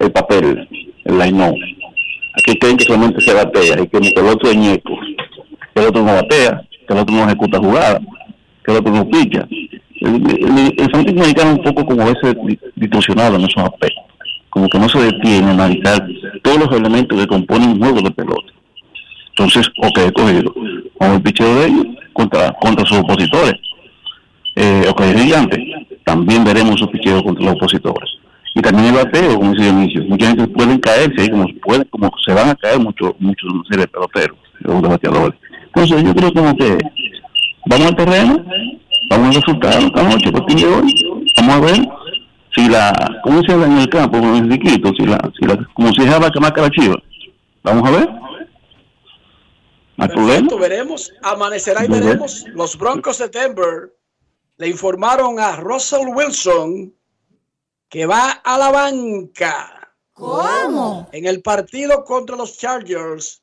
[0.00, 0.68] el papel,
[1.04, 1.54] el line
[2.34, 4.92] Aquí creen que solamente se batea y que el otro es ñeco,
[5.74, 8.00] que el otro no batea, que el otro no ejecuta jugada,
[8.64, 9.48] que el otro no picha.
[10.00, 12.36] El, fanático dominicano es un poco como ese
[12.76, 14.08] distorsionado en esos aspectos
[14.50, 16.06] como que no se detiene a analizar
[16.42, 18.52] todos los elementos que componen un juego de pelota.
[19.30, 20.52] Entonces, ok, cogido
[20.98, 23.54] con el picheo de ellos contra, contra sus opositores.
[24.56, 25.64] Eh, ok, brillante.
[26.04, 28.10] También veremos su picheo contra los opositores.
[28.54, 30.04] Y también el bateo, como dice Dionisio.
[30.08, 34.38] Mucha gente pueden caerse, como, pueden, como se van a caer muchos muchos de peloteros,
[34.60, 35.38] de bateadores.
[35.66, 36.78] Entonces, yo creo como que
[37.66, 38.44] vamos al terreno,
[39.08, 41.88] vamos al resultado esta noche, vamos a ver
[42.54, 44.92] si la, ¿cómo se en el campo con el riquito?
[44.94, 46.96] Si la, si la, como si dejaba que marca la chiva.
[47.62, 48.08] Vamos a ver.
[49.96, 51.12] Perfecto, veremos.
[51.22, 52.46] Amanecerá y veremos.
[52.54, 53.92] Los Broncos de Denver
[54.56, 56.94] le informaron a Russell Wilson
[57.88, 59.94] que va a la banca.
[60.12, 61.08] ¿Cómo?
[61.12, 63.42] En el partido contra los Chargers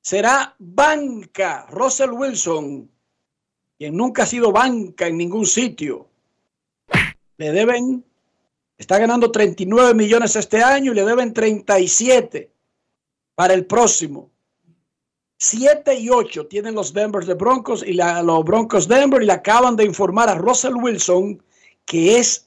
[0.00, 2.90] será banca Russell Wilson,
[3.80, 6.06] quien nunca ha sido banca en ningún sitio
[7.38, 8.04] le deben,
[8.76, 12.52] está ganando 39 millones este año y le deben 37
[13.34, 14.30] para el próximo.
[15.38, 19.76] 7 y 8 tienen los Denver de Broncos y los Broncos Denver y le acaban
[19.76, 21.42] de informar a Russell Wilson
[21.86, 22.46] que es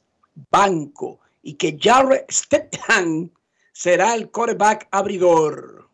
[0.51, 3.31] banco y que Jared Stephan
[3.71, 5.89] será el quarterback abridor.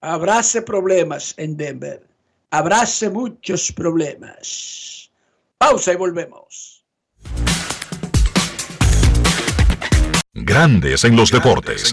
[0.00, 2.13] Habráse problemas en Denver.
[2.56, 5.10] Habráse muchos problemas.
[5.58, 6.84] Pausa y volvemos.
[10.32, 11.92] Grandes en los deportes.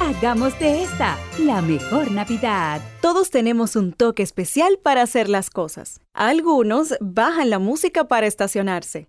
[0.00, 2.80] Hagamos de esta la mejor Navidad.
[3.02, 6.00] Todos tenemos un toque especial para hacer las cosas.
[6.14, 9.08] Algunos bajan la música para estacionarse.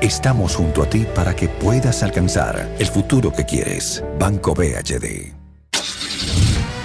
[0.00, 4.04] Estamos junto a ti para que puedas alcanzar el futuro que quieres.
[4.16, 5.34] Banco BHD.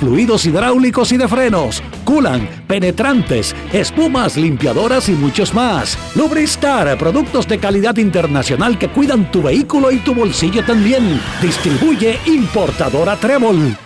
[0.00, 5.98] fluidos hidráulicos y de frenos, culan, penetrantes, espumas, limpiadoras y muchos más.
[6.14, 11.20] Lubristar, productos de calidad internacional que cuidan tu vehículo y tu bolsillo también.
[11.40, 13.76] Distribuye importadora Trébol.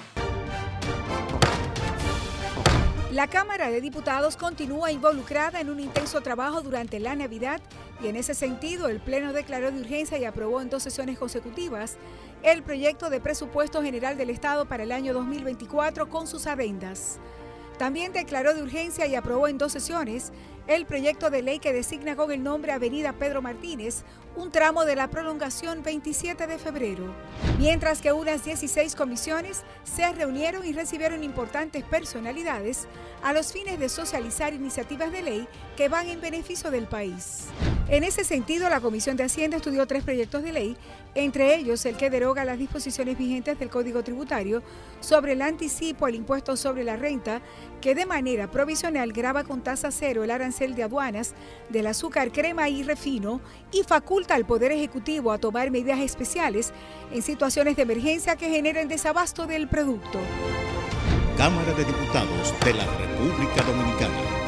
[3.18, 7.60] La Cámara de Diputados continúa involucrada en un intenso trabajo durante la Navidad
[8.00, 11.96] y en ese sentido el Pleno declaró de urgencia y aprobó en dos sesiones consecutivas
[12.42, 17.18] el proyecto de presupuesto general del Estado para el año 2024 con sus adendas.
[17.78, 20.32] También declaró de urgencia y aprobó en dos sesiones
[20.66, 24.04] el proyecto de ley que designa con el nombre Avenida Pedro Martínez
[24.36, 27.12] un tramo de la prolongación 27 de febrero,
[27.58, 32.86] mientras que unas 16 comisiones se reunieron y recibieron importantes personalidades
[33.22, 37.46] a los fines de socializar iniciativas de ley que van en beneficio del país.
[37.88, 40.76] En ese sentido, la Comisión de Hacienda estudió tres proyectos de ley,
[41.14, 44.62] entre ellos el que deroga las disposiciones vigentes del Código Tributario
[45.00, 47.40] sobre el anticipo al impuesto sobre la renta,
[47.80, 51.34] que de manera provisional graba con tasa cero el arancel de aduanas
[51.68, 53.40] del azúcar, crema y refino
[53.72, 56.72] y faculta al Poder Ejecutivo a tomar medidas especiales
[57.12, 60.18] en situaciones de emergencia que generen desabasto del producto.
[61.36, 64.47] Cámara de Diputados de la República Dominicana.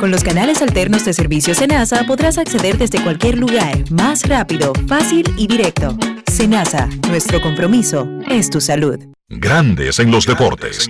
[0.00, 5.24] Con los canales alternos de servicio Senasa podrás acceder desde cualquier lugar, más rápido, fácil
[5.36, 5.98] y directo.
[6.30, 8.96] Senasa, nuestro compromiso es tu salud.
[9.28, 10.88] Grandes en los deportes.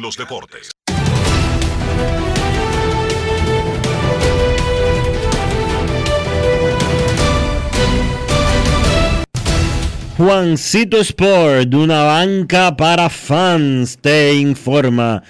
[10.18, 15.22] Juancito Sport, una banca para fans, te informa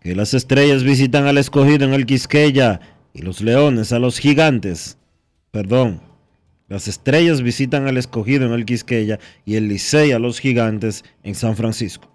[0.00, 2.80] que las estrellas visitan al escogido en el Quisqueya
[3.14, 4.98] y los leones a los gigantes.
[5.50, 6.02] Perdón.
[6.68, 11.34] Las estrellas visitan al escogido en el Quisqueya y el Licey a los gigantes en
[11.34, 12.10] San Francisco.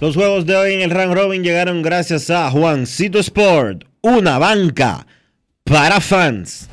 [0.00, 5.06] Los juegos de hoy en el Round Robin llegaron gracias a Juancito Sport, una banca
[5.64, 6.68] para fans.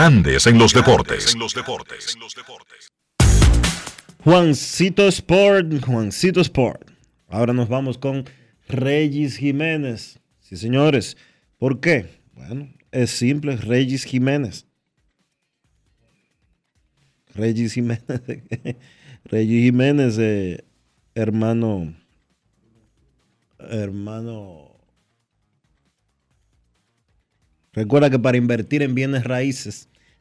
[0.00, 1.36] Grandes en los deportes.
[4.24, 6.90] Juancito Sport, Juancito Sport.
[7.28, 8.24] Ahora nos vamos con
[8.66, 10.18] Regis Jiménez.
[10.38, 11.18] Sí, señores.
[11.58, 12.06] ¿Por qué?
[12.32, 14.66] Bueno, es simple, Regis Jiménez.
[17.34, 18.02] Regis Jiménez.
[19.24, 20.64] Regis Jiménez, eh,
[21.14, 21.94] hermano.
[23.58, 24.70] Hermano.
[27.74, 29.89] Recuerda que para invertir en bienes raíces,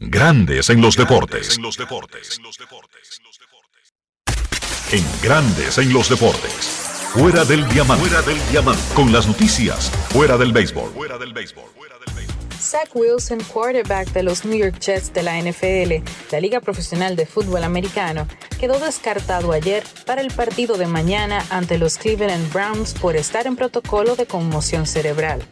[0.00, 1.58] Grandes en los deportes.
[4.92, 6.52] En Grandes en los deportes.
[7.12, 8.06] Fuera del diamante.
[8.06, 8.80] Fuera del diamante.
[8.94, 9.90] Con las noticias.
[10.10, 10.92] Fuera del béisbol.
[10.92, 11.64] Fuera del béisbol.
[12.60, 17.26] Zach Wilson, quarterback de los New York Jets de la NFL, la Liga Profesional de
[17.26, 18.28] Fútbol Americano,
[18.60, 23.56] quedó descartado ayer para el partido de mañana ante los Cleveland Browns por estar en
[23.56, 25.42] protocolo de conmoción cerebral.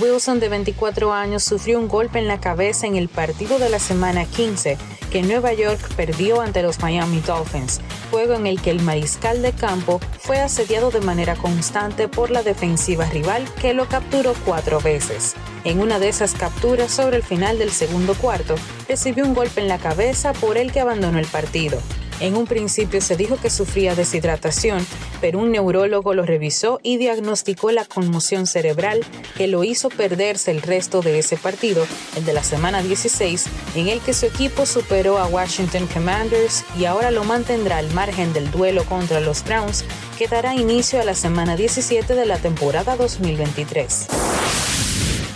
[0.00, 3.78] Wilson, de 24 años, sufrió un golpe en la cabeza en el partido de la
[3.78, 4.76] semana 15
[5.12, 7.80] que Nueva York perdió ante los Miami Dolphins,
[8.10, 12.42] juego en el que el mariscal de campo fue asediado de manera constante por la
[12.42, 15.36] defensiva rival que lo capturó cuatro veces.
[15.62, 18.56] En una de esas capturas sobre el final del segundo cuarto,
[18.88, 21.78] recibió un golpe en la cabeza por el que abandonó el partido.
[22.20, 24.86] En un principio se dijo que sufría deshidratación,
[25.20, 29.04] pero un neurólogo lo revisó y diagnosticó la conmoción cerebral
[29.36, 31.86] que lo hizo perderse el resto de ese partido,
[32.16, 36.84] el de la semana 16, en el que su equipo superó a Washington Commanders y
[36.84, 39.84] ahora lo mantendrá al margen del duelo contra los Browns,
[40.16, 44.06] que dará inicio a la semana 17 de la temporada 2023.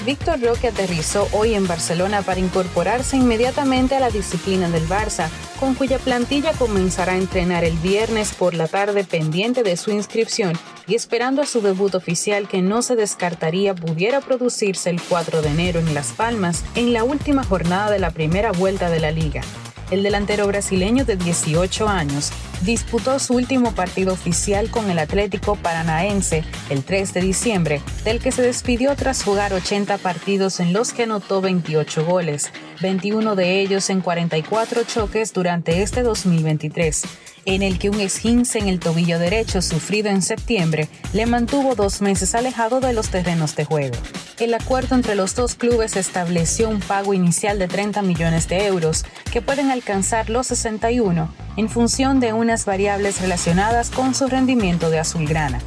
[0.09, 5.29] Víctor Roque aterrizó hoy en Barcelona para incorporarse inmediatamente a la disciplina del Barça,
[5.61, 10.55] con cuya plantilla comenzará a entrenar el viernes por la tarde pendiente de su inscripción
[10.89, 15.49] y esperando a su debut oficial que no se descartaría pudiera producirse el 4 de
[15.49, 19.43] enero en Las Palmas en la última jornada de la primera vuelta de la liga.
[19.91, 22.31] El delantero brasileño de 18 años
[22.63, 28.33] disputó su último partido oficial con el Atlético Paranaense el 3 de diciembre, del que
[28.33, 32.51] se despidió tras jugar 80 partidos en los que anotó 28 goles,
[32.81, 37.03] 21 de ellos en 44 choques durante este 2023
[37.49, 42.03] en el que un esguince en el tobillo derecho sufrido en septiembre le mantuvo dos
[42.03, 43.97] meses alejado de los terrenos de juego.
[44.39, 49.07] El acuerdo entre los dos clubes estableció un pago inicial de 30 millones de euros
[49.33, 54.99] que pueden alcanzar los 61 en función de unas variables relacionadas con su rendimiento de
[54.99, 55.61] azulgrana.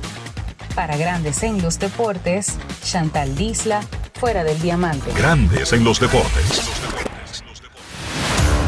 [0.75, 3.81] Para Grandes en los Deportes, Chantal Disla,
[4.13, 5.11] fuera del diamante.
[5.13, 6.61] Grandes en los deportes.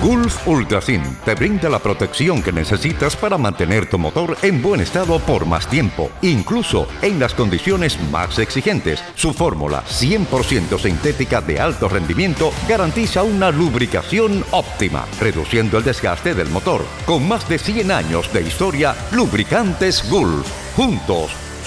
[0.01, 5.17] Gulf Ultrasin te brinda la protección que necesitas para mantener tu motor en buen estado
[5.19, 9.01] por más tiempo, incluso en las condiciones más exigentes.
[9.15, 16.49] Su fórmula 100% sintética de alto rendimiento garantiza una lubricación óptima, reduciendo el desgaste del
[16.49, 16.84] motor.
[17.05, 20.45] Con más de 100 años de historia, Lubricantes Gulf.
[20.75, 21.31] Juntos,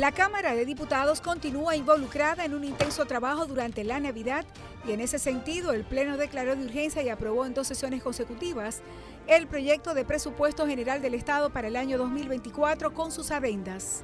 [0.00, 4.46] La Cámara de Diputados continúa involucrada en un intenso trabajo durante la Navidad
[4.88, 8.80] y en ese sentido el Pleno declaró de urgencia y aprobó en dos sesiones consecutivas
[9.26, 14.02] el proyecto de presupuesto general del Estado para el año 2024 con sus adendas.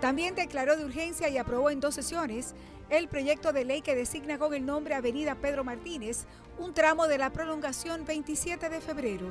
[0.00, 2.56] También declaró de urgencia y aprobó en dos sesiones
[2.90, 6.26] el proyecto de ley que designa con el nombre Avenida Pedro Martínez
[6.58, 9.26] un tramo de la prolongación 27 de febrero,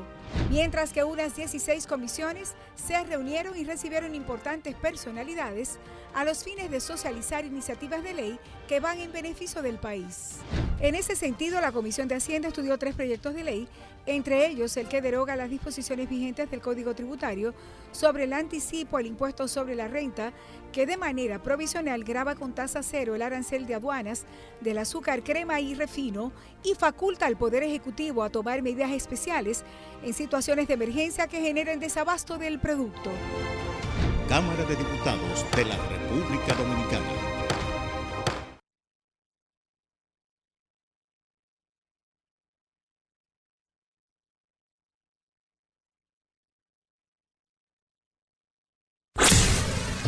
[0.50, 5.78] mientras que unas 16 comisiones se reunieron y recibieron importantes personalidades
[6.14, 10.38] a los fines de socializar iniciativas de ley que van en beneficio del país.
[10.80, 13.68] En ese sentido, la Comisión de Hacienda estudió tres proyectos de ley,
[14.06, 17.54] entre ellos el que deroga las disposiciones vigentes del Código Tributario
[17.92, 20.32] sobre el anticipo al impuesto sobre la renta,
[20.72, 24.26] que de manera provisional graba con tasa cero el arancel de aduanas
[24.62, 26.32] del azúcar, crema y refino
[26.68, 29.64] y faculta al Poder Ejecutivo a tomar medidas especiales
[30.04, 33.10] en situaciones de emergencia que generen desabasto del producto.
[34.28, 37.06] Cámara de Diputados de la República Dominicana.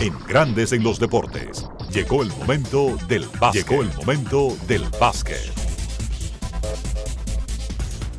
[0.02, 1.66] En Grandes en los Deportes.
[1.92, 3.68] Llegó el momento del básquet.
[3.68, 5.69] Llegó el momento del básquet.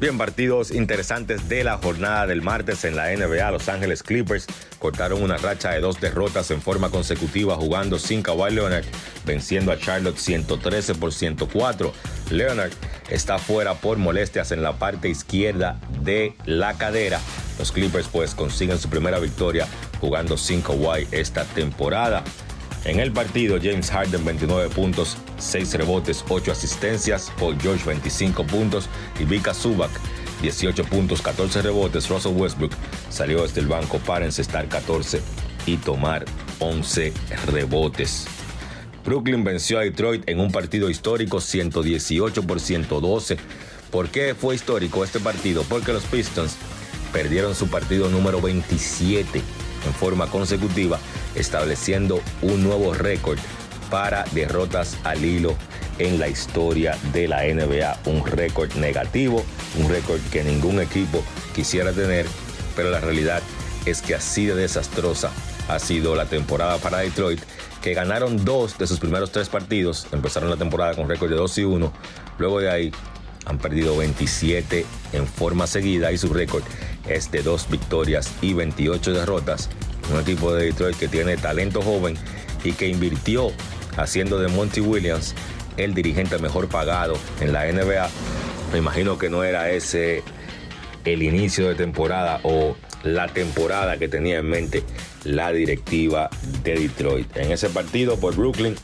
[0.01, 3.51] Bien, partidos interesantes de la jornada del martes en la NBA.
[3.51, 4.47] Los Ángeles Clippers
[4.78, 8.86] cortaron una racha de dos derrotas en forma consecutiva jugando sin Kawhi Leonard,
[9.27, 11.93] venciendo a Charlotte 113 por 104.
[12.31, 12.72] Leonard
[13.10, 17.20] está fuera por molestias en la parte izquierda de la cadera.
[17.59, 19.68] Los Clippers pues consiguen su primera victoria
[20.01, 22.24] jugando 5 Kawhi esta temporada.
[22.85, 28.89] En el partido, James Harden 29 puntos, 6 rebotes, 8 asistencias, Paul George 25 puntos
[29.19, 29.90] y Vika Zubac
[30.40, 32.09] 18 puntos, 14 rebotes.
[32.09, 32.73] Russell Westbrook
[33.11, 35.20] salió desde el banco para encestar 14
[35.66, 36.24] y tomar
[36.59, 37.12] 11
[37.52, 38.27] rebotes.
[39.05, 43.36] Brooklyn venció a Detroit en un partido histórico 118 por 112.
[43.90, 45.65] ¿Por qué fue histórico este partido?
[45.69, 46.57] Porque los Pistons
[47.12, 49.43] perdieron su partido número 27
[49.86, 50.98] en forma consecutiva,
[51.35, 53.39] estableciendo un nuevo récord
[53.90, 55.57] para derrotas al hilo
[55.98, 57.98] en la historia de la NBA.
[58.07, 59.44] Un récord negativo,
[59.78, 61.23] un récord que ningún equipo
[61.55, 62.27] quisiera tener,
[62.77, 63.43] pero la realidad
[63.86, 65.31] es que así de desastrosa
[65.69, 67.40] ha sido la temporada para Detroit,
[67.82, 71.59] que ganaron dos de sus primeros tres partidos, empezaron la temporada con récord de 2
[71.59, 71.93] y 1,
[72.39, 72.93] luego de ahí
[73.47, 76.62] han perdido 27 en forma seguida y su récord
[77.09, 79.70] es de dos victorias y 28 derrotas.
[80.12, 82.16] Un equipo de Detroit que tiene talento joven
[82.65, 83.53] y que invirtió
[83.97, 85.35] haciendo de Monty Williams
[85.77, 88.09] el dirigente mejor pagado en la NBA.
[88.73, 90.23] Me imagino que no era ese
[91.05, 94.85] el inicio de temporada o la temporada que tenía en mente
[95.24, 96.28] la directiva
[96.62, 97.37] de Detroit.
[97.37, 98.77] En ese partido por Brooklyn,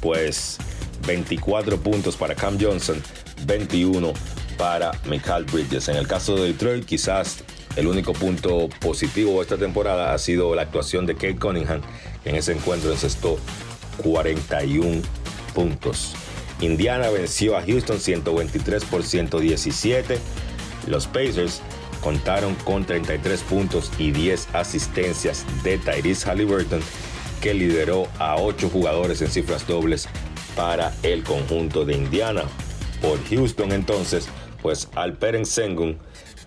[0.00, 0.58] pues
[1.06, 3.00] 24 puntos para Cam Johnson,
[3.46, 4.12] 21
[4.58, 5.88] para Michael Bridges.
[5.88, 7.44] En el caso de Detroit, quizás
[7.76, 11.80] el único punto positivo de esta temporada ha sido la actuación de Kate Cunningham,
[12.24, 13.38] en ese encuentro encestó
[13.98, 15.02] 41
[15.54, 16.14] puntos.
[16.60, 20.18] Indiana venció a Houston 123 por 117.
[20.86, 21.60] Los Pacers
[22.00, 26.80] contaron con 33 puntos y 10 asistencias de Tyrese Halliburton,
[27.40, 30.08] que lideró a 8 jugadores en cifras dobles
[30.54, 32.42] para el conjunto de Indiana.
[33.00, 34.28] Por Houston entonces,
[34.60, 35.98] pues Alperen Sengun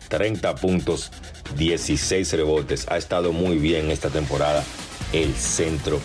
[0.09, 1.11] 30 puntos,
[1.57, 2.87] 16 rebotes.
[2.89, 4.63] Ha estado muy bien esta temporada
[5.13, 5.99] el centro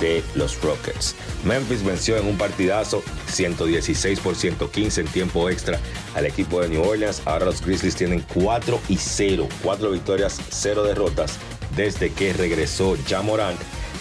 [0.00, 1.14] de los Rockets.
[1.44, 5.78] Memphis venció en un partidazo 116 por 115 en tiempo extra
[6.14, 7.22] al equipo de New Orleans.
[7.24, 11.38] Ahora los Grizzlies tienen 4 y 0, 4 victorias, 0 derrotas
[11.76, 13.58] desde que regresó Jamorant,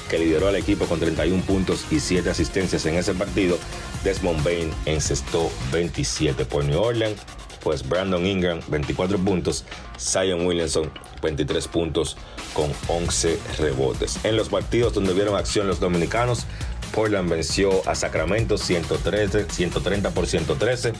[0.09, 3.57] que lideró al equipo con 31 puntos y 7 asistencias en ese partido.
[4.03, 7.19] Desmond Bain encestó 27 por New Orleans
[7.63, 9.63] pues Brandon Ingram 24 puntos,
[9.99, 10.91] Zion Williamson
[11.21, 12.17] 23 puntos
[12.53, 14.23] con 11 rebotes.
[14.23, 16.45] En los partidos donde vieron acción los dominicanos,
[16.93, 20.93] Portland venció a Sacramento 113, 130 por 113.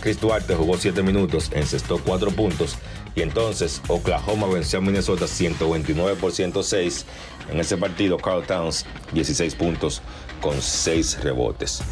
[0.00, 0.18] Chris
[0.56, 2.76] jugó 7 minutos, encestó 4 puntos.
[3.16, 7.04] Y entonces Oklahoma venció a Minnesota 129 por 106.
[7.50, 10.02] En ese partido, Carl Towns 16 puntos
[10.40, 11.82] con 6 rebotes.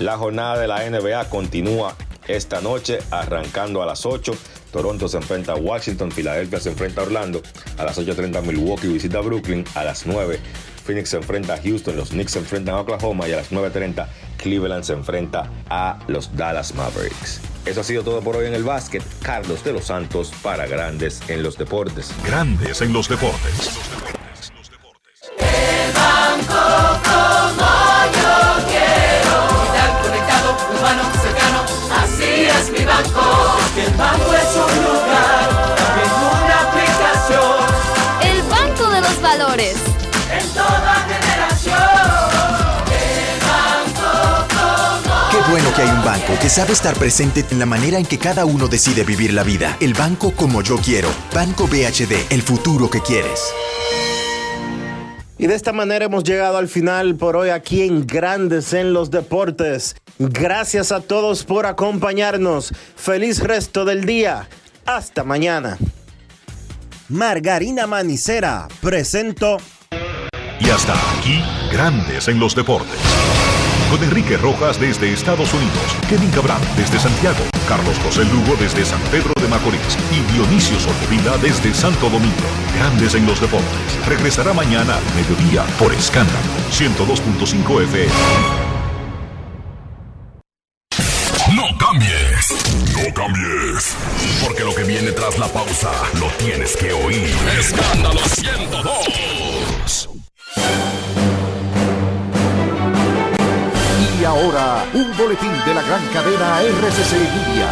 [0.00, 1.96] La jornada de la NBA continúa
[2.28, 4.34] esta noche, arrancando a las 8.
[4.72, 7.42] Toronto se enfrenta a Washington, Filadelfia se enfrenta a Orlando,
[7.78, 10.40] a las 8.30 Milwaukee visita a Brooklyn, a las 9
[10.84, 14.06] Phoenix se enfrenta a Houston, los Knicks se enfrentan a Oklahoma y a las 9.30
[14.36, 17.40] Cleveland se enfrenta a los Dallas Mavericks.
[17.64, 19.02] Eso ha sido todo por hoy en el básquet.
[19.22, 22.12] Carlos de los Santos para Grandes en los Deportes.
[22.26, 23.70] Grandes en los Deportes.
[25.38, 27.14] el banco
[34.34, 36.10] es un lugar, también
[36.42, 37.56] una aplicación.
[38.22, 39.76] El Banco de los Valores.
[40.30, 41.74] En toda generación.
[42.90, 47.66] El banco como Qué bueno que hay un banco que sabe estar presente en la
[47.66, 49.76] manera en que cada uno decide vivir la vida.
[49.80, 51.08] El banco como yo quiero.
[51.34, 53.40] Banco BHD, el futuro que quieres.
[55.36, 59.10] Y de esta manera hemos llegado al final por hoy aquí en Grandes en los
[59.10, 59.96] Deportes.
[60.18, 62.72] Gracias a todos por acompañarnos.
[62.96, 64.48] Feliz resto del día.
[64.86, 65.76] Hasta mañana.
[67.08, 69.58] Margarina Manicera, presento.
[70.60, 71.42] Y hasta aquí,
[71.72, 72.98] Grandes en los Deportes.
[73.90, 79.00] Con Enrique Rojas desde Estados Unidos, Kevin Cabral desde Santiago, Carlos José Lugo desde San
[79.10, 79.80] Pedro de Macorís
[80.12, 82.34] y Dionisio Solterida desde Santo Domingo.
[82.76, 83.68] Grandes en los Deportes.
[84.06, 86.38] Regresará mañana a mediodía por Escándalo
[86.70, 88.12] 102.5 FM.
[91.54, 92.48] No cambies,
[92.94, 93.96] no cambies,
[94.44, 97.34] porque lo que viene tras la pausa lo tienes que oír.
[97.58, 100.08] Escándalo 102.
[104.24, 107.68] Y ahora, un boletín de la gran cadena RCC Media.